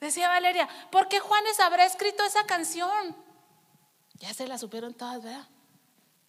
Decía 0.00 0.28
Valeria, 0.28 0.68
¿por 0.90 1.08
qué 1.08 1.18
Juanes 1.20 1.60
habrá 1.60 1.86
escrito 1.86 2.24
esa 2.24 2.44
canción? 2.44 3.16
Ya 4.14 4.34
se 4.34 4.46
la 4.46 4.58
supieron 4.58 4.94
todas, 4.94 5.22
¿verdad? 5.22 5.48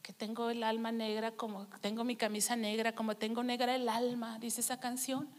Que 0.01 0.13
tengo 0.13 0.49
el 0.49 0.63
alma 0.63 0.91
negra 0.91 1.31
como 1.31 1.67
tengo 1.81 2.03
mi 2.03 2.15
camisa 2.15 2.55
negra, 2.55 2.93
como 2.93 3.15
tengo 3.17 3.43
negra 3.43 3.75
el 3.75 3.89
alma, 3.89 4.39
dice 4.39 4.61
esa 4.61 4.79
canción. 4.79 5.29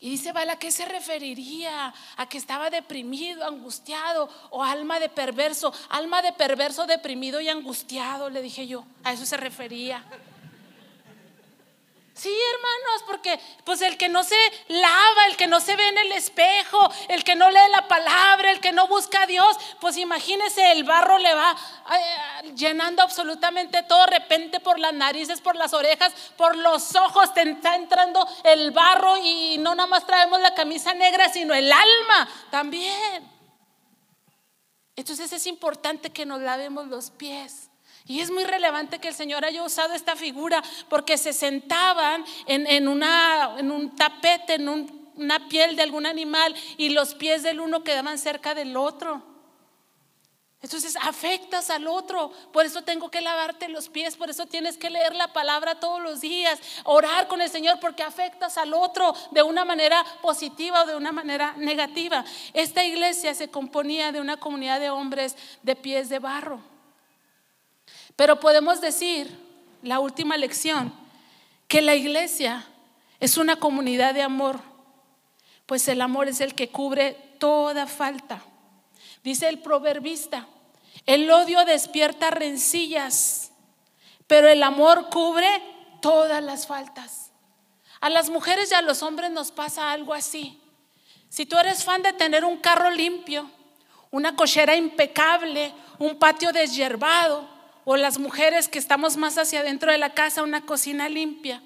Y 0.00 0.10
dice, 0.10 0.32
¿vale? 0.32 0.52
¿a 0.52 0.58
qué 0.58 0.70
se 0.70 0.84
referiría? 0.84 1.94
¿A 2.16 2.28
que 2.28 2.38
estaba 2.38 2.68
deprimido, 2.70 3.46
angustiado 3.46 4.28
o 4.50 4.62
alma 4.62 5.00
de 5.00 5.08
perverso? 5.08 5.72
Alma 5.88 6.22
de 6.22 6.32
perverso, 6.32 6.86
deprimido 6.86 7.40
y 7.40 7.48
angustiado, 7.48 8.28
le 8.28 8.42
dije 8.42 8.66
yo. 8.66 8.84
A 9.04 9.12
eso 9.12 9.24
se 9.24 9.36
refería. 9.36 10.04
Sí, 12.16 12.34
hermanos, 12.54 13.04
porque 13.06 13.38
pues 13.64 13.82
el 13.82 13.98
que 13.98 14.08
no 14.08 14.24
se 14.24 14.38
lava, 14.68 15.26
el 15.28 15.36
que 15.36 15.46
no 15.46 15.60
se 15.60 15.76
ve 15.76 15.86
en 15.86 15.98
el 15.98 16.12
espejo, 16.12 16.90
el 17.08 17.22
que 17.22 17.34
no 17.34 17.50
lee 17.50 17.70
la 17.70 17.86
palabra, 17.88 18.52
el 18.52 18.60
que 18.60 18.72
no 18.72 18.88
busca 18.88 19.24
a 19.24 19.26
Dios, 19.26 19.54
pues 19.80 19.98
imagínese, 19.98 20.72
el 20.72 20.84
barro 20.84 21.18
le 21.18 21.34
va 21.34 21.54
eh, 21.92 22.52
llenando 22.54 23.02
absolutamente 23.02 23.82
todo, 23.82 24.06
de 24.06 24.18
repente 24.18 24.60
por 24.60 24.78
las 24.78 24.94
narices, 24.94 25.42
por 25.42 25.56
las 25.56 25.74
orejas, 25.74 26.14
por 26.38 26.56
los 26.56 26.96
ojos, 26.96 27.34
te 27.34 27.42
está 27.42 27.76
entrando 27.76 28.26
el 28.44 28.70
barro 28.70 29.18
y 29.18 29.58
no 29.58 29.74
nada 29.74 29.86
más 29.86 30.06
traemos 30.06 30.40
la 30.40 30.54
camisa 30.54 30.94
negra, 30.94 31.28
sino 31.28 31.52
el 31.52 31.70
alma 31.70 32.28
también. 32.50 33.30
Entonces 34.96 35.30
es 35.34 35.46
importante 35.46 36.08
que 36.08 36.24
nos 36.24 36.40
lavemos 36.40 36.86
los 36.86 37.10
pies. 37.10 37.65
Y 38.08 38.20
es 38.20 38.30
muy 38.30 38.44
relevante 38.44 39.00
que 39.00 39.08
el 39.08 39.14
Señor 39.14 39.44
haya 39.44 39.64
usado 39.64 39.94
esta 39.94 40.14
figura 40.14 40.62
porque 40.88 41.18
se 41.18 41.32
sentaban 41.32 42.24
en, 42.46 42.66
en 42.66 42.88
un 42.88 43.96
tapete, 43.96 44.54
en 44.54 44.68
una 45.16 45.48
piel 45.48 45.74
de 45.74 45.82
algún 45.82 46.06
animal 46.06 46.54
y 46.76 46.90
los 46.90 47.14
pies 47.14 47.42
del 47.42 47.60
uno 47.60 47.82
quedaban 47.82 48.18
cerca 48.18 48.54
del 48.54 48.76
otro. 48.76 49.22
Entonces 50.62 50.96
afectas 51.02 51.68
al 51.70 51.86
otro, 51.86 52.32
por 52.52 52.64
eso 52.64 52.82
tengo 52.82 53.10
que 53.10 53.20
lavarte 53.20 53.68
los 53.68 53.88
pies, 53.88 54.16
por 54.16 54.30
eso 54.30 54.46
tienes 54.46 54.78
que 54.78 54.90
leer 54.90 55.14
la 55.14 55.32
palabra 55.32 55.78
todos 55.78 56.02
los 56.02 56.20
días, 56.20 56.58
orar 56.84 57.28
con 57.28 57.40
el 57.40 57.50
Señor 57.50 57.78
porque 57.78 58.02
afectas 58.02 58.56
al 58.56 58.72
otro 58.72 59.14
de 59.32 59.42
una 59.42 59.64
manera 59.64 60.04
positiva 60.22 60.82
o 60.82 60.86
de 60.86 60.96
una 60.96 61.12
manera 61.12 61.54
negativa. 61.56 62.24
Esta 62.52 62.84
iglesia 62.84 63.34
se 63.34 63.48
componía 63.48 64.12
de 64.12 64.20
una 64.20 64.38
comunidad 64.38 64.80
de 64.80 64.90
hombres 64.90 65.36
de 65.62 65.76
pies 65.76 66.08
de 66.08 66.20
barro. 66.20 66.75
Pero 68.16 68.40
podemos 68.40 68.80
decir, 68.80 69.38
la 69.82 70.00
última 70.00 70.36
lección, 70.36 70.92
que 71.68 71.82
la 71.82 71.94
iglesia 71.94 72.66
es 73.20 73.36
una 73.36 73.56
comunidad 73.56 74.14
de 74.14 74.22
amor, 74.22 74.60
pues 75.66 75.86
el 75.88 76.00
amor 76.00 76.28
es 76.28 76.40
el 76.40 76.54
que 76.54 76.68
cubre 76.68 77.12
toda 77.38 77.86
falta. 77.86 78.42
Dice 79.22 79.48
el 79.48 79.58
proverbista, 79.58 80.46
el 81.04 81.30
odio 81.30 81.64
despierta 81.64 82.30
rencillas, 82.30 83.52
pero 84.26 84.48
el 84.48 84.62
amor 84.62 85.10
cubre 85.10 85.48
todas 86.00 86.42
las 86.42 86.66
faltas. 86.66 87.30
A 88.00 88.08
las 88.08 88.30
mujeres 88.30 88.70
y 88.70 88.74
a 88.74 88.82
los 88.82 89.02
hombres 89.02 89.30
nos 89.30 89.50
pasa 89.50 89.92
algo 89.92 90.14
así. 90.14 90.60
Si 91.28 91.44
tú 91.44 91.58
eres 91.58 91.84
fan 91.84 92.02
de 92.02 92.12
tener 92.12 92.44
un 92.44 92.58
carro 92.58 92.90
limpio, 92.90 93.50
una 94.10 94.36
cochera 94.36 94.76
impecable, 94.76 95.72
un 95.98 96.18
patio 96.18 96.52
desyerbado, 96.52 97.55
o 97.88 97.96
las 97.96 98.18
mujeres 98.18 98.68
que 98.68 98.80
estamos 98.80 99.16
más 99.16 99.38
hacia 99.38 99.60
adentro 99.60 99.92
de 99.92 99.98
la 99.98 100.12
casa, 100.12 100.42
una 100.42 100.66
cocina 100.66 101.08
limpia. 101.08 101.62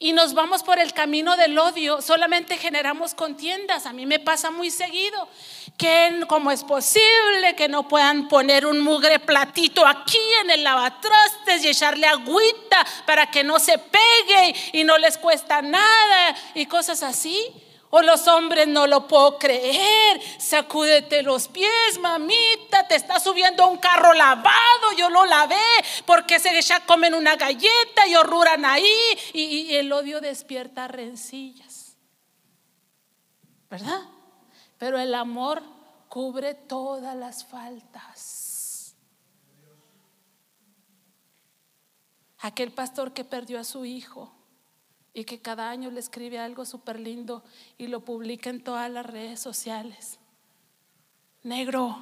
Y 0.00 0.12
nos 0.12 0.34
vamos 0.34 0.64
por 0.64 0.80
el 0.80 0.92
camino 0.92 1.36
del 1.36 1.56
odio, 1.56 2.02
solamente 2.02 2.56
generamos 2.56 3.14
contiendas. 3.14 3.86
A 3.86 3.92
mí 3.92 4.04
me 4.04 4.18
pasa 4.18 4.50
muy 4.50 4.72
seguido 4.72 5.28
que 5.76 6.24
cómo 6.26 6.50
es 6.50 6.64
posible 6.64 7.54
que 7.56 7.68
no 7.68 7.86
puedan 7.86 8.26
poner 8.26 8.66
un 8.66 8.80
mugre 8.80 9.20
platito 9.20 9.86
aquí 9.86 10.18
en 10.42 10.50
el 10.50 10.64
lavatrastes 10.64 11.64
y 11.64 11.68
echarle 11.68 12.08
agüita 12.08 12.84
para 13.06 13.30
que 13.30 13.44
no 13.44 13.60
se 13.60 13.78
pegue 13.78 14.56
y 14.72 14.82
no 14.82 14.98
les 14.98 15.18
cuesta 15.18 15.62
nada 15.62 16.34
y 16.54 16.66
cosas 16.66 17.04
así. 17.04 17.38
O 17.90 18.02
los 18.02 18.28
hombres 18.28 18.68
no 18.68 18.86
lo 18.86 19.08
puedo 19.08 19.38
creer. 19.38 20.20
Sacúdete 20.38 21.22
los 21.22 21.48
pies, 21.48 21.98
mamita. 22.00 22.86
Te 22.86 22.96
está 22.96 23.18
subiendo 23.18 23.66
un 23.68 23.78
carro 23.78 24.12
lavado. 24.12 24.92
Yo 24.96 25.08
lo 25.08 25.24
lavé. 25.24 25.56
Porque 26.04 26.38
se 26.38 26.60
ya 26.60 26.84
comen 26.84 27.14
una 27.14 27.36
galleta 27.36 28.06
y 28.06 28.14
horruran 28.14 28.64
ahí. 28.64 29.18
Y 29.32 29.74
el 29.74 29.90
odio 29.92 30.20
despierta 30.20 30.86
rencillas. 30.88 31.96
¿Verdad? 33.70 34.02
Pero 34.78 34.98
el 34.98 35.14
amor 35.14 35.62
cubre 36.08 36.54
todas 36.54 37.16
las 37.16 37.44
faltas. 37.44 38.94
Aquel 42.40 42.70
pastor 42.72 43.12
que 43.12 43.24
perdió 43.24 43.58
a 43.58 43.64
su 43.64 43.84
hijo 43.84 44.37
y 45.14 45.24
que 45.24 45.40
cada 45.40 45.70
año 45.70 45.90
le 45.90 46.00
escribe 46.00 46.38
algo 46.38 46.64
súper 46.64 47.00
lindo 47.00 47.42
y 47.76 47.88
lo 47.88 48.04
publica 48.04 48.50
en 48.50 48.62
todas 48.62 48.90
las 48.90 49.06
redes 49.06 49.40
sociales. 49.40 50.18
Negro, 51.42 51.98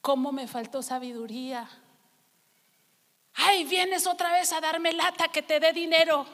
¿cómo 0.00 0.32
me 0.32 0.46
faltó 0.46 0.82
sabiduría? 0.82 1.68
Ay, 3.34 3.64
vienes 3.64 4.06
otra 4.06 4.32
vez 4.32 4.52
a 4.52 4.60
darme 4.60 4.92
lata 4.92 5.28
que 5.28 5.42
te 5.42 5.58
dé 5.58 5.72
dinero. 5.72 6.26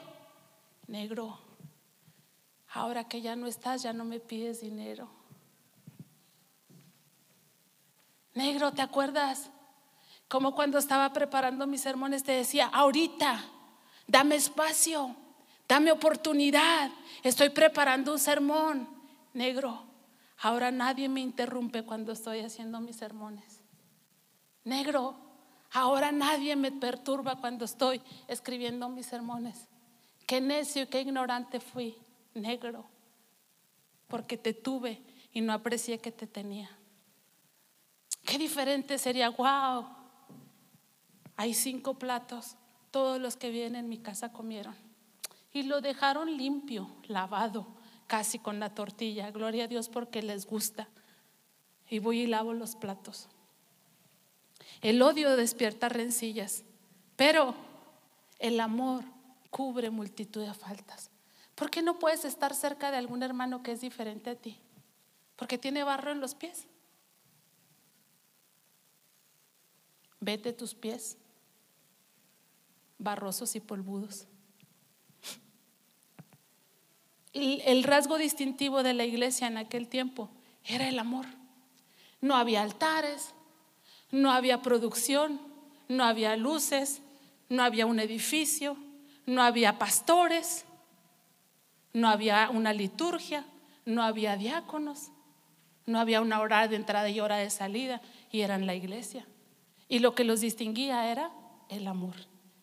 Negro, 0.87 1.39
ahora 2.73 3.07
que 3.07 3.21
ya 3.21 3.35
no 3.35 3.47
estás, 3.47 3.81
ya 3.83 3.93
no 3.93 4.03
me 4.03 4.19
pides 4.19 4.61
dinero. 4.61 5.09
Negro, 8.33 8.71
¿te 8.71 8.81
acuerdas? 8.81 9.49
Como 10.27 10.53
cuando 10.53 10.77
estaba 10.77 11.11
preparando 11.11 11.65
mis 11.65 11.81
sermones 11.81 12.23
te 12.23 12.31
decía, 12.33 12.67
ahorita, 12.67 13.43
dame 14.09 14.35
espacio, 14.35 15.15
dame 15.67 15.91
oportunidad, 15.91 16.91
estoy 17.23 17.49
preparando 17.49 18.11
un 18.11 18.19
sermón. 18.19 18.89
Negro, 19.33 19.83
ahora 20.39 20.71
nadie 20.71 21.07
me 21.07 21.21
interrumpe 21.21 21.83
cuando 21.83 22.11
estoy 22.11 22.39
haciendo 22.39 22.79
mis 22.81 22.95
sermones. 22.95 23.61
Negro, 24.63 25.15
ahora 25.71 26.11
nadie 26.11 26.55
me 26.55 26.71
perturba 26.71 27.39
cuando 27.39 27.65
estoy 27.65 28.01
escribiendo 28.27 28.89
mis 28.89 29.05
sermones. 29.05 29.67
Qué 30.25 30.41
necio 30.41 30.83
y 30.83 30.87
qué 30.87 31.01
ignorante 31.01 31.59
fui 31.59 31.95
negro, 32.33 32.85
porque 34.07 34.37
te 34.37 34.53
tuve 34.53 35.01
y 35.31 35.41
no 35.41 35.53
aprecié 35.53 35.99
que 35.99 36.11
te 36.11 36.27
tenía. 36.27 36.69
Qué 38.23 38.37
diferente 38.37 38.97
sería, 38.97 39.29
wow, 39.29 39.87
hay 41.35 41.53
cinco 41.53 41.93
platos, 41.93 42.55
todos 42.91 43.19
los 43.19 43.37
que 43.37 43.49
vienen 43.49 43.85
en 43.85 43.89
mi 43.89 43.97
casa 43.97 44.31
comieron. 44.31 44.75
Y 45.51 45.63
lo 45.63 45.81
dejaron 45.81 46.37
limpio, 46.37 46.89
lavado, 47.07 47.67
casi 48.07 48.39
con 48.39 48.59
la 48.59 48.73
tortilla. 48.73 49.31
Gloria 49.31 49.65
a 49.65 49.67
Dios 49.67 49.89
porque 49.89 50.21
les 50.21 50.45
gusta. 50.45 50.87
Y 51.89 51.99
voy 51.99 52.21
y 52.21 52.27
lavo 52.27 52.53
los 52.53 52.75
platos. 52.75 53.29
El 54.81 55.01
odio 55.01 55.35
despierta 55.35 55.89
rencillas, 55.89 56.63
pero 57.15 57.55
el 58.37 58.59
amor 58.59 59.03
cubre 59.49 59.89
multitud 59.89 60.45
de 60.45 60.53
faltas. 60.53 61.09
¿Por 61.55 61.69
qué 61.69 61.81
no 61.81 61.99
puedes 61.99 62.23
estar 62.23 62.55
cerca 62.55 62.91
de 62.91 62.97
algún 62.97 63.23
hermano 63.23 63.63
que 63.63 63.73
es 63.73 63.81
diferente 63.81 64.29
a 64.29 64.35
ti? 64.35 64.57
Porque 65.35 65.57
tiene 65.57 65.83
barro 65.83 66.11
en 66.11 66.21
los 66.21 66.35
pies. 66.35 66.67
Vete 70.21 70.53
tus 70.53 70.75
pies, 70.75 71.17
barrosos 72.99 73.55
y 73.55 73.59
polvudos. 73.59 74.27
El, 77.33 77.83
rasgo 77.83 78.17
distintivo 78.17 78.83
de 78.83 78.93
la 78.93 79.05
iglesia 79.05 79.47
en 79.47 79.57
aquel 79.57 79.87
tiempo 79.87 80.29
era 80.65 80.87
el 80.87 80.99
amor. 80.99 81.25
No 82.21 82.35
había 82.35 82.61
altares, 82.61 83.33
no 84.11 84.31
había 84.31 84.61
producción, 84.61 85.39
no 85.87 86.03
había 86.03 86.35
luces, 86.35 87.01
no 87.47 87.63
había 87.63 87.85
un 87.85 87.99
edificio, 87.99 88.77
no 89.25 89.41
había 89.43 89.77
pastores, 89.77 90.65
no 91.93 92.09
había 92.09 92.49
una 92.49 92.73
liturgia, 92.73 93.45
no 93.85 94.03
había 94.03 94.35
diáconos, 94.35 95.11
no 95.85 95.99
había 95.99 96.21
una 96.21 96.41
hora 96.41 96.67
de 96.67 96.75
entrada 96.75 97.09
y 97.09 97.19
hora 97.19 97.37
de 97.37 97.49
salida, 97.49 98.01
y 98.31 98.41
eran 98.41 98.65
la 98.65 98.75
iglesia. 98.75 99.25
Y 99.87 99.99
lo 99.99 100.13
que 100.13 100.23
los 100.23 100.41
distinguía 100.41 101.11
era 101.11 101.31
el 101.69 101.87
amor, 101.87 102.15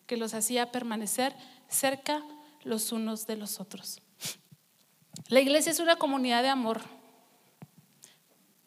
que 0.07 0.17
los 0.17 0.33
hacía 0.33 0.71
permanecer 0.71 1.35
cerca 1.67 2.23
los 2.63 2.91
unos 2.91 3.27
de 3.27 3.35
los 3.35 3.59
otros. 3.59 4.01
La 5.27 5.41
iglesia 5.41 5.71
es 5.71 5.79
una 5.79 5.97
comunidad 5.97 6.41
de 6.41 6.49
amor. 6.49 6.81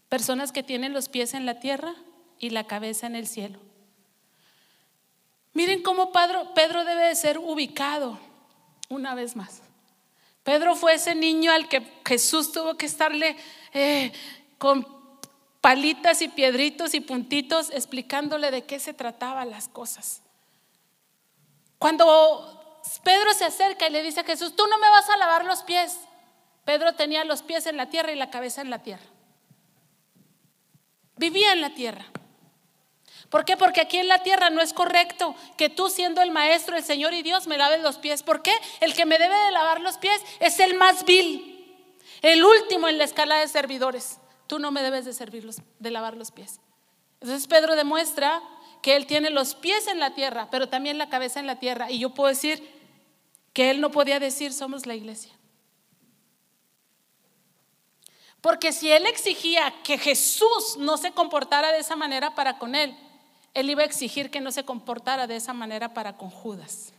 Personas 0.09 0.53
que 0.53 0.63
tienen 0.63 0.93
los 0.93 1.09
pies 1.09 1.35
en 1.35 1.47
la 1.47 1.59
tierra 1.61 1.95
y 2.39 2.51
la 2.51 2.65
cabeza 2.65 3.07
en 3.07 3.17
el 3.17 3.27
cielo. 3.27 3.59
Miren 5.53 5.83
cómo 5.83 6.13
Pedro, 6.13 6.55
Pedro 6.55 6.85
debe 6.85 7.07
de 7.09 7.15
ser 7.15 7.39
ubicado 7.39 8.19
una 8.89 9.15
vez 9.15 9.37
más. 9.37 9.63
Pedro 10.43 10.75
fue 10.75 10.95
ese 10.95 11.15
niño 11.15 11.53
al 11.53 11.69
que 11.69 11.83
Jesús 12.07 12.53
tuvo 12.53 12.77
que 12.77 12.87
estarle 12.87 13.37
eh, 13.73 14.13
con 14.59 14.87
palitas 15.61 16.23
y 16.23 16.29
piedritos 16.29 16.95
y 16.95 17.01
puntitos 17.01 17.71
explicándole 17.71 18.51
de 18.51 18.65
qué 18.65 18.79
se 18.79 18.95
trataban 18.95 19.51
las 19.51 19.69
cosas. 19.69 20.23
Cuando 21.81 22.79
Pedro 23.03 23.33
se 23.33 23.47
acerca 23.47 23.89
y 23.89 23.91
le 23.91 24.03
dice 24.03 24.21
a 24.21 24.25
Jesús, 24.25 24.55
tú 24.55 24.67
no 24.67 24.79
me 24.79 24.91
vas 24.91 25.09
a 25.09 25.17
lavar 25.17 25.47
los 25.47 25.63
pies. 25.63 25.99
Pedro 26.67 26.95
tenía 26.95 27.25
los 27.25 27.41
pies 27.41 27.65
en 27.65 27.79
la 27.79 27.89
tierra 27.89 28.13
y 28.13 28.17
la 28.17 28.29
cabeza 28.29 28.61
en 28.61 28.69
la 28.69 28.83
tierra. 28.83 29.07
Vivía 31.17 31.55
en 31.55 31.63
la 31.63 31.71
tierra. 31.71 32.05
¿Por 33.31 33.47
qué? 33.47 33.57
Porque 33.57 33.81
aquí 33.81 33.97
en 33.97 34.09
la 34.09 34.23
tierra 34.23 34.51
no 34.51 34.61
es 34.61 34.75
correcto 34.75 35.35
que 35.57 35.71
tú 35.71 35.89
siendo 35.89 36.21
el 36.21 36.31
maestro, 36.33 36.77
el 36.77 36.85
Señor 36.85 37.15
y 37.15 37.23
Dios 37.23 37.47
me 37.47 37.57
laves 37.57 37.81
los 37.81 37.97
pies. 37.97 38.23
¿Por 38.23 38.43
qué? 38.43 38.53
El 38.81 38.93
que 38.93 39.07
me 39.07 39.19
debe 39.19 39.35
de 39.35 39.51
lavar 39.51 39.81
los 39.81 39.97
pies 39.97 40.21
es 40.39 40.61
el 40.61 40.75
más 40.75 41.07
vil, 41.07 41.97
el 42.21 42.45
último 42.45 42.89
en 42.89 42.99
la 42.99 43.05
escala 43.05 43.39
de 43.39 43.49
servidores. 43.49 44.19
Tú 44.47 44.59
no 44.59 44.71
me 44.71 44.83
debes 44.83 45.07
de 45.07 45.15
servirlos, 45.15 45.63
de 45.79 45.91
lavar 45.91 46.15
los 46.15 46.31
pies. 46.31 46.61
Entonces 47.23 47.47
Pedro 47.47 47.75
demuestra 47.75 48.43
que 48.83 48.97
él 48.97 49.07
tiene 49.07 49.31
los 49.31 49.55
pies 49.55 49.87
en 49.87 50.01
la 50.01 50.15
tierra, 50.15 50.49
pero 50.51 50.69
también 50.69 50.99
la 50.99 51.09
cabeza 51.09 51.41
en 51.41 51.47
la 51.47 51.59
tierra. 51.59 51.91
Y 51.91 51.99
yo 51.99 52.11
puedo 52.11 52.29
decir 52.29 52.67
que 53.53 53.71
él 53.71 53.81
no 53.81 53.91
podía 53.91 54.19
decir 54.19 54.53
somos 54.53 54.87
la 54.87 54.95
iglesia. 54.95 55.33
Porque 58.41 58.73
si 58.73 58.91
él 58.91 59.07
exigía 59.07 59.75
que 59.85 59.99
Jesús 59.99 60.79
no 60.79 60.97
se 60.97 61.13
comportara 61.13 61.73
de 61.73 61.81
esa 61.81 61.95
manera 61.95 62.35
para 62.35 62.59
con 62.59 62.75
él, 62.75 62.97
él 63.53 63.69
iba 63.69 63.83
a 63.83 63.87
exigir 63.87 64.31
que 64.31 64.41
no 64.41 64.51
se 64.51 64.65
comportara 64.65 65.27
de 65.27 65.37
esa 65.37 65.53
manera 65.53 65.93
para 65.93 66.17
con 66.17 66.31
Judas, 66.31 66.93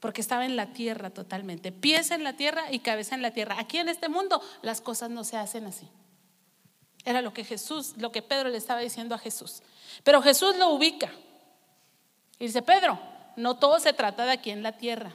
porque 0.00 0.20
estaba 0.20 0.44
en 0.44 0.56
la 0.56 0.72
tierra 0.72 1.10
totalmente, 1.10 1.72
pies 1.72 2.10
en 2.10 2.24
la 2.24 2.34
tierra 2.34 2.70
y 2.70 2.80
cabeza 2.80 3.14
en 3.14 3.22
la 3.22 3.30
tierra. 3.30 3.56
Aquí 3.58 3.78
en 3.78 3.88
este 3.88 4.08
mundo 4.08 4.42
las 4.62 4.80
cosas 4.80 5.10
no 5.10 5.24
se 5.24 5.36
hacen 5.36 5.66
así. 5.66 5.88
Era 7.04 7.20
lo 7.20 7.34
que 7.34 7.44
Jesús, 7.44 7.94
lo 7.98 8.10
que 8.12 8.22
Pedro 8.22 8.48
le 8.48 8.56
estaba 8.56 8.80
diciendo 8.80 9.14
a 9.14 9.18
Jesús. 9.18 9.62
Pero 10.02 10.22
Jesús 10.22 10.56
lo 10.56 10.70
ubica. 10.70 11.12
Y 12.38 12.46
dice, 12.46 12.62
Pedro, 12.62 12.98
no 13.36 13.56
todo 13.56 13.78
se 13.78 13.92
trata 13.92 14.24
de 14.24 14.32
aquí 14.32 14.50
en 14.50 14.62
la 14.62 14.72
tierra. 14.72 15.14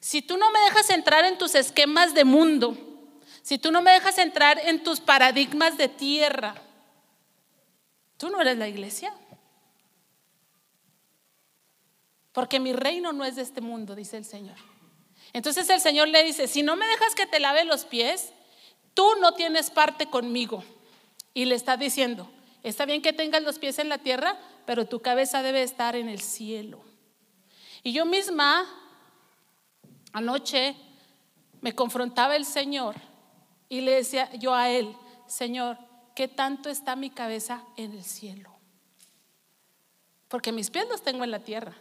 Si 0.00 0.20
tú 0.20 0.36
no 0.36 0.50
me 0.50 0.60
dejas 0.60 0.90
entrar 0.90 1.24
en 1.24 1.38
tus 1.38 1.54
esquemas 1.54 2.14
de 2.14 2.24
mundo, 2.24 2.76
si 3.42 3.58
tú 3.58 3.72
no 3.72 3.82
me 3.82 3.92
dejas 3.92 4.18
entrar 4.18 4.58
en 4.58 4.82
tus 4.82 5.00
paradigmas 5.00 5.76
de 5.76 5.88
tierra, 5.88 6.54
tú 8.16 8.28
no 8.30 8.40
eres 8.40 8.58
la 8.58 8.68
iglesia. 8.68 9.14
Porque 12.32 12.60
mi 12.60 12.72
reino 12.72 13.12
no 13.12 13.24
es 13.24 13.36
de 13.36 13.42
este 13.42 13.60
mundo, 13.60 13.94
dice 13.94 14.16
el 14.16 14.24
Señor. 14.24 14.56
Entonces 15.32 15.68
el 15.70 15.80
Señor 15.80 16.08
le 16.08 16.24
dice, 16.24 16.48
si 16.48 16.62
no 16.62 16.76
me 16.76 16.86
dejas 16.86 17.14
que 17.14 17.26
te 17.26 17.40
lave 17.40 17.64
los 17.64 17.84
pies, 17.84 18.32
tú 18.94 19.06
no 19.20 19.32
tienes 19.34 19.70
parte 19.70 20.06
conmigo. 20.06 20.64
Y 21.34 21.46
le 21.46 21.54
está 21.54 21.76
diciendo, 21.76 22.30
está 22.62 22.84
bien 22.84 23.02
que 23.02 23.12
tengas 23.12 23.42
los 23.42 23.58
pies 23.58 23.78
en 23.78 23.88
la 23.88 23.98
tierra, 23.98 24.38
pero 24.66 24.86
tu 24.86 25.00
cabeza 25.00 25.42
debe 25.42 25.62
estar 25.62 25.96
en 25.96 26.08
el 26.08 26.20
cielo. 26.20 26.82
Y 27.82 27.92
yo 27.92 28.04
misma, 28.06 28.64
anoche, 30.12 30.76
me 31.60 31.74
confrontaba 31.74 32.36
el 32.36 32.44
Señor 32.44 32.96
y 33.68 33.80
le 33.80 33.92
decía 33.92 34.32
yo 34.34 34.54
a 34.54 34.70
Él, 34.70 34.94
Señor, 35.26 35.78
¿qué 36.14 36.28
tanto 36.28 36.68
está 36.68 36.94
mi 36.94 37.10
cabeza 37.10 37.64
en 37.76 37.92
el 37.92 38.04
cielo? 38.04 38.50
Porque 40.28 40.52
mis 40.52 40.70
pies 40.70 40.86
los 40.88 41.02
tengo 41.02 41.24
en 41.24 41.30
la 41.30 41.40
tierra. 41.40 41.74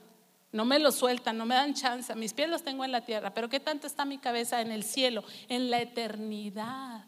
No 0.51 0.65
me 0.65 0.79
lo 0.79 0.91
sueltan, 0.91 1.37
no 1.37 1.45
me 1.45 1.55
dan 1.55 1.73
chance. 1.73 2.13
Mis 2.15 2.33
pies 2.33 2.49
los 2.49 2.63
tengo 2.63 2.83
en 2.83 2.91
la 2.91 3.05
tierra, 3.05 3.33
pero 3.33 3.47
¿qué 3.47 3.59
tanto 3.59 3.87
está 3.87 4.03
mi 4.05 4.17
cabeza 4.17 4.61
en 4.61 4.71
el 4.71 4.83
cielo, 4.83 5.23
en 5.47 5.69
la 5.69 5.81
eternidad? 5.81 7.05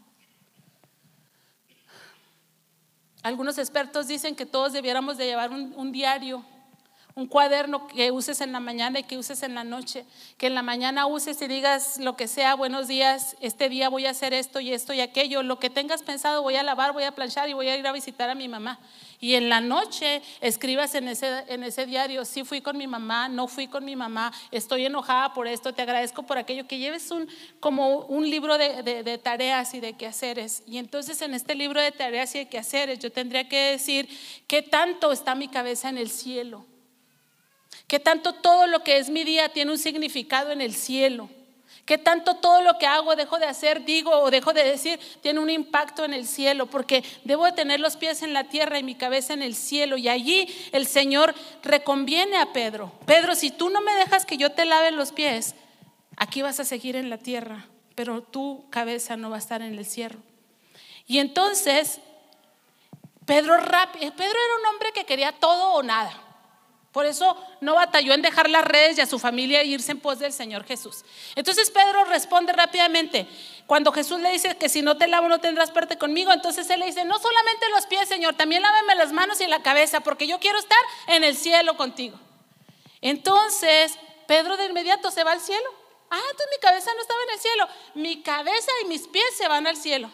Algunos 3.24 3.57
expertos 3.57 4.07
dicen 4.07 4.36
que 4.36 4.45
todos 4.45 4.74
debiéramos 4.74 5.17
de 5.17 5.26
llevar 5.26 5.51
un, 5.51 5.74
un 5.78 5.91
diario, 5.93 6.43
Un 7.15 7.28
cuaderno 7.28 7.88
que 7.88 8.11
uses 8.11 8.41
en 8.41 8.51
la 8.51 8.59
mañana 8.59 8.99
y 8.99 9.03
que 9.03 9.19
uses 9.19 9.43
en 9.43 9.53
la 9.53 9.63
noche. 9.63 10.03
Que 10.38 10.47
en 10.47 10.55
la 10.55 10.63
mañana 10.63 11.05
uses 11.05 11.39
y 11.43 11.47
digas 11.47 11.99
lo 11.99 12.15
que 12.15 12.28
sea, 12.28 12.55
buenos 12.55 12.88
días, 12.88 13.36
este 13.39 13.69
día 13.69 13.88
voy 13.88 14.07
a 14.07 14.09
hacer 14.09 14.34
esto 14.34 14.59
y 14.59 14.74
esto 14.74 14.93
y 14.93 14.99
aquello. 14.99 15.43
Lo 15.43 15.59
que 15.59 15.69
tengas 15.69 16.01
pensado, 16.01 16.41
voy 16.41 16.55
a 16.55 16.63
lavar, 16.63 16.91
voy 16.91 17.03
a 17.03 17.11
planchar 17.11 17.47
y 17.49 17.53
voy 17.53 17.69
a 17.69 17.78
ir 17.78 17.86
a 17.86 17.91
visitar 17.91 18.32
a 18.32 18.36
mi 18.36 18.47
mamá. 18.47 18.80
Y 19.24 19.36
en 19.36 19.47
la 19.47 19.61
noche 19.61 20.21
escribas 20.41 20.95
en 20.95 21.07
ese, 21.07 21.45
en 21.47 21.63
ese 21.63 21.86
diario, 21.86 22.26
sí 22.26 22.43
fui 22.43 22.59
con 22.59 22.76
mi 22.76 22.88
mamá, 22.88 23.30
no 23.30 23.47
fui 23.47 23.69
con 23.69 23.86
mi 23.86 23.95
mamá, 23.95 24.34
estoy 24.51 24.86
enojada 24.86 25.34
por 25.34 25.47
esto, 25.47 25.74
te 25.74 25.82
agradezco 25.82 26.24
por 26.24 26.38
aquello. 26.38 26.67
Que 26.67 26.78
lleves 26.78 27.09
un, 27.09 27.30
como 27.61 27.99
un 27.99 28.30
libro 28.30 28.57
de, 28.57 28.84
de 28.84 29.17
tareas 29.17 29.76
y 29.76 29.80
de 29.80 29.93
quehaceres. 29.93 30.61
Y 30.67 30.78
entonces 30.78 31.21
en 31.21 31.34
este 31.34 31.55
libro 31.55 31.82
de 31.82 31.93
tareas 31.93 32.36
y 32.36 32.39
de 32.39 32.49
quehaceres 32.49 32.99
yo 32.99 33.13
tendría 33.13 33.47
que 33.47 33.71
decir, 33.71 34.09
¿qué 34.45 34.61
tanto 34.61 35.13
está 35.13 35.36
mi 35.36 35.47
cabeza 35.47 35.88
en 35.88 35.97
el 35.97 36.09
cielo? 36.09 36.65
que 37.88 37.99
tanto 37.99 38.34
todo 38.34 38.67
lo 38.67 38.84
que 38.84 38.97
es 38.97 39.09
mi 39.09 39.24
día 39.24 39.49
tiene 39.49 39.71
un 39.71 39.78
significado 39.78 40.51
en 40.51 40.61
el 40.61 40.74
cielo. 40.74 41.30
Que 41.86 41.97
tanto 41.97 42.36
todo 42.36 42.61
lo 42.61 42.77
que 42.77 42.86
hago, 42.86 43.15
dejo 43.15 43.39
de 43.39 43.45
hacer, 43.45 43.84
digo 43.84 44.11
o 44.11 44.31
dejo 44.31 44.53
de 44.53 44.63
decir, 44.63 44.99
tiene 45.21 45.41
un 45.41 45.49
impacto 45.49 46.05
en 46.05 46.13
el 46.13 46.25
cielo, 46.25 46.67
porque 46.67 47.03
debo 47.25 47.45
de 47.45 47.51
tener 47.51 47.81
los 47.81 47.97
pies 47.97 48.21
en 48.21 48.31
la 48.31 48.45
tierra 48.45 48.79
y 48.79 48.84
mi 48.84 48.95
cabeza 48.95 49.34
en 49.34 49.41
el 49.41 49.53
cielo. 49.53 49.97
Y 49.97 50.07
allí 50.07 50.47
el 50.71 50.88
Señor 50.88 51.36
reconviene 51.61 52.38
a 52.38 52.53
Pedro. 52.53 52.93
Pedro, 53.05 53.36
si 53.36 53.51
tú 53.51 53.69
no 53.69 53.81
me 53.81 53.93
dejas 53.95 54.25
que 54.25 54.38
yo 54.38 54.51
te 54.51 54.63
lave 54.63 54.91
los 54.91 55.11
pies, 55.11 55.55
aquí 56.15 56.41
vas 56.41 56.59
a 56.61 56.65
seguir 56.65 56.95
en 56.95 57.09
la 57.09 57.17
tierra, 57.17 57.67
pero 57.95 58.21
tu 58.21 58.69
cabeza 58.69 59.17
no 59.17 59.29
va 59.29 59.36
a 59.36 59.39
estar 59.39 59.61
en 59.61 59.77
el 59.77 59.86
cielo. 59.86 60.19
Y 61.05 61.19
entonces, 61.19 61.99
Pedro, 63.25 63.55
Pedro 63.57 64.15
era 64.17 64.59
un 64.61 64.73
hombre 64.73 64.91
que 64.93 65.05
quería 65.05 65.34
todo 65.34 65.73
o 65.73 65.84
nada. 65.84 66.22
Por 66.93 67.07
eso 67.07 67.35
no 67.59 67.73
batalló 67.73 68.13
en 68.13 68.21
dejar 68.21 68.51
las 68.51 68.63
redes 68.63 68.99
y 68.99 69.01
a 69.01 69.07
su 69.07 69.17
familia 69.17 69.61
e 69.61 69.65
irse 69.65 69.91
en 69.91 69.99
pos 69.99 70.19
del 70.19 70.31
Señor 70.31 70.63
Jesús. 70.63 71.03
Entonces 71.35 71.71
Pedro 71.71 72.05
responde 72.05 72.53
rápidamente. 72.53 73.27
Cuando 73.65 73.91
Jesús 73.91 74.19
le 74.19 74.31
dice 74.31 74.55
que 74.57 74.69
si 74.69 74.83
no 74.83 74.95
te 74.95 75.07
lavo 75.07 75.27
no 75.27 75.39
tendrás 75.39 75.71
parte 75.71 75.97
conmigo, 75.97 76.31
entonces 76.31 76.69
él 76.69 76.79
le 76.79 76.85
dice, 76.85 77.03
no 77.03 77.17
solamente 77.17 77.67
los 77.69 77.87
pies, 77.87 78.07
Señor, 78.07 78.35
también 78.35 78.61
lávame 78.61 78.93
las 78.93 79.11
manos 79.11 79.41
y 79.41 79.47
la 79.47 79.63
cabeza, 79.63 80.01
porque 80.01 80.27
yo 80.27 80.39
quiero 80.39 80.59
estar 80.59 80.77
en 81.07 81.23
el 81.23 81.35
cielo 81.35 81.75
contigo. 81.77 82.19
Entonces 83.01 83.97
Pedro 84.27 84.55
de 84.55 84.67
inmediato 84.67 85.09
se 85.09 85.23
va 85.23 85.31
al 85.31 85.41
cielo. 85.41 85.67
Ah, 86.11 86.21
entonces 86.29 86.47
mi 86.51 86.61
cabeza 86.61 86.91
no 86.93 87.01
estaba 87.01 87.19
en 87.23 87.29
el 87.33 87.39
cielo. 87.39 87.67
Mi 87.95 88.21
cabeza 88.21 88.71
y 88.83 88.87
mis 88.87 89.07
pies 89.07 89.35
se 89.35 89.47
van 89.47 89.65
al 89.65 89.77
cielo. 89.77 90.11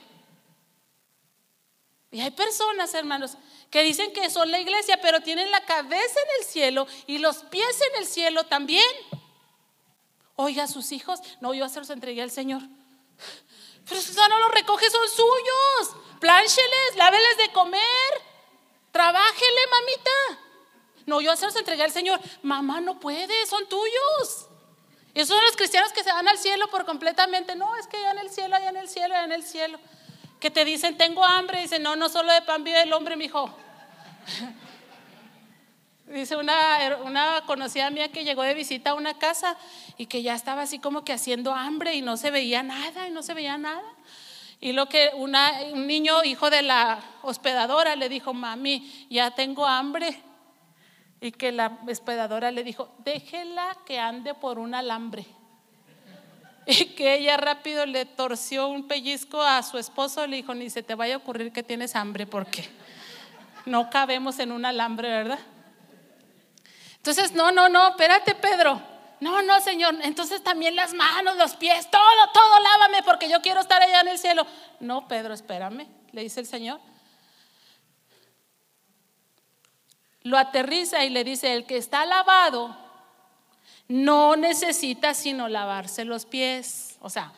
Y 2.12 2.22
hay 2.22 2.32
personas, 2.32 2.93
hermanos, 2.93 3.38
que 3.70 3.84
dicen 3.84 4.12
que 4.14 4.30
son 4.30 4.49
la 4.49 4.60
iglesia, 4.60 4.99
pero 5.01 5.22
tienen 5.22 5.51
la 5.51 5.64
cabeza 5.66 6.20
en 6.20 6.41
el 6.41 6.45
cielo 6.45 6.88
y 7.05 7.20
los 7.20 7.43
pies 7.45 7.82
en 7.91 8.01
el 8.01 8.07
cielo 8.07 8.45
también. 8.45 8.84
Oiga, 10.36 10.68
sus 10.68 10.91
hijos, 10.91 11.20
no, 11.39 11.53
yo 11.53 11.70
se 11.70 11.80
los 11.80 11.89
entregué 11.89 12.22
al 12.22 12.32
Señor. 12.32 12.62
Pero 13.88 14.01
si 14.01 14.14
no 14.16 14.39
los 14.39 14.51
recoge, 14.51 14.89
son 14.89 15.07
suyos. 15.07 15.95
Pláncheles, 16.20 16.95
láveles 16.95 17.38
de 17.38 17.51
comer. 17.51 17.82
Trabájele, 18.91 19.62
mamita. 19.72 20.41
No, 21.05 21.22
yo 21.22 21.36
se 21.36 21.45
los 21.45 21.55
entregué 21.55 21.84
al 21.84 21.91
Señor. 21.91 22.20
Mamá, 22.41 22.82
no 22.82 22.99
puede, 22.99 23.45
son 23.45 23.68
tuyos. 23.68 24.47
Esos 25.14 25.36
son 25.36 25.43
los 25.43 25.55
cristianos 25.55 25.91
que 25.91 26.03
se 26.03 26.12
van 26.12 26.28
al 26.28 26.38
cielo 26.38 26.70
por 26.70 26.86
completamente. 26.86 27.55
No, 27.55 27.76
es 27.76 27.88
que 27.88 27.97
allá 27.97 28.12
en 28.12 28.20
el 28.20 28.30
cielo, 28.30 28.55
allá 28.55 28.70
en 28.70 28.78
el 28.78 28.89
cielo, 28.89 29.16
allá 29.16 29.26
en 29.26 29.32
el 29.32 29.43
cielo 29.43 29.80
que 30.40 30.50
te 30.50 30.66
dicen, 30.66 30.98
tengo 30.98 31.24
hambre, 31.24 31.60
y 31.60 31.64
dicen, 31.64 31.84
no, 31.84 31.96
no 31.96 32.10
solo 32.10 32.32
de 32.32 32.42
pan 32.42 32.64
vive 32.64 32.82
el 32.82 32.94
hombre, 32.94 33.16
mi 33.16 33.26
hijo. 33.26 33.54
Dice 36.08 36.36
una, 36.36 36.98
una 37.04 37.44
conocida 37.46 37.92
mía 37.92 38.12
que 38.12 38.24
llegó 38.24 38.42
de 38.42 38.56
visita 38.56 38.92
a 38.92 38.94
una 38.96 39.20
casa 39.20 39.56
y 39.96 40.08
que 40.08 40.24
ya 40.24 40.34
estaba 40.34 40.64
así 40.64 40.80
como 40.80 41.04
que 41.04 41.14
haciendo 41.14 41.54
hambre 41.54 41.94
y 41.94 42.02
no 42.02 42.18
se 42.18 42.32
veía 42.32 42.64
nada 42.64 43.08
y 43.08 43.12
no 43.12 43.22
se 43.22 43.36
veía 43.36 43.60
nada. 43.60 43.84
Y 44.60 44.74
lo 44.74 44.90
que 44.90 45.12
una, 45.14 45.52
un 45.72 45.86
niño, 45.86 46.24
hijo 46.24 46.50
de 46.50 46.64
la 46.64 47.00
hospedadora, 47.22 47.96
le 47.96 48.10
dijo, 48.10 48.34
mami, 48.34 49.08
ya 49.10 49.32
tengo 49.32 49.68
hambre. 49.68 50.20
Y 51.22 51.32
que 51.32 51.52
la 51.52 51.78
hospedadora 51.88 52.50
le 52.52 52.64
dijo, 52.64 52.92
déjela 53.00 53.78
que 53.86 54.00
ande 54.00 54.34
por 54.34 54.58
un 54.58 54.74
alambre. 54.74 55.28
Y 56.70 56.86
que 56.95 57.15
ella 57.15 57.36
rápido 57.38 57.86
le 57.86 58.05
torció 58.05 58.67
un 58.67 58.88
pellizco 58.88 59.41
a 59.41 59.63
su 59.63 59.78
esposo, 59.78 60.26
le 60.28 60.38
dijo, 60.38 60.53
ni 60.53 60.70
se 60.70 60.84
te 60.84 60.95
vaya 60.95 61.15
a 61.15 61.17
ocurrir 61.17 61.51
que 61.51 61.63
tienes 61.63 61.95
hambre 61.95 62.28
porque 62.28 62.70
no 63.65 63.89
cabemos 63.89 64.38
en 64.39 64.51
un 64.51 64.65
alambre, 64.65 65.09
¿verdad? 65.09 65.39
Entonces, 66.97 67.34
no, 67.34 67.51
no, 67.51 67.70
no, 67.70 67.89
espérate 67.89 68.36
Pedro. 68.36 68.82
No, 69.20 69.41
no, 69.41 69.59
Señor. 69.61 69.95
Entonces 70.03 70.43
también 70.43 70.76
las 70.76 70.93
manos, 70.93 71.36
los 71.38 71.55
pies, 71.55 71.89
todo, 71.89 72.01
todo, 72.34 72.59
lávame 72.61 73.03
porque 73.03 73.30
yo 73.30 73.41
quiero 73.41 73.61
estar 73.61 73.82
allá 73.82 74.01
en 74.01 74.09
el 74.09 74.20
cielo. 74.20 74.45
No, 74.80 75.07
Pedro, 75.07 75.34
espérame, 75.34 75.88
le 76.11 76.22
dice 76.22 76.39
el 76.39 76.45
Señor. 76.45 76.80
Lo 80.22 80.38
aterriza 80.38 81.03
y 81.03 81.09
le 81.09 81.24
dice, 81.24 81.53
el 81.53 81.65
que 81.65 81.78
está 81.78 82.05
lavado 82.05 82.89
no 83.90 84.36
necesita 84.36 85.14
sino 85.14 85.50
lavarse 85.50 86.06
los 86.06 86.26
pies. 86.26 86.98
O 87.02 87.10
sea, 87.10 87.34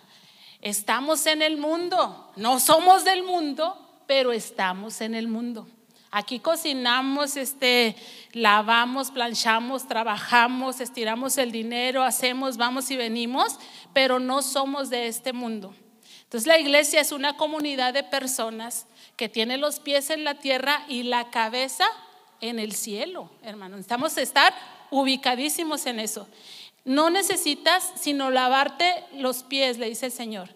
estamos 0.61 1.25
en 1.25 1.41
el 1.41 1.57
mundo, 1.57 2.31
no 2.35 2.59
somos 2.59 3.03
del 3.03 3.23
mundo, 3.23 4.03
pero 4.05 4.31
estamos 4.31 5.01
en 5.01 5.15
el 5.15 5.27
mundo. 5.27 5.67
Aquí 6.13 6.39
cocinamos, 6.39 7.37
este, 7.37 7.95
lavamos, 8.33 9.11
planchamos, 9.11 9.87
trabajamos, 9.87 10.81
estiramos 10.81 11.37
el 11.37 11.53
dinero, 11.53 12.03
hacemos, 12.03 12.57
vamos 12.57 12.91
y 12.91 12.97
venimos, 12.97 13.57
pero 13.93 14.19
no 14.19 14.41
somos 14.41 14.89
de 14.89 15.07
este 15.07 15.31
mundo. 15.31 15.73
Entonces 16.23 16.47
la 16.47 16.59
iglesia 16.59 16.99
es 16.99 17.13
una 17.13 17.37
comunidad 17.37 17.93
de 17.93 18.03
personas 18.03 18.87
que 19.15 19.29
tiene 19.29 19.57
los 19.57 19.79
pies 19.79 20.09
en 20.09 20.25
la 20.25 20.35
tierra 20.35 20.83
y 20.89 21.03
la 21.03 21.29
cabeza 21.29 21.85
en 22.41 22.59
el 22.59 22.73
cielo, 22.73 23.31
hermano. 23.41 23.77
Necesitamos 23.77 24.17
estar 24.17 24.53
ubicadísimos 24.91 25.85
en 25.87 25.99
eso. 25.99 26.27
No 26.83 27.09
necesitas 27.09 27.91
sino 27.95 28.29
lavarte 28.29 29.03
los 29.13 29.43
pies, 29.43 29.77
le 29.77 29.89
dice 29.89 30.07
el 30.07 30.11
Señor. 30.11 30.49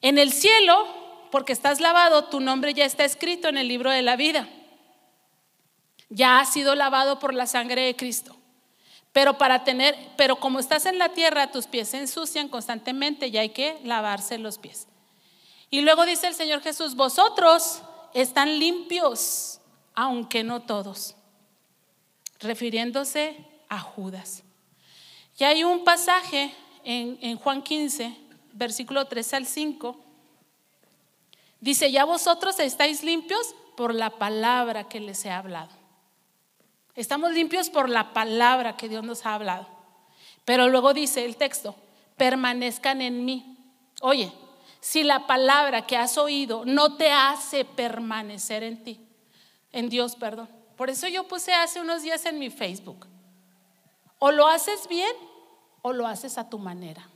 En 0.00 0.18
el 0.18 0.32
cielo, 0.32 0.86
porque 1.30 1.52
estás 1.52 1.80
lavado, 1.80 2.24
tu 2.24 2.40
nombre 2.40 2.74
ya 2.74 2.84
está 2.84 3.04
escrito 3.04 3.48
en 3.48 3.56
el 3.56 3.68
libro 3.68 3.90
de 3.90 4.02
la 4.02 4.16
vida. 4.16 4.48
Ya 6.08 6.40
has 6.40 6.52
sido 6.52 6.74
lavado 6.74 7.18
por 7.18 7.32
la 7.32 7.46
sangre 7.46 7.82
de 7.82 7.96
Cristo. 7.96 8.36
Pero 9.12 9.36
para 9.36 9.62
tener, 9.62 9.96
pero 10.16 10.36
como 10.36 10.58
estás 10.58 10.86
en 10.86 10.98
la 10.98 11.10
tierra, 11.10 11.50
tus 11.50 11.66
pies 11.66 11.88
se 11.88 11.98
ensucian 11.98 12.48
constantemente 12.48 13.28
y 13.28 13.36
hay 13.36 13.50
que 13.50 13.78
lavarse 13.84 14.38
los 14.38 14.58
pies. 14.58 14.88
Y 15.70 15.82
luego 15.82 16.06
dice 16.06 16.26
el 16.26 16.34
Señor 16.34 16.62
Jesús, 16.62 16.96
vosotros 16.96 17.82
están 18.14 18.58
limpios, 18.58 19.60
aunque 19.94 20.44
no 20.44 20.62
todos, 20.62 21.14
refiriéndose 22.40 23.51
a 23.72 23.78
Judas. 23.78 24.42
Y 25.38 25.44
hay 25.44 25.64
un 25.64 25.82
pasaje 25.82 26.54
en, 26.84 27.36
Juan 27.38 27.62
15, 27.62 28.14
versículo 28.52 29.06
3 29.06 29.32
al 29.32 29.46
5. 29.46 29.96
Dice, 31.58 31.90
ya 31.90 32.04
vosotros 32.04 32.58
estáis 32.60 33.02
limpios 33.02 33.54
por 33.74 33.94
la 33.94 34.10
palabra 34.10 34.88
que 34.90 35.00
les 35.00 35.24
he 35.24 35.30
hablado. 35.30 35.70
Estamos 36.94 37.32
limpios 37.32 37.70
por 37.70 37.88
la 37.88 38.12
palabra 38.12 38.76
que 38.76 38.90
Dios 38.90 39.04
nos 39.04 39.24
ha 39.24 39.34
hablado. 39.34 39.66
Pero 40.44 40.68
luego 40.68 40.92
dice 40.92 41.24
el 41.24 41.36
texto, 41.36 41.74
permanezcan 42.18 43.00
en 43.00 43.24
mí. 43.24 43.56
Oye, 44.02 44.30
si 44.80 45.02
la 45.02 45.26
palabra 45.26 45.86
que 45.86 45.96
has 45.96 46.18
oído 46.18 46.66
no 46.66 46.96
te 46.96 47.10
hace 47.10 47.64
permanecer 47.64 48.64
en 48.64 48.84
ti, 48.84 49.00
en 49.72 49.88
Dios, 49.88 50.14
perdón. 50.14 50.50
Por 50.76 50.90
eso 50.90 51.08
yo 51.08 51.26
puse 51.26 51.54
hace 51.54 51.80
unos 51.80 52.02
días 52.02 52.26
en 52.26 52.38
mi 52.38 52.50
Facebook, 52.50 53.06
o 54.24 54.30
lo 54.30 54.46
haces 54.46 54.86
bien 54.86 55.16
o 55.82 55.92
lo 55.92 56.06
haces 56.06 56.38
a 56.38 56.48
tu 56.48 56.60
manera. 56.60 57.08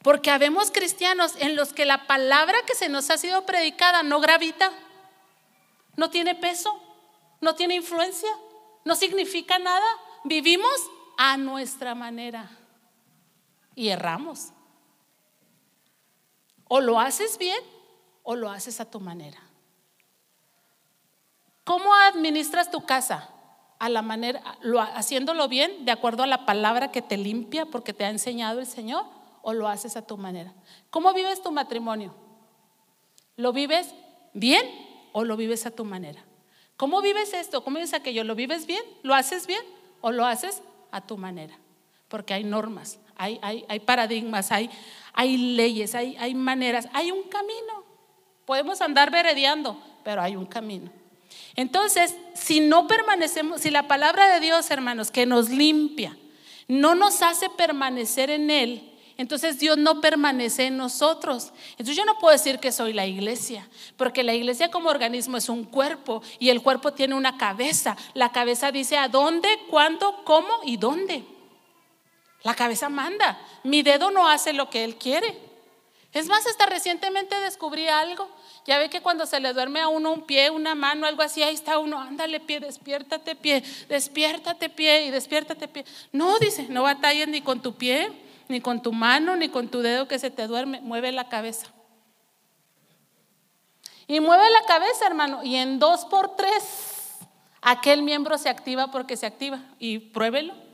Porque 0.00 0.30
habemos 0.30 0.70
cristianos 0.70 1.34
en 1.40 1.56
los 1.56 1.72
que 1.72 1.84
la 1.84 2.06
palabra 2.06 2.56
que 2.64 2.76
se 2.76 2.88
nos 2.88 3.10
ha 3.10 3.18
sido 3.18 3.44
predicada 3.46 4.04
no 4.04 4.20
gravita, 4.20 4.70
no 5.96 6.08
tiene 6.08 6.36
peso, 6.36 6.80
no 7.40 7.56
tiene 7.56 7.74
influencia, 7.74 8.30
no 8.84 8.94
significa 8.94 9.58
nada. 9.58 9.84
Vivimos 10.22 10.70
a 11.16 11.36
nuestra 11.36 11.96
manera 11.96 12.48
y 13.74 13.88
erramos. 13.88 14.50
O 16.68 16.80
lo 16.80 17.00
haces 17.00 17.38
bien 17.38 17.58
o 18.22 18.36
lo 18.36 18.50
haces 18.50 18.78
a 18.78 18.88
tu 18.88 19.00
manera. 19.00 19.42
¿Cómo 21.64 21.92
administras 21.92 22.70
tu 22.70 22.86
casa? 22.86 23.32
A 23.78 23.88
la 23.88 24.02
manera, 24.02 24.42
haciéndolo 24.94 25.48
bien, 25.48 25.84
de 25.84 25.92
acuerdo 25.92 26.22
a 26.22 26.26
la 26.26 26.46
palabra 26.46 26.90
que 26.92 27.02
te 27.02 27.16
limpia 27.16 27.66
porque 27.66 27.92
te 27.92 28.04
ha 28.04 28.10
enseñado 28.10 28.60
el 28.60 28.66
Señor, 28.66 29.04
o 29.42 29.52
lo 29.52 29.68
haces 29.68 29.96
a 29.96 30.06
tu 30.06 30.16
manera. 30.16 30.52
¿Cómo 30.90 31.12
vives 31.12 31.42
tu 31.42 31.52
matrimonio? 31.52 32.14
¿Lo 33.36 33.52
vives 33.52 33.94
bien 34.32 34.66
o 35.12 35.24
lo 35.24 35.36
vives 35.36 35.66
a 35.66 35.70
tu 35.70 35.84
manera? 35.84 36.24
¿Cómo 36.76 37.00
vives 37.00 37.32
esto? 37.32 37.62
¿Cómo 37.62 37.76
vives 37.76 37.94
aquello? 37.94 38.24
¿Lo 38.24 38.34
vives 38.34 38.66
bien? 38.66 38.82
¿Lo 39.02 39.14
haces 39.14 39.46
bien? 39.46 39.62
¿O 40.00 40.10
lo 40.10 40.26
haces 40.26 40.62
a 40.90 41.00
tu 41.00 41.16
manera? 41.16 41.56
Porque 42.08 42.34
hay 42.34 42.44
normas, 42.44 42.98
hay, 43.16 43.38
hay, 43.40 43.80
paradigmas, 43.80 44.52
hay, 44.52 44.70
hay 45.12 45.36
leyes, 45.36 45.94
hay, 45.94 46.16
hay 46.18 46.34
maneras, 46.34 46.88
hay 46.92 47.10
un 47.10 47.22
camino. 47.24 47.84
Podemos 48.44 48.80
andar 48.80 49.10
veredeando, 49.10 49.80
pero 50.04 50.22
hay 50.22 50.36
un 50.36 50.46
camino. 50.46 50.90
Entonces, 51.56 52.14
si 52.34 52.60
no 52.60 52.86
permanecemos, 52.86 53.62
si 53.62 53.70
la 53.70 53.88
palabra 53.88 54.32
de 54.32 54.40
Dios, 54.40 54.70
hermanos, 54.70 55.10
que 55.10 55.26
nos 55.26 55.48
limpia, 55.48 56.16
no 56.68 56.94
nos 56.94 57.22
hace 57.22 57.48
permanecer 57.48 58.30
en 58.30 58.50
Él, 58.50 58.92
entonces 59.18 59.58
Dios 59.58 59.78
no 59.78 60.02
permanece 60.02 60.66
en 60.66 60.76
nosotros. 60.76 61.52
Entonces 61.70 61.96
yo 61.96 62.04
no 62.04 62.18
puedo 62.18 62.32
decir 62.32 62.58
que 62.58 62.70
soy 62.70 62.92
la 62.92 63.06
iglesia, 63.06 63.66
porque 63.96 64.22
la 64.22 64.34
iglesia 64.34 64.70
como 64.70 64.90
organismo 64.90 65.38
es 65.38 65.48
un 65.48 65.64
cuerpo 65.64 66.22
y 66.38 66.50
el 66.50 66.62
cuerpo 66.62 66.92
tiene 66.92 67.14
una 67.14 67.38
cabeza. 67.38 67.96
La 68.12 68.30
cabeza 68.32 68.72
dice 68.72 68.98
a 68.98 69.08
dónde, 69.08 69.48
cuándo, 69.70 70.22
cómo 70.24 70.48
y 70.64 70.76
dónde. 70.76 71.24
La 72.42 72.54
cabeza 72.54 72.90
manda. 72.90 73.40
Mi 73.64 73.82
dedo 73.82 74.10
no 74.10 74.28
hace 74.28 74.52
lo 74.52 74.68
que 74.68 74.84
él 74.84 74.96
quiere. 74.96 75.38
Es 76.12 76.28
más, 76.28 76.46
hasta 76.46 76.66
recientemente 76.66 77.38
descubrí 77.40 77.88
algo. 77.88 78.28
Ya 78.66 78.78
ve 78.78 78.90
que 78.90 79.00
cuando 79.00 79.26
se 79.26 79.38
le 79.38 79.52
duerme 79.52 79.80
a 79.80 79.88
uno 79.88 80.12
un 80.12 80.22
pie, 80.22 80.50
una 80.50 80.74
mano, 80.74 81.06
algo 81.06 81.22
así, 81.22 81.42
ahí 81.42 81.54
está 81.54 81.78
uno, 81.78 82.00
ándale 82.00 82.40
pie, 82.40 82.58
despiértate 82.58 83.36
pie, 83.36 83.62
despiértate 83.88 84.68
pie 84.68 85.06
y 85.06 85.10
despiértate 85.10 85.68
pie. 85.68 85.84
No, 86.12 86.38
dice, 86.40 86.66
no 86.68 86.82
batalles 86.82 87.28
ni 87.28 87.40
con 87.40 87.62
tu 87.62 87.76
pie, 87.76 88.10
ni 88.48 88.60
con 88.60 88.82
tu 88.82 88.92
mano, 88.92 89.36
ni 89.36 89.48
con 89.48 89.68
tu 89.68 89.82
dedo 89.82 90.08
que 90.08 90.18
se 90.18 90.30
te 90.30 90.48
duerme, 90.48 90.80
mueve 90.80 91.12
la 91.12 91.28
cabeza. 91.28 91.68
Y 94.08 94.18
mueve 94.18 94.50
la 94.50 94.62
cabeza, 94.66 95.06
hermano, 95.06 95.44
y 95.44 95.56
en 95.56 95.78
dos 95.78 96.04
por 96.04 96.34
tres, 96.34 97.18
aquel 97.62 98.02
miembro 98.02 98.36
se 98.36 98.48
activa 98.48 98.90
porque 98.90 99.16
se 99.16 99.26
activa. 99.26 99.60
Y 99.78 99.98
pruébelo. 99.98 100.65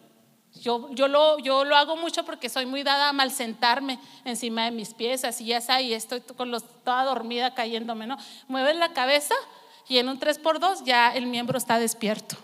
Yo, 0.55 0.91
yo, 0.93 1.09
lo, 1.09 1.39
yo 1.39 1.65
lo 1.65 1.77
hago 1.77 1.97
mucho 1.97 2.25
porque 2.25 2.49
soy 2.49 2.67
muy 2.67 2.83
dada 2.83 3.09
a 3.09 3.13
mal 3.13 3.31
sentarme 3.31 3.99
encima 4.25 4.65
de 4.65 4.71
mis 4.71 4.95
pies, 4.95 5.25
así 5.25 5.47
ya 5.47 5.59
está, 5.59 5.81
y 5.81 5.95
estoy 5.95 6.21
con 6.21 6.51
los, 6.51 6.65
toda 6.85 7.05
dormida 7.05 7.55
cayéndome, 7.55 8.07
¿no? 8.07 8.19
Mueve 8.49 8.75
la 8.75 8.93
cabeza 8.93 9.35
y 9.89 9.99
en 9.99 10.09
un 10.09 10.21
3x2 10.21 10.85
ya 10.85 11.15
el 11.15 11.27
miembro 11.27 11.57
está 11.57 11.79
despierto. 11.79 12.37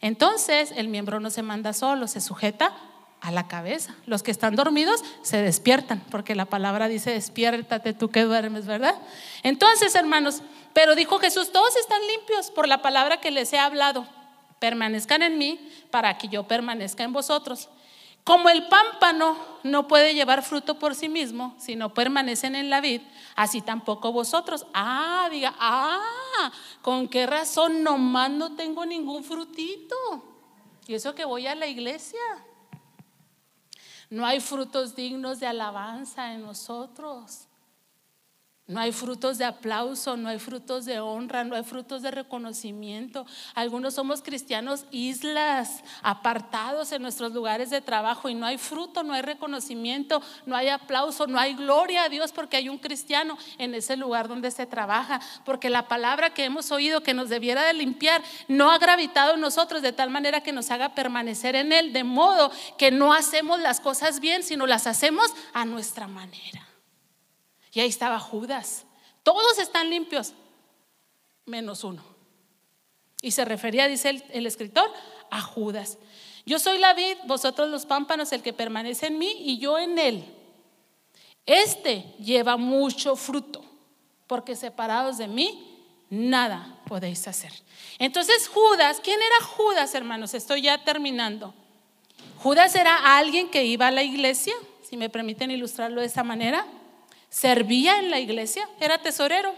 Entonces 0.00 0.72
el 0.76 0.88
miembro 0.88 1.18
no 1.18 1.30
se 1.30 1.42
manda 1.42 1.72
solo, 1.72 2.06
se 2.06 2.20
sujeta 2.20 2.72
a 3.20 3.32
la 3.32 3.48
cabeza. 3.48 3.96
Los 4.06 4.22
que 4.22 4.30
están 4.30 4.54
dormidos 4.54 5.02
se 5.22 5.42
despiertan, 5.42 6.04
porque 6.10 6.36
la 6.36 6.44
palabra 6.44 6.86
dice, 6.86 7.10
despiértate 7.10 7.92
tú 7.94 8.10
que 8.10 8.22
duermes, 8.22 8.66
¿verdad? 8.66 8.94
Entonces, 9.42 9.94
hermanos, 9.96 10.42
pero 10.72 10.94
dijo 10.94 11.18
Jesús, 11.18 11.50
todos 11.50 11.74
están 11.76 12.00
limpios 12.06 12.52
por 12.52 12.68
la 12.68 12.80
palabra 12.80 13.20
que 13.20 13.32
les 13.32 13.52
he 13.52 13.58
hablado 13.58 14.06
permanezcan 14.58 15.22
en 15.22 15.38
mí 15.38 15.70
para 15.90 16.18
que 16.18 16.28
yo 16.28 16.46
permanezca 16.46 17.04
en 17.04 17.12
vosotros. 17.12 17.68
Como 18.24 18.50
el 18.50 18.68
pámpano 18.68 19.38
no 19.62 19.88
puede 19.88 20.12
llevar 20.14 20.42
fruto 20.42 20.78
por 20.78 20.94
sí 20.94 21.08
mismo 21.08 21.56
si 21.58 21.76
no 21.76 21.94
permanecen 21.94 22.56
en 22.56 22.68
la 22.68 22.82
vid, 22.82 23.00
así 23.34 23.62
tampoco 23.62 24.12
vosotros. 24.12 24.66
Ah, 24.74 25.28
diga, 25.30 25.54
ah, 25.58 26.52
¿con 26.82 27.08
qué 27.08 27.26
razón 27.26 27.82
nomás 27.82 28.30
no 28.30 28.54
tengo 28.54 28.84
ningún 28.84 29.24
frutito? 29.24 29.96
Y 30.86 30.92
eso 30.94 31.14
que 31.14 31.24
voy 31.24 31.46
a 31.46 31.54
la 31.54 31.66
iglesia. 31.66 32.20
No 34.10 34.26
hay 34.26 34.40
frutos 34.40 34.94
dignos 34.94 35.40
de 35.40 35.46
alabanza 35.46 36.34
en 36.34 36.42
nosotros. 36.42 37.47
No 38.68 38.80
hay 38.80 38.92
frutos 38.92 39.38
de 39.38 39.46
aplauso, 39.46 40.18
no 40.18 40.28
hay 40.28 40.38
frutos 40.38 40.84
de 40.84 41.00
honra, 41.00 41.42
no 41.42 41.56
hay 41.56 41.62
frutos 41.62 42.02
de 42.02 42.10
reconocimiento. 42.10 43.24
Algunos 43.54 43.94
somos 43.94 44.20
cristianos 44.20 44.84
islas, 44.90 45.82
apartados 46.02 46.92
en 46.92 47.00
nuestros 47.00 47.32
lugares 47.32 47.70
de 47.70 47.80
trabajo 47.80 48.28
y 48.28 48.34
no 48.34 48.44
hay 48.44 48.58
fruto, 48.58 49.02
no 49.02 49.14
hay 49.14 49.22
reconocimiento, 49.22 50.20
no 50.44 50.54
hay 50.54 50.68
aplauso, 50.68 51.26
no 51.26 51.38
hay 51.38 51.54
gloria 51.54 52.02
a 52.02 52.08
Dios 52.10 52.30
porque 52.30 52.58
hay 52.58 52.68
un 52.68 52.76
cristiano 52.76 53.38
en 53.56 53.72
ese 53.72 53.96
lugar 53.96 54.28
donde 54.28 54.50
se 54.50 54.66
trabaja. 54.66 55.18
Porque 55.46 55.70
la 55.70 55.88
palabra 55.88 56.34
que 56.34 56.44
hemos 56.44 56.70
oído 56.70 57.02
que 57.02 57.14
nos 57.14 57.30
debiera 57.30 57.64
de 57.64 57.72
limpiar 57.72 58.22
no 58.48 58.70
ha 58.70 58.76
gravitado 58.76 59.32
en 59.32 59.40
nosotros 59.40 59.80
de 59.80 59.94
tal 59.94 60.10
manera 60.10 60.42
que 60.42 60.52
nos 60.52 60.70
haga 60.70 60.94
permanecer 60.94 61.56
en 61.56 61.72
Él, 61.72 61.94
de 61.94 62.04
modo 62.04 62.52
que 62.76 62.90
no 62.90 63.14
hacemos 63.14 63.60
las 63.60 63.80
cosas 63.80 64.20
bien, 64.20 64.42
sino 64.42 64.66
las 64.66 64.86
hacemos 64.86 65.32
a 65.54 65.64
nuestra 65.64 66.06
manera. 66.06 66.67
Y 67.72 67.80
ahí 67.80 67.88
estaba 67.88 68.18
Judas. 68.18 68.84
Todos 69.22 69.58
están 69.58 69.90
limpios, 69.90 70.32
menos 71.44 71.84
uno. 71.84 72.02
Y 73.20 73.32
se 73.32 73.44
refería, 73.44 73.88
dice 73.88 74.22
el, 74.30 74.46
escritor, 74.46 74.90
a 75.30 75.40
Judas. 75.40 75.98
Yo 76.46 76.58
soy 76.58 76.78
la 76.78 76.94
vid, 76.94 77.16
vosotros 77.26 77.68
los 77.68 77.84
pámpanos, 77.84 78.32
el 78.32 78.42
que 78.42 78.52
permanece 78.52 79.08
en 79.08 79.18
mí 79.18 79.34
y 79.40 79.58
yo 79.58 79.78
en 79.78 79.98
él. 79.98 80.24
Este 81.44 82.14
lleva 82.20 82.56
mucho 82.56 83.16
fruto, 83.16 83.64
porque 84.26 84.54
separados 84.54 85.18
de 85.18 85.28
mí, 85.28 85.84
nada 86.10 86.80
podéis 86.86 87.26
hacer. 87.28 87.52
Entonces 87.98 88.48
Judas, 88.48 89.00
¿quién 89.02 89.20
era 89.20 89.46
Judas, 89.46 89.94
hermanos? 89.94 90.32
Estoy 90.34 90.62
ya 90.62 90.84
terminando. 90.84 91.54
Judas 92.38 92.74
era 92.76 93.18
alguien 93.18 93.50
que 93.50 93.64
iba 93.64 93.88
a 93.88 93.90
la 93.90 94.02
iglesia, 94.02 94.54
si 94.82 94.96
me 94.96 95.10
permiten 95.10 95.50
ilustrarlo 95.50 96.00
de 96.00 96.06
esa 96.06 96.22
manera 96.22 96.66
servía 97.28 97.98
en 97.98 98.10
la 98.10 98.18
iglesia, 98.18 98.68
era 98.80 98.98
tesorero. 98.98 99.54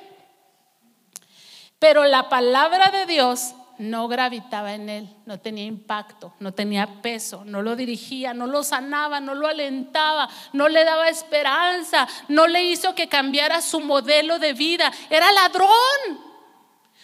Pero 1.78 2.04
la 2.04 2.28
palabra 2.28 2.90
de 2.90 3.06
Dios 3.06 3.54
no 3.78 4.08
gravitaba 4.08 4.74
en 4.74 4.90
él, 4.90 5.16
no 5.24 5.40
tenía 5.40 5.64
impacto, 5.64 6.34
no 6.38 6.52
tenía 6.52 7.00
peso, 7.00 7.44
no 7.46 7.62
lo 7.62 7.76
dirigía, 7.76 8.34
no 8.34 8.46
lo 8.46 8.62
sanaba, 8.62 9.20
no 9.20 9.34
lo 9.34 9.46
alentaba, 9.46 10.28
no 10.52 10.68
le 10.68 10.84
daba 10.84 11.08
esperanza, 11.08 12.06
no 12.28 12.46
le 12.46 12.62
hizo 12.64 12.94
que 12.94 13.08
cambiara 13.08 13.62
su 13.62 13.80
modelo 13.80 14.38
de 14.38 14.52
vida. 14.52 14.92
Era 15.08 15.32
ladrón, 15.32 15.70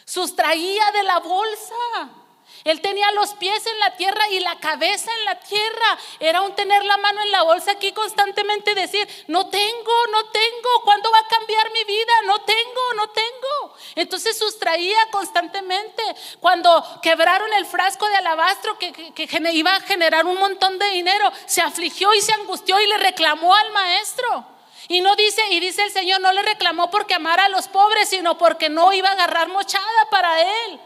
sustraía 0.05 0.85
de 0.93 1.03
la 1.05 1.19
bolsa. 1.21 2.11
Él 2.67 2.81
tenía 2.81 3.13
los 3.13 3.35
pies 3.35 3.65
en 3.65 3.79
la 3.79 3.97
tierra 3.97 4.29
y 4.29 4.41
la 4.41 4.57
cabeza 4.59 5.09
en 5.19 5.25
la 5.25 5.39
tierra. 5.39 5.99
Era 6.19 6.41
un 6.41 6.53
tener 6.57 6.85
la 6.85 6.97
mano 6.97 7.23
en 7.23 7.31
la 7.31 7.45
bolsa 7.45 7.71
aquí 7.71 7.93
constantemente 7.93 8.75
decir, 8.75 9.09
no 9.29 9.49
tengo, 9.49 9.93
no 10.11 10.25
tengo, 10.31 10.69
¿cuándo 10.83 11.09
va 11.13 11.19
a 11.21 11.29
cambiar 11.29 11.71
mi 11.71 11.85
vida? 11.85 12.13
No 12.25 12.41
tengo, 12.41 12.95
no 12.97 13.09
tengo. 13.11 13.77
Entonces 13.95 14.37
sustraía 14.37 14.99
constantemente. 15.13 16.03
Cuando 16.41 16.85
quebraron 17.03 17.53
el 17.53 17.67
frasco 17.67 18.09
de 18.09 18.17
alabastro 18.17 18.77
que, 18.81 18.93
que 19.15 19.29
iba 19.53 19.77
a 19.77 19.81
generar 19.83 20.27
un 20.27 20.37
montón 20.37 20.77
de 20.81 20.91
dinero, 20.91 21.33
se 21.47 21.63
afligió 21.63 22.13
y 22.15 22.21
se 22.21 22.33
angustió 22.33 22.81
y 22.81 22.87
le 22.89 22.99
reclamó 22.99 23.55
al 23.55 23.71
maestro. 23.71 24.45
Y 24.89 25.03
no 25.03 25.15
dice, 25.15 25.43
y 25.51 25.61
dice 25.61 25.85
el 25.85 25.93
Señor, 25.93 26.21
no 26.21 26.33
le 26.33 26.43
reclamó 26.43 26.91
porque 26.91 27.15
amara 27.15 27.45
a 27.45 27.49
los 27.49 27.69
pobres, 27.69 28.09
sino 28.09 28.37
porque 28.39 28.69
no 28.69 28.93
iba 28.93 29.09
a 29.09 29.13
agarrar 29.13 29.47
mochada 29.49 30.11
para 30.11 30.41
él. 30.41 30.81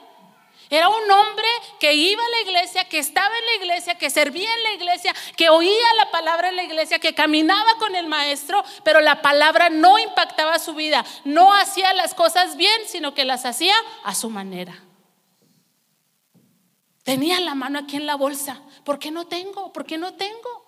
Era 0.70 0.88
un 0.88 1.10
hombre 1.10 1.48
que 1.80 1.94
iba 1.94 2.22
a 2.24 2.28
la 2.28 2.40
iglesia, 2.48 2.84
que 2.84 3.00
estaba 3.00 3.36
en 3.36 3.46
la 3.46 3.64
iglesia, 3.64 3.96
que 3.96 4.08
servía 4.08 4.48
en 4.54 4.62
la 4.62 4.72
iglesia, 4.74 5.12
que 5.36 5.50
oía 5.50 5.94
la 5.98 6.12
palabra 6.12 6.48
en 6.48 6.54
la 6.54 6.62
iglesia, 6.62 7.00
que 7.00 7.12
caminaba 7.12 7.74
con 7.78 7.96
el 7.96 8.06
maestro, 8.06 8.62
pero 8.84 9.00
la 9.00 9.20
palabra 9.20 9.68
no 9.68 9.98
impactaba 9.98 10.60
su 10.60 10.74
vida. 10.74 11.04
No 11.24 11.52
hacía 11.52 11.92
las 11.94 12.14
cosas 12.14 12.56
bien, 12.56 12.82
sino 12.86 13.14
que 13.14 13.24
las 13.24 13.46
hacía 13.46 13.74
a 14.04 14.14
su 14.14 14.30
manera. 14.30 14.80
Tenía 17.02 17.40
la 17.40 17.56
mano 17.56 17.80
aquí 17.80 17.96
en 17.96 18.06
la 18.06 18.14
bolsa. 18.14 18.62
¿Por 18.84 19.00
qué 19.00 19.10
no 19.10 19.26
tengo? 19.26 19.72
¿Por 19.72 19.84
qué 19.84 19.98
no 19.98 20.14
tengo? 20.14 20.64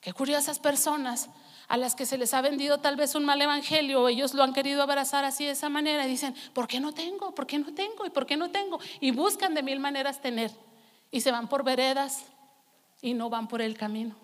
Qué 0.00 0.12
curiosas 0.12 0.58
personas 0.58 1.28
a 1.72 1.78
las 1.78 1.94
que 1.94 2.04
se 2.04 2.18
les 2.18 2.34
ha 2.34 2.42
vendido 2.42 2.80
tal 2.80 2.96
vez 2.96 3.14
un 3.14 3.24
mal 3.24 3.40
evangelio, 3.40 4.06
ellos 4.06 4.34
lo 4.34 4.42
han 4.42 4.52
querido 4.52 4.82
abrazar 4.82 5.24
así 5.24 5.46
de 5.46 5.52
esa 5.52 5.70
manera 5.70 6.04
y 6.04 6.10
dicen, 6.10 6.34
¿por 6.52 6.68
qué 6.68 6.80
no 6.80 6.92
tengo? 6.92 7.34
¿Por 7.34 7.46
qué 7.46 7.58
no 7.58 7.72
tengo? 7.72 8.04
¿Y 8.04 8.10
por 8.10 8.26
qué 8.26 8.36
no 8.36 8.50
tengo? 8.50 8.78
Y 9.00 9.10
buscan 9.10 9.54
de 9.54 9.62
mil 9.62 9.80
maneras 9.80 10.20
tener. 10.20 10.50
Y 11.10 11.22
se 11.22 11.32
van 11.32 11.48
por 11.48 11.64
veredas 11.64 12.26
y 13.00 13.14
no 13.14 13.30
van 13.30 13.48
por 13.48 13.62
el 13.62 13.78
camino. 13.78 14.14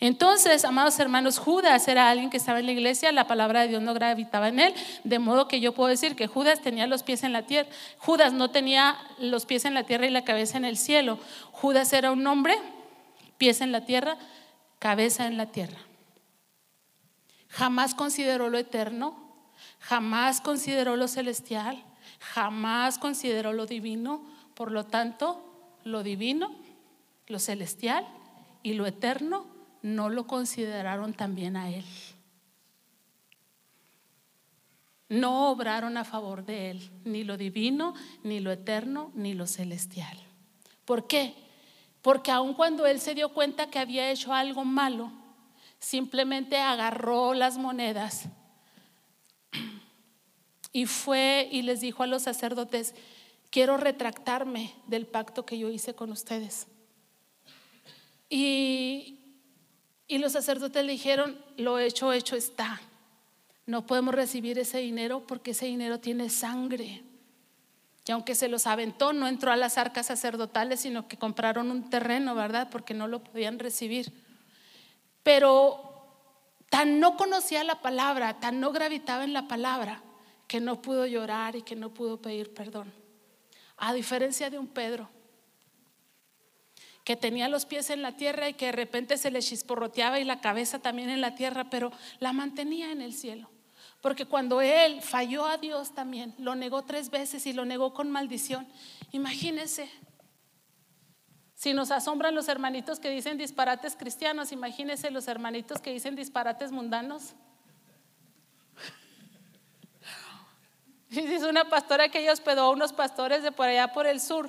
Entonces, 0.00 0.64
amados 0.64 0.98
hermanos, 0.98 1.38
Judas 1.38 1.86
era 1.86 2.10
alguien 2.10 2.28
que 2.28 2.38
estaba 2.38 2.58
en 2.58 2.66
la 2.66 2.72
iglesia, 2.72 3.12
la 3.12 3.28
palabra 3.28 3.60
de 3.60 3.68
Dios 3.68 3.82
no 3.82 3.94
gravitaba 3.94 4.48
en 4.48 4.58
él, 4.58 4.74
de 5.04 5.20
modo 5.20 5.46
que 5.46 5.60
yo 5.60 5.74
puedo 5.74 5.90
decir 5.90 6.16
que 6.16 6.26
Judas 6.26 6.60
tenía 6.60 6.88
los 6.88 7.04
pies 7.04 7.22
en 7.22 7.32
la 7.32 7.42
tierra. 7.42 7.68
Judas 7.98 8.32
no 8.32 8.50
tenía 8.50 8.98
los 9.20 9.46
pies 9.46 9.64
en 9.64 9.74
la 9.74 9.84
tierra 9.84 10.08
y 10.08 10.10
la 10.10 10.24
cabeza 10.24 10.56
en 10.56 10.64
el 10.64 10.76
cielo. 10.76 11.20
Judas 11.52 11.92
era 11.92 12.10
un 12.10 12.26
hombre, 12.26 12.58
pies 13.36 13.60
en 13.60 13.70
la 13.70 13.84
tierra, 13.84 14.18
cabeza 14.80 15.28
en 15.28 15.36
la 15.36 15.46
tierra 15.46 15.87
jamás 17.48 17.94
consideró 17.94 18.48
lo 18.48 18.58
eterno, 18.58 19.16
jamás 19.80 20.40
consideró 20.40 20.96
lo 20.96 21.08
celestial, 21.08 21.84
jamás 22.20 22.98
consideró 22.98 23.52
lo 23.52 23.66
divino. 23.66 24.22
Por 24.54 24.72
lo 24.72 24.86
tanto, 24.86 25.44
lo 25.84 26.02
divino, 26.02 26.54
lo 27.26 27.38
celestial 27.38 28.06
y 28.62 28.74
lo 28.74 28.86
eterno 28.86 29.46
no 29.82 30.08
lo 30.08 30.26
consideraron 30.26 31.14
también 31.14 31.56
a 31.56 31.70
él. 31.70 31.84
no 35.08 35.50
obraron 35.50 35.96
a 35.96 36.04
favor 36.04 36.44
de 36.44 36.70
él, 36.70 36.90
ni 37.04 37.24
lo 37.24 37.36
divino, 37.36 37.94
ni 38.22 38.40
lo 38.40 38.52
eterno, 38.52 39.10
ni 39.14 39.34
lo 39.34 39.46
celestial. 39.46 40.18
¿Por 40.84 41.06
qué? 41.06 41.34
Porque 42.02 42.30
aun 42.30 42.54
cuando 42.54 42.86
él 42.86 43.00
se 43.00 43.14
dio 43.14 43.30
cuenta 43.30 43.70
que 43.70 43.78
había 43.78 44.10
hecho 44.10 44.32
algo 44.34 44.64
malo, 44.64 45.10
simplemente 45.78 46.58
agarró 46.58 47.34
las 47.34 47.58
monedas 47.58 48.24
y 50.72 50.86
fue 50.86 51.48
y 51.50 51.62
les 51.62 51.80
dijo 51.80 52.02
a 52.02 52.06
los 52.06 52.22
sacerdotes, 52.22 52.94
quiero 53.50 53.76
retractarme 53.76 54.74
del 54.86 55.06
pacto 55.06 55.46
que 55.46 55.58
yo 55.58 55.70
hice 55.70 55.94
con 55.94 56.12
ustedes. 56.12 56.66
Y, 58.28 59.18
y 60.06 60.18
los 60.18 60.32
sacerdotes 60.32 60.84
le 60.84 60.92
dijeron, 60.92 61.38
lo 61.56 61.78
hecho, 61.78 62.12
hecho 62.12 62.36
está. 62.36 62.80
No 63.66 63.86
podemos 63.86 64.14
recibir 64.14 64.58
ese 64.58 64.78
dinero 64.78 65.26
porque 65.26 65.52
ese 65.52 65.66
dinero 65.66 65.98
tiene 66.00 66.30
sangre. 66.30 67.02
Y 68.06 68.12
aunque 68.12 68.34
se 68.34 68.48
los 68.48 68.66
aventó, 68.66 69.12
no 69.12 69.28
entró 69.28 69.52
a 69.52 69.56
las 69.56 69.76
arcas 69.76 70.06
sacerdotales, 70.06 70.80
sino 70.80 71.08
que 71.08 71.18
compraron 71.18 71.70
un 71.70 71.90
terreno, 71.90 72.34
¿verdad? 72.34 72.68
Porque 72.70 72.94
no 72.94 73.06
lo 73.06 73.22
podían 73.22 73.58
recibir. 73.58 74.12
Pero 75.28 75.84
tan 76.70 77.00
no 77.00 77.18
conocía 77.18 77.62
la 77.62 77.82
palabra, 77.82 78.40
tan 78.40 78.60
no 78.60 78.72
gravitaba 78.72 79.24
en 79.24 79.34
la 79.34 79.46
palabra, 79.46 80.02
que 80.46 80.58
no 80.58 80.80
pudo 80.80 81.04
llorar 81.04 81.54
y 81.54 81.60
que 81.60 81.76
no 81.76 81.92
pudo 81.92 82.22
pedir 82.22 82.54
perdón. 82.54 82.90
A 83.76 83.92
diferencia 83.92 84.48
de 84.48 84.58
un 84.58 84.68
Pedro, 84.68 85.10
que 87.04 87.14
tenía 87.14 87.46
los 87.50 87.66
pies 87.66 87.90
en 87.90 88.00
la 88.00 88.16
tierra 88.16 88.48
y 88.48 88.54
que 88.54 88.66
de 88.66 88.72
repente 88.72 89.18
se 89.18 89.30
le 89.30 89.42
chisporroteaba 89.42 90.18
y 90.18 90.24
la 90.24 90.40
cabeza 90.40 90.78
también 90.78 91.10
en 91.10 91.20
la 91.20 91.34
tierra, 91.34 91.68
pero 91.68 91.92
la 92.20 92.32
mantenía 92.32 92.90
en 92.90 93.02
el 93.02 93.12
cielo. 93.12 93.50
Porque 94.00 94.24
cuando 94.24 94.62
él 94.62 95.02
falló 95.02 95.44
a 95.44 95.58
Dios 95.58 95.94
también, 95.94 96.34
lo 96.38 96.54
negó 96.54 96.86
tres 96.86 97.10
veces 97.10 97.44
y 97.44 97.52
lo 97.52 97.66
negó 97.66 97.92
con 97.92 98.10
maldición. 98.10 98.66
Imagínense, 99.12 99.90
si 101.58 101.74
nos 101.74 101.90
asombran 101.90 102.36
los 102.36 102.46
hermanitos 102.46 103.00
que 103.00 103.10
dicen 103.10 103.36
disparates 103.36 103.96
cristianos, 103.96 104.52
imagínense 104.52 105.10
los 105.10 105.26
hermanitos 105.26 105.80
que 105.80 105.92
dicen 105.92 106.14
disparates 106.14 106.70
mundanos. 106.70 107.34
Dice 111.10 111.48
una 111.48 111.68
pastora 111.68 112.10
que 112.10 112.20
ella 112.20 112.32
hospedó 112.32 112.62
a 112.62 112.70
unos 112.70 112.92
pastores 112.92 113.42
de 113.42 113.50
por 113.50 113.66
allá 113.66 113.92
por 113.92 114.06
el 114.06 114.20
sur 114.20 114.48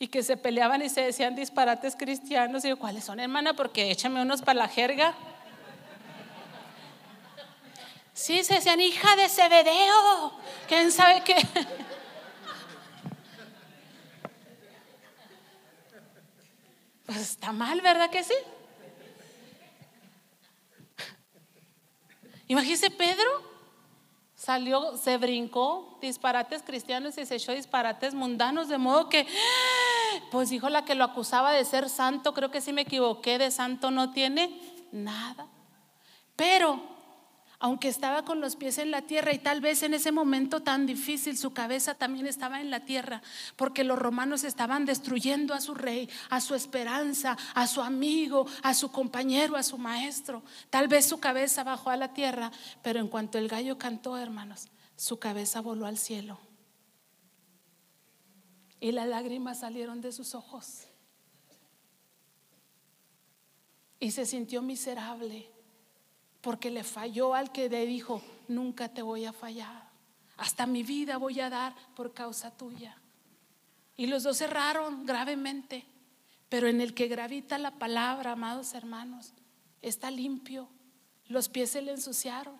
y 0.00 0.08
que 0.08 0.24
se 0.24 0.36
peleaban 0.36 0.82
y 0.82 0.88
se 0.88 1.02
decían 1.02 1.36
disparates 1.36 1.94
cristianos. 1.94 2.64
Y 2.64 2.70
yo, 2.70 2.76
¿cuáles 2.76 3.04
son, 3.04 3.20
hermana? 3.20 3.54
Porque 3.54 3.92
échame 3.92 4.20
unos 4.20 4.42
para 4.42 4.58
la 4.58 4.68
jerga. 4.68 5.14
Sí, 8.12 8.42
se 8.42 8.54
decían 8.54 8.80
hija 8.80 9.14
de 9.14 9.28
Zebedeo. 9.28 10.32
¿Quién 10.66 10.90
sabe 10.90 11.22
qué? 11.22 11.36
Pues 17.06 17.18
está 17.18 17.52
mal, 17.52 17.80
¿verdad 17.80 18.10
que 18.10 18.24
sí? 18.24 18.34
Imagínese 22.46 22.90
Pedro 22.90 23.54
Salió, 24.44 24.98
se 24.98 25.16
brincó 25.16 25.96
disparates 26.02 26.62
cristianos 26.62 27.16
y 27.16 27.24
se 27.24 27.36
echó 27.36 27.52
disparates 27.52 28.12
mundanos, 28.12 28.68
de 28.68 28.76
modo 28.76 29.08
que, 29.08 29.26
pues 30.30 30.50
dijo 30.50 30.68
la 30.68 30.84
que 30.84 30.94
lo 30.94 31.04
acusaba 31.04 31.52
de 31.52 31.64
ser 31.64 31.88
santo, 31.88 32.34
creo 32.34 32.50
que 32.50 32.60
sí 32.60 32.74
me 32.74 32.82
equivoqué, 32.82 33.38
de 33.38 33.50
santo 33.50 33.90
no 33.90 34.12
tiene 34.12 34.60
nada. 34.92 35.46
Pero 36.36 36.82
aunque 37.64 37.88
estaba 37.88 38.26
con 38.26 38.42
los 38.42 38.56
pies 38.56 38.76
en 38.76 38.90
la 38.90 39.00
tierra 39.00 39.32
y 39.32 39.38
tal 39.38 39.62
vez 39.62 39.82
en 39.82 39.94
ese 39.94 40.12
momento 40.12 40.60
tan 40.60 40.84
difícil 40.84 41.38
su 41.38 41.54
cabeza 41.54 41.94
también 41.94 42.26
estaba 42.26 42.60
en 42.60 42.68
la 42.68 42.84
tierra, 42.84 43.22
porque 43.56 43.84
los 43.84 43.98
romanos 43.98 44.44
estaban 44.44 44.84
destruyendo 44.84 45.54
a 45.54 45.62
su 45.62 45.72
rey, 45.74 46.10
a 46.28 46.42
su 46.42 46.54
esperanza, 46.54 47.38
a 47.54 47.66
su 47.66 47.80
amigo, 47.80 48.46
a 48.62 48.74
su 48.74 48.92
compañero, 48.92 49.56
a 49.56 49.62
su 49.62 49.78
maestro. 49.78 50.42
Tal 50.68 50.88
vez 50.88 51.06
su 51.06 51.20
cabeza 51.20 51.64
bajó 51.64 51.88
a 51.88 51.96
la 51.96 52.12
tierra, 52.12 52.52
pero 52.82 53.00
en 53.00 53.08
cuanto 53.08 53.38
el 53.38 53.48
gallo 53.48 53.78
cantó, 53.78 54.18
hermanos, 54.18 54.68
su 54.94 55.18
cabeza 55.18 55.62
voló 55.62 55.86
al 55.86 55.96
cielo. 55.96 56.38
Y 58.78 58.92
las 58.92 59.08
lágrimas 59.08 59.60
salieron 59.60 60.02
de 60.02 60.12
sus 60.12 60.34
ojos. 60.34 60.82
Y 64.00 64.10
se 64.10 64.26
sintió 64.26 64.60
miserable 64.60 65.53
porque 66.44 66.70
le 66.70 66.84
falló 66.84 67.34
al 67.34 67.50
que 67.52 67.70
le 67.70 67.86
dijo, 67.86 68.20
nunca 68.48 68.90
te 68.90 69.00
voy 69.00 69.24
a 69.24 69.32
fallar, 69.32 69.88
hasta 70.36 70.66
mi 70.66 70.82
vida 70.82 71.16
voy 71.16 71.40
a 71.40 71.48
dar 71.48 71.74
por 71.96 72.12
causa 72.12 72.50
tuya. 72.50 72.98
Y 73.96 74.08
los 74.08 74.24
dos 74.24 74.36
cerraron 74.36 75.06
gravemente, 75.06 75.86
pero 76.50 76.68
en 76.68 76.82
el 76.82 76.92
que 76.92 77.08
gravita 77.08 77.56
la 77.56 77.70
palabra, 77.70 78.32
amados 78.32 78.74
hermanos, 78.74 79.32
está 79.80 80.10
limpio, 80.10 80.68
los 81.28 81.48
pies 81.48 81.70
se 81.70 81.80
le 81.80 81.92
ensuciaron, 81.92 82.56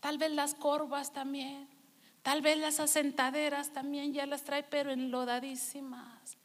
tal 0.00 0.18
vez 0.18 0.32
las 0.32 0.54
corvas 0.54 1.12
también, 1.12 1.68
tal 2.22 2.42
vez 2.42 2.58
las 2.58 2.80
asentaderas 2.80 3.72
también 3.72 4.12
ya 4.12 4.26
las 4.26 4.42
trae, 4.42 4.64
pero 4.64 4.90
enlodadísimas, 4.90 6.36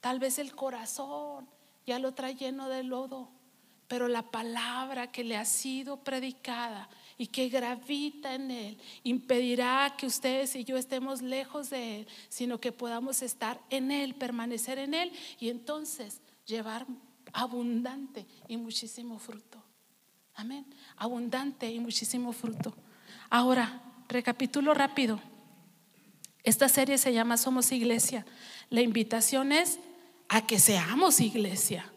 tal 0.00 0.18
vez 0.18 0.40
el 0.40 0.56
corazón 0.56 1.48
ya 1.86 2.00
lo 2.00 2.14
trae 2.14 2.34
lleno 2.34 2.68
de 2.68 2.82
lodo 2.82 3.30
pero 3.92 4.08
la 4.08 4.22
palabra 4.22 5.12
que 5.12 5.22
le 5.22 5.36
ha 5.36 5.44
sido 5.44 5.98
predicada 5.98 6.88
y 7.18 7.26
que 7.26 7.50
gravita 7.50 8.34
en 8.34 8.50
él 8.50 8.78
impedirá 9.04 9.94
que 9.98 10.06
ustedes 10.06 10.56
y 10.56 10.64
yo 10.64 10.78
estemos 10.78 11.20
lejos 11.20 11.68
de 11.68 11.98
él, 11.98 12.08
sino 12.30 12.58
que 12.58 12.72
podamos 12.72 13.20
estar 13.20 13.60
en 13.68 13.90
él, 13.90 14.14
permanecer 14.14 14.78
en 14.78 14.94
él 14.94 15.12
y 15.38 15.50
entonces 15.50 16.22
llevar 16.46 16.86
abundante 17.34 18.24
y 18.48 18.56
muchísimo 18.56 19.18
fruto. 19.18 19.62
Amén. 20.36 20.64
Abundante 20.96 21.70
y 21.70 21.78
muchísimo 21.78 22.32
fruto. 22.32 22.74
Ahora, 23.28 23.82
recapitulo 24.08 24.72
rápido. 24.72 25.20
Esta 26.44 26.70
serie 26.70 26.96
se 26.96 27.12
llama 27.12 27.36
Somos 27.36 27.70
Iglesia. 27.72 28.24
La 28.70 28.80
invitación 28.80 29.52
es 29.52 29.78
a 30.30 30.46
que 30.46 30.58
seamos 30.58 31.20
iglesia. 31.20 31.91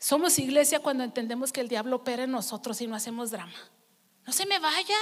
Somos 0.00 0.38
iglesia 0.38 0.80
cuando 0.80 1.04
entendemos 1.04 1.52
que 1.52 1.60
el 1.60 1.68
diablo 1.68 1.96
opera 1.96 2.24
en 2.24 2.30
nosotros 2.30 2.80
y 2.80 2.86
no 2.86 2.96
hacemos 2.96 3.30
drama. 3.30 3.52
No 4.26 4.32
se 4.32 4.46
me 4.46 4.58
vaya. 4.58 4.96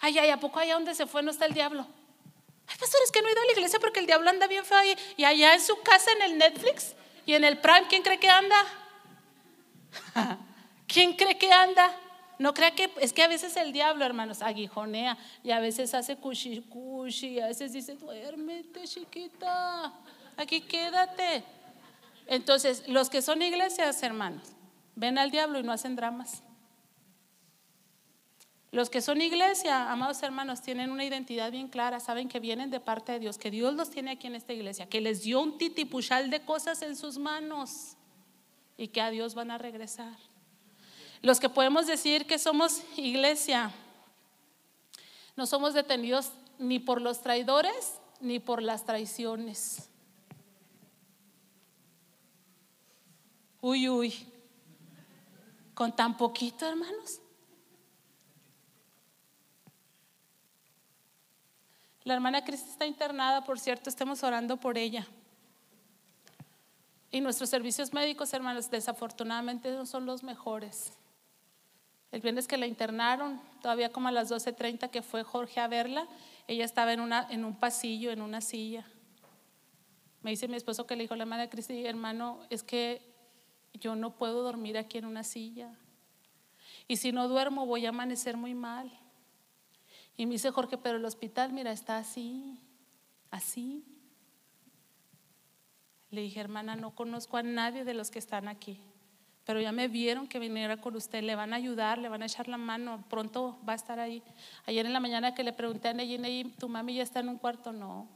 Ay, 0.00 0.18
ay, 0.18 0.30
¿a 0.30 0.40
poco 0.40 0.58
allá 0.58 0.74
donde 0.74 0.94
se 0.94 1.06
fue 1.06 1.22
no 1.22 1.30
está 1.30 1.46
el 1.46 1.54
diablo? 1.54 1.86
Hay 2.66 2.76
pastores 2.76 3.12
que 3.12 3.22
no 3.22 3.28
he 3.28 3.32
ido 3.32 3.40
a 3.40 3.44
la 3.46 3.52
iglesia 3.52 3.78
porque 3.78 4.00
el 4.00 4.06
diablo 4.06 4.28
anda 4.28 4.48
bien 4.48 4.64
feo. 4.64 4.78
Y 5.16 5.24
allá 5.24 5.54
en 5.54 5.60
su 5.60 5.80
casa, 5.82 6.10
en 6.12 6.22
el 6.22 6.38
Netflix 6.38 6.94
y 7.24 7.34
en 7.34 7.44
el 7.44 7.58
Prime, 7.58 7.86
¿quién 7.88 8.02
cree 8.02 8.18
que 8.18 8.28
anda? 8.28 8.56
¿Quién 10.88 11.14
cree 11.14 11.38
que 11.38 11.52
anda? 11.52 11.96
No 12.40 12.52
crea 12.54 12.74
que 12.74 12.90
es 13.00 13.12
que 13.12 13.22
a 13.22 13.28
veces 13.28 13.56
el 13.56 13.72
diablo, 13.72 14.04
hermanos, 14.04 14.42
aguijonea 14.42 15.16
y 15.44 15.52
a 15.52 15.60
veces 15.60 15.94
hace 15.94 16.16
cushi, 16.16 16.64
y 17.22 17.40
a 17.40 17.46
veces 17.46 17.72
dice, 17.72 17.94
duérmete, 17.94 18.82
chiquita, 18.88 19.92
aquí 20.36 20.60
quédate. 20.62 21.44
Entonces, 22.26 22.88
los 22.88 23.10
que 23.10 23.22
son 23.22 23.42
iglesias, 23.42 24.02
hermanos, 24.02 24.42
ven 24.96 25.18
al 25.18 25.30
diablo 25.30 25.58
y 25.58 25.62
no 25.62 25.72
hacen 25.72 25.96
dramas. 25.96 26.42
Los 28.74 28.90
que 28.90 29.00
son 29.00 29.20
iglesia, 29.20 29.92
amados 29.92 30.20
hermanos, 30.24 30.60
tienen 30.60 30.90
una 30.90 31.04
identidad 31.04 31.52
bien 31.52 31.68
clara, 31.68 32.00
saben 32.00 32.28
que 32.28 32.40
vienen 32.40 32.70
de 32.70 32.80
parte 32.80 33.12
de 33.12 33.20
Dios, 33.20 33.38
que 33.38 33.52
Dios 33.52 33.74
los 33.74 33.88
tiene 33.88 34.10
aquí 34.10 34.26
en 34.26 34.34
esta 34.34 34.52
iglesia, 34.52 34.88
que 34.88 35.00
les 35.00 35.22
dio 35.22 35.40
un 35.40 35.58
titipuchal 35.58 36.28
de 36.28 36.44
cosas 36.44 36.82
en 36.82 36.96
sus 36.96 37.16
manos 37.16 37.96
y 38.76 38.88
que 38.88 39.00
a 39.00 39.10
Dios 39.10 39.36
van 39.36 39.52
a 39.52 39.58
regresar. 39.58 40.16
Los 41.22 41.38
que 41.38 41.48
podemos 41.48 41.86
decir 41.86 42.26
que 42.26 42.36
somos 42.36 42.82
iglesia, 42.96 43.70
no 45.36 45.46
somos 45.46 45.72
detenidos 45.72 46.32
ni 46.58 46.80
por 46.80 47.00
los 47.00 47.22
traidores 47.22 47.94
ni 48.20 48.40
por 48.40 48.60
las 48.60 48.84
traiciones. 48.84 49.88
Uy, 53.66 53.88
uy. 53.88 54.14
Con 55.72 55.96
tan 55.96 56.18
poquito, 56.18 56.68
hermanos. 56.68 57.18
La 62.02 62.12
hermana 62.12 62.44
Cristi 62.44 62.68
está 62.68 62.84
internada, 62.84 63.42
por 63.42 63.58
cierto, 63.58 63.88
estemos 63.88 64.22
orando 64.22 64.58
por 64.58 64.76
ella. 64.76 65.06
Y 67.10 67.22
nuestros 67.22 67.48
servicios 67.48 67.94
médicos, 67.94 68.34
hermanos, 68.34 68.70
desafortunadamente 68.70 69.70
no 69.72 69.86
son 69.86 70.04
los 70.04 70.22
mejores. 70.22 70.92
El 72.12 72.20
viernes 72.20 72.46
que 72.46 72.58
la 72.58 72.66
internaron, 72.66 73.40
todavía 73.62 73.90
como 73.90 74.08
a 74.08 74.12
las 74.12 74.30
12.30 74.30 74.90
que 74.90 75.00
fue 75.00 75.22
Jorge 75.22 75.60
a 75.60 75.68
verla, 75.68 76.06
ella 76.48 76.66
estaba 76.66 76.92
en, 76.92 77.00
una, 77.00 77.26
en 77.30 77.46
un 77.46 77.58
pasillo, 77.58 78.10
en 78.10 78.20
una 78.20 78.42
silla. 78.42 78.84
Me 80.20 80.32
dice 80.32 80.48
mi 80.48 80.56
esposo 80.56 80.86
que 80.86 80.96
le 80.96 81.04
dijo 81.04 81.16
la 81.16 81.22
hermana 81.22 81.48
Cristi, 81.48 81.86
hermano, 81.86 82.40
es 82.50 82.62
que 82.62 83.13
yo 83.74 83.96
no 83.96 84.16
puedo 84.16 84.42
dormir 84.42 84.78
aquí 84.78 84.98
en 84.98 85.04
una 85.04 85.24
silla. 85.24 85.76
Y 86.86 86.96
si 86.96 87.12
no 87.12 87.28
duermo 87.28 87.66
voy 87.66 87.86
a 87.86 87.90
amanecer 87.90 88.36
muy 88.36 88.54
mal. 88.54 88.90
Y 90.16 90.26
me 90.26 90.32
dice 90.32 90.50
Jorge, 90.50 90.78
pero 90.78 90.98
el 90.98 91.04
hospital, 91.04 91.52
mira, 91.52 91.72
está 91.72 91.98
así, 91.98 92.60
así. 93.30 93.84
Le 96.10 96.20
dije, 96.20 96.40
hermana, 96.40 96.76
no 96.76 96.94
conozco 96.94 97.36
a 97.36 97.42
nadie 97.42 97.84
de 97.84 97.94
los 97.94 98.10
que 98.10 98.20
están 98.20 98.46
aquí, 98.46 98.80
pero 99.44 99.60
ya 99.60 99.72
me 99.72 99.88
vieron 99.88 100.28
que 100.28 100.38
viniera 100.38 100.76
con 100.76 100.94
usted, 100.94 101.24
le 101.24 101.34
van 101.34 101.52
a 101.52 101.56
ayudar, 101.56 101.98
le 101.98 102.08
van 102.08 102.22
a 102.22 102.26
echar 102.26 102.46
la 102.46 102.56
mano, 102.56 103.04
pronto 103.10 103.58
va 103.68 103.72
a 103.72 103.76
estar 103.76 103.98
ahí. 103.98 104.22
Ayer 104.66 104.86
en 104.86 104.92
la 104.92 105.00
mañana 105.00 105.34
que 105.34 105.42
le 105.42 105.52
pregunté 105.52 105.88
a 105.88 105.92
Neyi, 105.92 106.44
¿tu 106.56 106.68
mami 106.68 106.94
ya 106.94 107.02
está 107.02 107.18
en 107.18 107.30
un 107.30 107.38
cuarto? 107.38 107.72
No. 107.72 108.08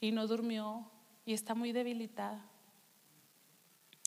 Y 0.00 0.10
no 0.10 0.26
durmió 0.26 0.90
y 1.24 1.32
está 1.32 1.54
muy 1.54 1.70
debilitada. 1.70 2.44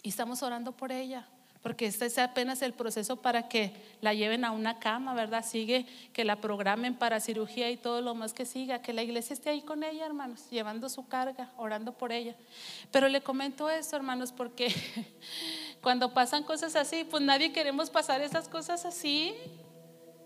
Y 0.03 0.09
estamos 0.09 0.43
orando 0.43 0.71
por 0.71 0.91
ella 0.91 1.27
porque 1.63 1.85
este 1.85 2.07
es 2.07 2.17
apenas 2.17 2.61
el 2.61 2.73
proceso 2.73 3.15
para 3.15 3.47
que 3.47 3.73
la 4.01 4.13
lleven 4.13 4.43
a 4.43 4.51
una 4.51 4.79
cama, 4.79 5.13
¿verdad? 5.13 5.45
Sigue 5.45 5.85
que 6.11 6.25
la 6.25 6.35
programen 6.35 6.93
para 6.93 7.21
cirugía 7.21 7.71
y 7.71 7.77
todo 7.77 8.01
lo 8.01 8.13
más 8.13 8.33
que 8.33 8.45
siga, 8.45 8.81
que 8.81 8.91
la 8.91 9.01
iglesia 9.01 9.33
esté 9.33 9.49
ahí 9.49 9.61
con 9.61 9.81
ella, 9.81 10.05
hermanos, 10.05 10.49
llevando 10.51 10.89
su 10.89 11.07
carga, 11.07 11.51
orando 11.55 11.93
por 11.93 12.11
ella. 12.11 12.35
Pero 12.91 13.07
le 13.07 13.21
comento 13.21 13.69
esto, 13.69 13.95
hermanos, 13.95 14.33
porque 14.33 14.75
cuando 15.81 16.13
pasan 16.13 16.43
cosas 16.43 16.75
así, 16.75 17.05
pues 17.05 17.23
nadie 17.23 17.53
queremos 17.53 17.89
pasar 17.89 18.19
esas 18.19 18.49
cosas 18.49 18.83
así. 18.83 19.33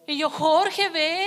Y 0.07 0.17
yo, 0.17 0.31
Jorge, 0.31 0.89
ve, 0.89 1.23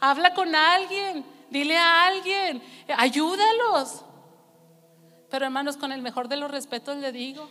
habla 0.00 0.32
con 0.32 0.54
alguien, 0.54 1.26
dile 1.50 1.76
a 1.76 2.06
alguien, 2.06 2.62
ayúdalos. 2.96 4.02
Pero 5.34 5.46
hermanos, 5.46 5.76
con 5.76 5.90
el 5.90 6.00
mejor 6.00 6.28
de 6.28 6.36
los 6.36 6.48
respetos 6.48 6.96
le 6.98 7.10
digo, 7.10 7.50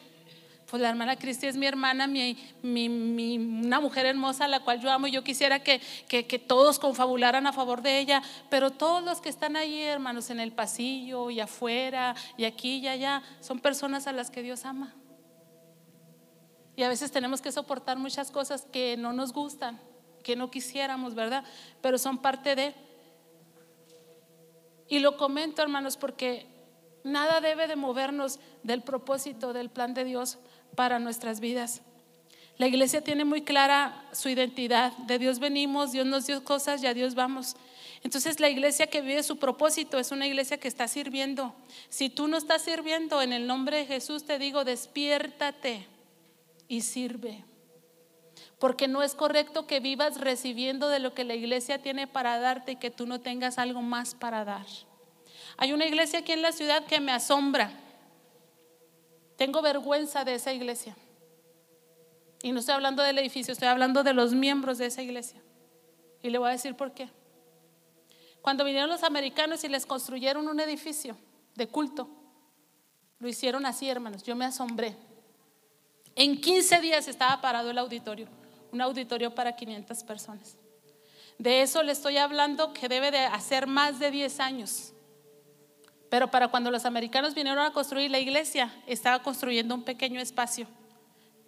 pues 0.70 0.82
la 0.82 0.88
hermana 0.88 1.18
Cristi 1.18 1.48
es 1.48 1.58
mi 1.58 1.66
hermana, 1.66 2.08
mi, 2.08 2.38
una 2.64 3.82
mujer 3.82 4.06
hermosa 4.06 4.46
a 4.46 4.48
la 4.48 4.62
cual 4.62 4.80
yo 4.80 4.90
amo. 4.90 5.08
Yo 5.08 5.22
quisiera 5.22 5.60
que, 5.60 5.82
que, 6.08 6.40
todos 6.40 6.80
confabularan 6.80 7.46
a 7.46 7.52
favor 7.52 7.82
de 7.82 8.00
ella, 8.00 8.24
pero 8.50 8.72
todos 8.72 9.04
los 9.04 9.20
que 9.20 9.28
están 9.28 9.58
ahí, 9.58 9.82
hermanos, 9.82 10.30
en 10.30 10.40
el 10.40 10.54
pasillo 10.54 11.30
y 11.30 11.42
afuera 11.42 12.16
y 12.38 12.46
aquí 12.46 12.78
y 12.78 12.88
allá, 12.88 13.22
son 13.42 13.60
personas 13.60 14.08
a 14.08 14.14
las 14.14 14.32
que 14.32 14.44
Dios 14.44 14.64
ama. 14.64 14.96
Y 16.78 16.84
a 16.84 16.88
veces 16.88 17.12
tenemos 17.12 17.42
que 17.42 17.52
soportar 17.52 17.98
muchas 17.98 18.32
cosas 18.32 18.66
que 18.72 18.96
no 18.96 19.12
nos 19.12 19.34
gustan, 19.34 19.78
que 20.24 20.38
no 20.38 20.50
quisiéramos, 20.50 21.16
¿verdad? 21.16 21.44
Pero 21.82 21.98
son 21.98 22.18
parte 22.18 22.56
de... 22.56 22.74
Y 24.88 25.00
lo 25.00 25.18
comento, 25.18 25.62
hermanos, 25.62 25.98
porque 25.98 26.53
nada 27.04 27.42
debe 27.42 27.68
de 27.68 27.76
movernos 27.76 28.40
del 28.64 28.82
propósito, 28.82 29.54
del 29.54 29.70
plan 29.70 29.94
de 29.94 30.04
Dios 30.04 30.38
para 30.76 31.00
nuestras 31.00 31.40
vidas. 31.40 31.82
La 32.58 32.68
iglesia 32.68 33.02
tiene 33.02 33.26
muy 33.26 33.42
clara 33.42 34.08
su 34.12 34.30
identidad. 34.30 34.96
De 34.98 35.18
Dios 35.18 35.40
venimos, 35.40 35.92
Dios 35.92 36.06
nos 36.06 36.28
dio 36.28 36.44
cosas 36.44 36.84
y 36.84 36.88
a 36.88 36.94
Dios 36.94 37.16
vamos. 37.16 37.56
Entonces 38.04 38.40
la 38.40 38.50
iglesia 38.50 38.88
que 38.88 39.02
vive 39.02 39.24
su 39.24 39.38
propósito 39.38 39.98
es 39.98 40.12
una 40.12 40.28
iglesia 40.28 40.60
que 40.60 40.68
está 40.68 40.88
sirviendo. 40.88 41.56
Si 41.90 42.10
tú 42.10 42.28
no 42.28 42.38
estás 42.38 42.62
sirviendo, 42.62 43.22
en 43.22 43.34
el 43.34 43.48
nombre 43.48 43.78
de 43.78 43.86
Jesús 43.86 44.26
te 44.26 44.38
digo, 44.38 44.64
despiértate 44.66 45.88
y 46.68 46.82
sirve. 46.82 47.44
Porque 48.60 48.88
no 48.88 49.02
es 49.02 49.16
correcto 49.16 49.66
que 49.66 49.80
vivas 49.80 50.22
recibiendo 50.22 50.90
de 50.90 51.00
lo 51.00 51.14
que 51.14 51.24
la 51.24 51.34
iglesia 51.34 51.82
tiene 51.82 52.08
para 52.08 52.40
darte 52.40 52.74
y 52.74 52.76
que 52.76 52.92
tú 52.92 53.08
no 53.08 53.20
tengas 53.20 53.58
algo 53.58 53.82
más 53.82 54.16
para 54.16 54.46
dar. 54.46 54.66
Hay 55.64 55.72
una 55.72 55.86
iglesia 55.86 56.20
aquí 56.20 56.34
en 56.34 56.42
la 56.42 56.52
ciudad 56.52 56.86
que 56.88 57.00
me 57.00 57.14
asombra. 57.14 57.72
Tengo 59.38 59.62
vergüenza 59.62 60.26
de 60.26 60.34
esa 60.34 60.52
iglesia. 60.52 60.94
Y 62.42 62.52
no 62.52 62.60
estoy 62.60 62.76
hablando 62.76 63.02
del 63.02 63.18
edificio, 63.18 63.54
estoy 63.54 63.70
hablando 63.70 64.04
de 64.04 64.14
los 64.14 64.34
miembros 64.34 64.78
de 64.78 64.88
esa 64.88 65.02
iglesia. 65.02 65.42
Y 66.22 66.32
le 66.32 66.38
voy 66.38 66.50
a 66.50 66.52
decir 66.52 66.76
por 66.76 66.94
qué. 66.94 67.08
Cuando 68.42 68.66
vinieron 68.66 68.90
los 68.90 69.04
americanos 69.04 69.64
y 69.64 69.70
les 69.70 69.86
construyeron 69.86 70.50
un 70.50 70.60
edificio 70.60 71.16
de 71.56 71.66
culto, 71.66 72.10
lo 73.20 73.30
hicieron 73.30 73.66
así, 73.66 73.88
hermanos. 73.88 74.22
Yo 74.24 74.36
me 74.36 74.44
asombré. 74.44 74.98
En 76.14 76.42
15 76.42 76.82
días 76.82 77.08
estaba 77.08 77.40
parado 77.40 77.72
el 77.72 77.78
auditorio, 77.78 78.28
un 78.74 78.82
auditorio 78.82 79.34
para 79.34 79.56
500 79.56 80.04
personas. 80.04 80.58
De 81.38 81.62
eso 81.62 81.84
le 81.84 81.94
estoy 81.94 82.18
hablando 82.18 82.74
que 82.74 82.90
debe 82.90 83.12
de 83.12 83.20
hacer 83.20 83.66
más 83.66 84.00
de 84.00 84.12
10 84.12 84.42
años. 84.42 84.94
Pero 86.14 86.28
para 86.30 86.48
cuando 86.50 86.70
los 86.70 86.86
americanos 86.86 87.34
vinieron 87.34 87.66
a 87.66 87.74
construir 87.74 88.12
la 88.12 88.20
iglesia, 88.20 88.72
estaba 88.86 89.24
construyendo 89.24 89.74
un 89.74 89.82
pequeño 89.82 90.22
espacio 90.22 90.68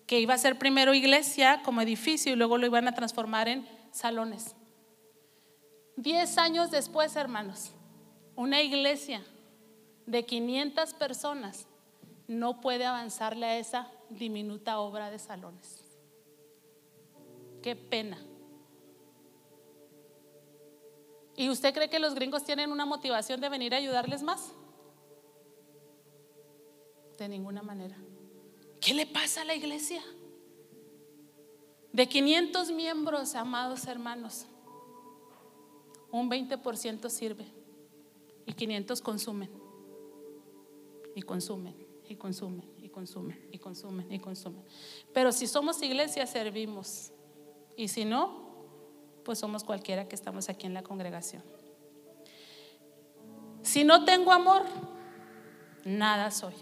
que 0.08 0.20
iba 0.20 0.34
a 0.34 0.40
ser 0.40 0.58
primero 0.58 0.96
iglesia 0.96 1.62
como 1.64 1.82
edificio 1.82 2.34
y 2.34 2.36
luego 2.36 2.58
lo 2.58 2.66
iban 2.66 2.88
a 2.88 2.96
transformar 2.96 3.48
en 3.48 3.70
salones. 3.92 4.56
Diez 5.98 6.40
años 6.40 6.72
después, 6.72 7.16
hermanos, 7.16 7.74
una 8.36 8.60
iglesia 8.64 9.24
de 10.08 10.26
500 10.26 10.96
personas 10.96 11.68
no 12.28 12.60
puede 12.60 12.88
avanzarle 12.88 13.46
a 13.46 13.60
esa 13.60 13.92
diminuta 14.10 14.80
obra 14.80 15.12
de 15.12 15.20
salones. 15.20 15.86
Qué 17.62 17.76
pena. 17.76 18.18
¿Y 21.36 21.50
usted 21.50 21.74
cree 21.74 21.90
que 21.90 22.00
los 22.00 22.16
gringos 22.16 22.44
tienen 22.44 22.72
una 22.72 22.86
motivación 22.86 23.42
de 23.42 23.50
venir 23.50 23.74
a 23.74 23.78
ayudarles 23.78 24.24
más? 24.24 24.52
De 27.18 27.28
ninguna 27.28 27.62
manera. 27.62 27.98
¿Qué 28.80 28.94
le 28.94 29.06
pasa 29.06 29.42
a 29.42 29.46
la 29.46 29.56
iglesia? 29.56 30.02
De 31.92 32.08
500 32.08 32.72
miembros, 32.72 33.36
amados 33.36 33.86
hermanos, 33.88 34.46
un 36.12 36.30
20% 36.30 37.10
sirve 37.10 37.46
y 38.46 38.54
500 38.54 39.02
consumen. 39.02 39.50
Y 41.16 41.22
consumen, 41.22 41.76
y 42.08 42.16
consumen, 42.16 42.70
y 42.78 42.90
consumen, 42.90 43.50
y 43.52 43.58
consumen, 43.58 44.12
y 44.12 44.20
consumen. 44.20 44.64
Pero 45.14 45.32
si 45.32 45.48
somos 45.48 45.82
iglesia, 45.82 46.28
servimos. 46.28 47.12
Y 47.78 47.88
si 47.88 48.04
no, 48.04 48.45
pues 49.26 49.40
somos 49.40 49.66
cualquiera 49.66 50.08
que 50.08 50.16
estamos 50.16 50.48
aquí 50.48 50.68
en 50.68 50.74
la 50.74 50.84
congregación. 50.84 51.44
Si 53.64 53.84
no 53.84 54.06
tengo 54.06 54.32
amor, 54.32 54.64
nada 55.84 56.32
soy. 56.32 56.54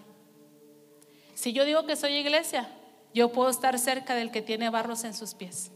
Si 1.35 1.53
yo 1.53 1.65
digo 1.65 1.85
que 1.85 1.95
soy 1.95 2.15
iglesia, 2.15 2.69
yo 3.13 3.31
puedo 3.31 3.49
estar 3.49 3.77
cerca 3.77 4.15
del 4.15 4.31
que 4.31 4.41
tiene 4.41 4.69
barros 4.69 5.03
en 5.03 5.13
sus 5.13 5.35
pies, 5.35 5.71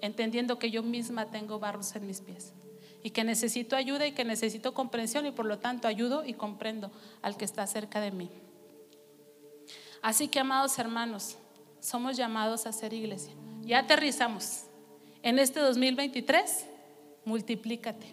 entendiendo 0.00 0.58
que 0.58 0.70
yo 0.70 0.82
misma 0.82 1.26
tengo 1.26 1.58
barros 1.58 1.94
en 1.96 2.06
mis 2.06 2.20
pies 2.20 2.54
y 3.02 3.10
que 3.10 3.24
necesito 3.24 3.76
ayuda 3.76 4.06
y 4.06 4.12
que 4.12 4.24
necesito 4.24 4.72
comprensión 4.72 5.26
y 5.26 5.32
por 5.32 5.44
lo 5.44 5.58
tanto 5.58 5.88
ayudo 5.88 6.24
y 6.24 6.32
comprendo 6.32 6.90
al 7.20 7.36
que 7.36 7.44
está 7.44 7.66
cerca 7.66 8.00
de 8.00 8.12
mí. 8.12 8.30
Así 10.00 10.28
que, 10.28 10.38
amados 10.38 10.78
hermanos, 10.78 11.36
somos 11.80 12.16
llamados 12.16 12.66
a 12.66 12.72
ser 12.72 12.92
iglesia. 12.92 13.34
Ya 13.62 13.80
aterrizamos 13.80 14.63
en 15.24 15.38
este 15.38 15.58
2023, 15.58 16.66
multiplícate. 17.24 18.06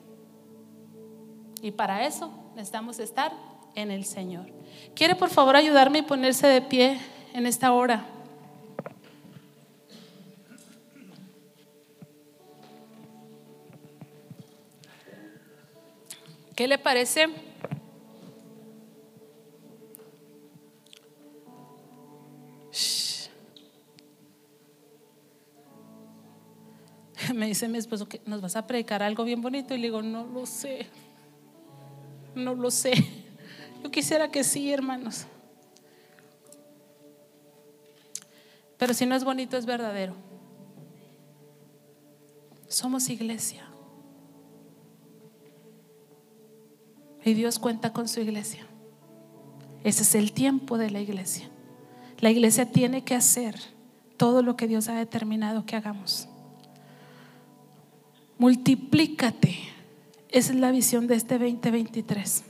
Y 1.62 1.72
para 1.72 2.07
eso 2.07 2.32
necesitamos 2.55 2.99
estar 2.99 3.34
en 3.76 3.91
el 3.91 4.05
Señor. 4.05 4.47
¿Quiere 4.95 5.16
por 5.16 5.30
favor 5.30 5.57
ayudarme 5.57 5.99
y 5.99 6.03
ponerse 6.03 6.47
de 6.47 6.62
pie 6.62 6.99
en 7.34 7.45
esta 7.45 7.74
hora? 7.74 8.05
¿Qué 16.55 16.68
le 16.68 16.78
parece? 16.78 17.28
me 27.36 27.48
dice 27.48 27.68
mi 27.68 27.78
esposo 27.78 28.08
que 28.08 28.22
nos 28.26 28.42
vas 28.42 28.56
a 28.56 28.68
predicar 28.68 29.04
algo 29.04 29.24
bien 29.24 29.42
bonito 29.42 29.74
y 29.74 29.78
le 29.78 29.88
digo, 29.88 30.02
no 30.02 30.26
lo 30.26 30.46
sé, 30.46 30.88
no 32.36 32.56
lo 32.56 32.72
sé. 32.72 32.94
Yo 33.84 33.92
quisiera 33.92 34.30
que 34.30 34.44
sí, 34.44 34.72
hermanos. 34.72 35.26
Pero 38.78 38.94
si 38.94 39.06
no 39.06 39.16
es 39.16 39.24
bonito, 39.24 39.58
es 39.58 39.66
verdadero. 39.66 40.16
Somos 42.68 43.10
iglesia. 43.10 43.66
Y 47.24 47.34
Dios 47.34 47.60
cuenta 47.60 47.94
con 47.94 48.08
su 48.08 48.22
iglesia. 48.22 48.66
Ese 49.84 50.04
es 50.04 50.16
el 50.16 50.32
tiempo 50.32 50.78
de 50.78 50.90
la 50.90 51.00
iglesia. 51.00 51.50
La 52.20 52.32
iglesia 52.32 52.72
tiene 52.72 53.04
que 53.04 53.16
hacer 53.16 53.56
todo 54.18 54.42
lo 54.42 54.56
que 54.56 54.68
Dios 54.68 54.88
ha 54.90 54.96
determinado 54.96 55.66
que 55.66 55.76
hagamos 55.76 56.28
multiplícate. 58.42 59.56
Esa 60.30 60.54
es 60.54 60.60
la 60.60 60.72
visión 60.72 61.06
de 61.06 61.14
este 61.14 61.38
2023. 61.38 62.44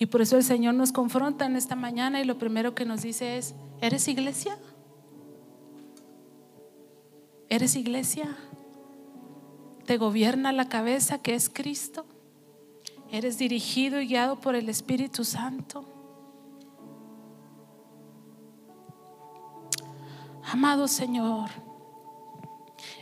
Y 0.00 0.06
por 0.06 0.22
eso 0.22 0.36
el 0.36 0.42
Señor 0.42 0.74
nos 0.74 0.90
confronta 0.90 1.46
en 1.46 1.54
esta 1.54 1.76
mañana 1.76 2.20
y 2.20 2.24
lo 2.24 2.36
primero 2.36 2.74
que 2.74 2.84
nos 2.84 3.02
dice 3.02 3.38
es, 3.38 3.54
¿eres 3.80 4.08
iglesia? 4.08 4.58
¿Eres 7.48 7.76
iglesia? 7.76 8.36
te 9.86 9.96
gobierna 9.96 10.52
la 10.52 10.68
cabeza, 10.68 11.18
que 11.18 11.34
es 11.34 11.48
Cristo. 11.48 12.06
Eres 13.10 13.38
dirigido 13.38 14.00
y 14.00 14.06
guiado 14.06 14.36
por 14.40 14.54
el 14.54 14.68
Espíritu 14.68 15.24
Santo. 15.24 15.84
Amado 20.44 20.86
Señor, 20.86 21.50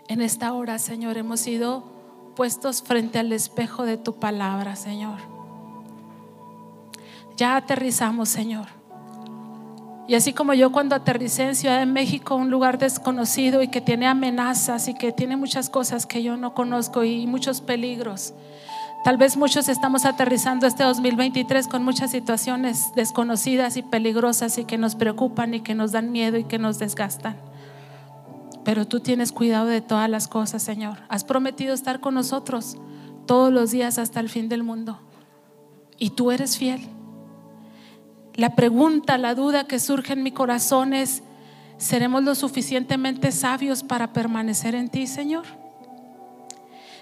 en 0.08 0.22
esta 0.22 0.54
hora, 0.54 0.78
Señor, 0.78 1.18
hemos 1.18 1.40
sido 1.40 1.97
puestos 2.38 2.82
frente 2.82 3.18
al 3.18 3.32
espejo 3.32 3.84
de 3.84 3.96
tu 3.96 4.20
palabra, 4.20 4.76
Señor. 4.76 5.18
Ya 7.36 7.56
aterrizamos, 7.56 8.28
Señor. 8.28 8.66
Y 10.06 10.14
así 10.14 10.32
como 10.32 10.54
yo 10.54 10.70
cuando 10.70 10.94
aterricé 10.94 11.42
en 11.42 11.56
Ciudad 11.56 11.80
de 11.80 11.86
México, 11.86 12.36
un 12.36 12.48
lugar 12.48 12.78
desconocido 12.78 13.60
y 13.60 13.66
que 13.66 13.80
tiene 13.80 14.06
amenazas 14.06 14.86
y 14.86 14.94
que 14.94 15.10
tiene 15.10 15.36
muchas 15.36 15.68
cosas 15.68 16.06
que 16.06 16.22
yo 16.22 16.36
no 16.36 16.54
conozco 16.54 17.02
y 17.02 17.26
muchos 17.26 17.60
peligros. 17.60 18.34
Tal 19.02 19.16
vez 19.16 19.36
muchos 19.36 19.68
estamos 19.68 20.04
aterrizando 20.04 20.68
este 20.68 20.84
2023 20.84 21.66
con 21.66 21.82
muchas 21.82 22.12
situaciones 22.12 22.92
desconocidas 22.94 23.76
y 23.76 23.82
peligrosas 23.82 24.58
y 24.58 24.64
que 24.64 24.78
nos 24.78 24.94
preocupan 24.94 25.54
y 25.54 25.60
que 25.60 25.74
nos 25.74 25.90
dan 25.90 26.12
miedo 26.12 26.36
y 26.38 26.44
que 26.44 26.60
nos 26.60 26.78
desgastan. 26.78 27.47
Pero 28.68 28.86
tú 28.86 29.00
tienes 29.00 29.32
cuidado 29.32 29.64
de 29.64 29.80
todas 29.80 30.10
las 30.10 30.28
cosas, 30.28 30.62
Señor. 30.62 30.98
Has 31.08 31.24
prometido 31.24 31.72
estar 31.72 32.00
con 32.00 32.12
nosotros 32.12 32.76
todos 33.24 33.50
los 33.50 33.70
días 33.70 33.96
hasta 33.96 34.20
el 34.20 34.28
fin 34.28 34.50
del 34.50 34.62
mundo. 34.62 35.00
Y 35.96 36.10
tú 36.10 36.30
eres 36.32 36.58
fiel. 36.58 36.86
La 38.34 38.54
pregunta, 38.56 39.16
la 39.16 39.34
duda 39.34 39.66
que 39.66 39.78
surge 39.78 40.12
en 40.12 40.22
mi 40.22 40.32
corazón 40.32 40.92
es, 40.92 41.22
¿seremos 41.78 42.22
lo 42.24 42.34
suficientemente 42.34 43.32
sabios 43.32 43.82
para 43.82 44.12
permanecer 44.12 44.74
en 44.74 44.90
ti, 44.90 45.06
Señor? 45.06 45.46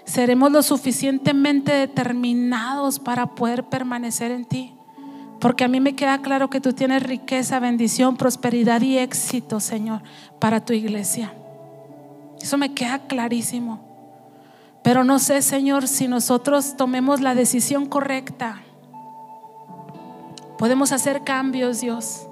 ¿Seremos 0.05 0.49
lo 0.53 0.63
suficientemente 0.63 1.73
determinados 1.73 2.97
para 2.97 3.35
poder 3.35 3.65
permanecer 3.65 4.31
en 4.31 4.45
ti? 4.45 4.73
Porque 5.41 5.65
a 5.65 5.67
mí 5.67 5.81
me 5.81 5.97
queda 5.97 6.21
claro 6.21 6.49
que 6.49 6.61
tú 6.61 6.71
tienes 6.71 7.03
riqueza, 7.03 7.59
bendición, 7.59 8.15
prosperidad 8.15 8.79
y 8.83 8.99
éxito, 8.99 9.59
Señor, 9.59 10.01
para 10.39 10.63
tu 10.63 10.71
iglesia. 10.71 11.33
Eso 12.41 12.57
me 12.57 12.73
queda 12.73 12.99
clarísimo. 12.99 13.79
Pero 14.83 15.03
no 15.03 15.19
sé, 15.19 15.41
Señor, 15.41 15.87
si 15.87 16.07
nosotros 16.07 16.77
tomemos 16.77 17.21
la 17.21 17.35
decisión 17.35 17.85
correcta 17.87 18.61
Podemos 20.57 20.91
hacer 20.91 21.23
cambios, 21.23 21.81
Dios. 21.81 22.27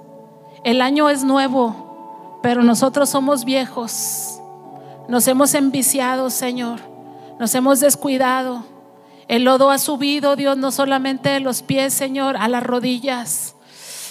El 0.64 0.82
año 0.82 1.08
es 1.08 1.22
nuevo, 1.22 2.40
pero 2.42 2.64
nosotros 2.64 3.08
somos 3.08 3.44
viejos. 3.44 4.40
Nos 5.08 5.28
hemos 5.28 5.54
enviciado, 5.54 6.28
Señor. 6.30 6.80
Nos 7.38 7.54
hemos 7.54 7.78
descuidado. 7.78 8.64
El 9.28 9.44
lodo 9.44 9.70
ha 9.70 9.78
subido, 9.78 10.34
Dios, 10.34 10.56
no 10.56 10.72
solamente 10.72 11.28
de 11.28 11.40
los 11.40 11.62
pies, 11.62 11.94
Señor, 11.94 12.36
a 12.36 12.48
las 12.48 12.64
rodillas. 12.64 13.54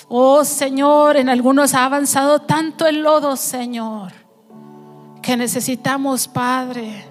Oh, 0.08 0.46
Señor, 0.46 1.18
en 1.18 1.28
algunos 1.28 1.74
ha 1.74 1.84
avanzado 1.84 2.40
tanto 2.40 2.88
el 2.88 3.02
lodo, 3.02 3.36
Señor, 3.36 4.14
que 5.26 5.36
necesitamos, 5.36 6.28
Padre, 6.28 7.04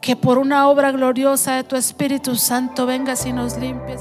que 0.00 0.16
por 0.16 0.38
una 0.38 0.66
obra 0.66 0.90
gloriosa 0.92 1.56
de 1.56 1.62
tu 1.62 1.76
Espíritu 1.76 2.36
Santo 2.36 2.86
vengas 2.86 3.26
y 3.26 3.34
nos 3.34 3.58
limpies. 3.58 4.00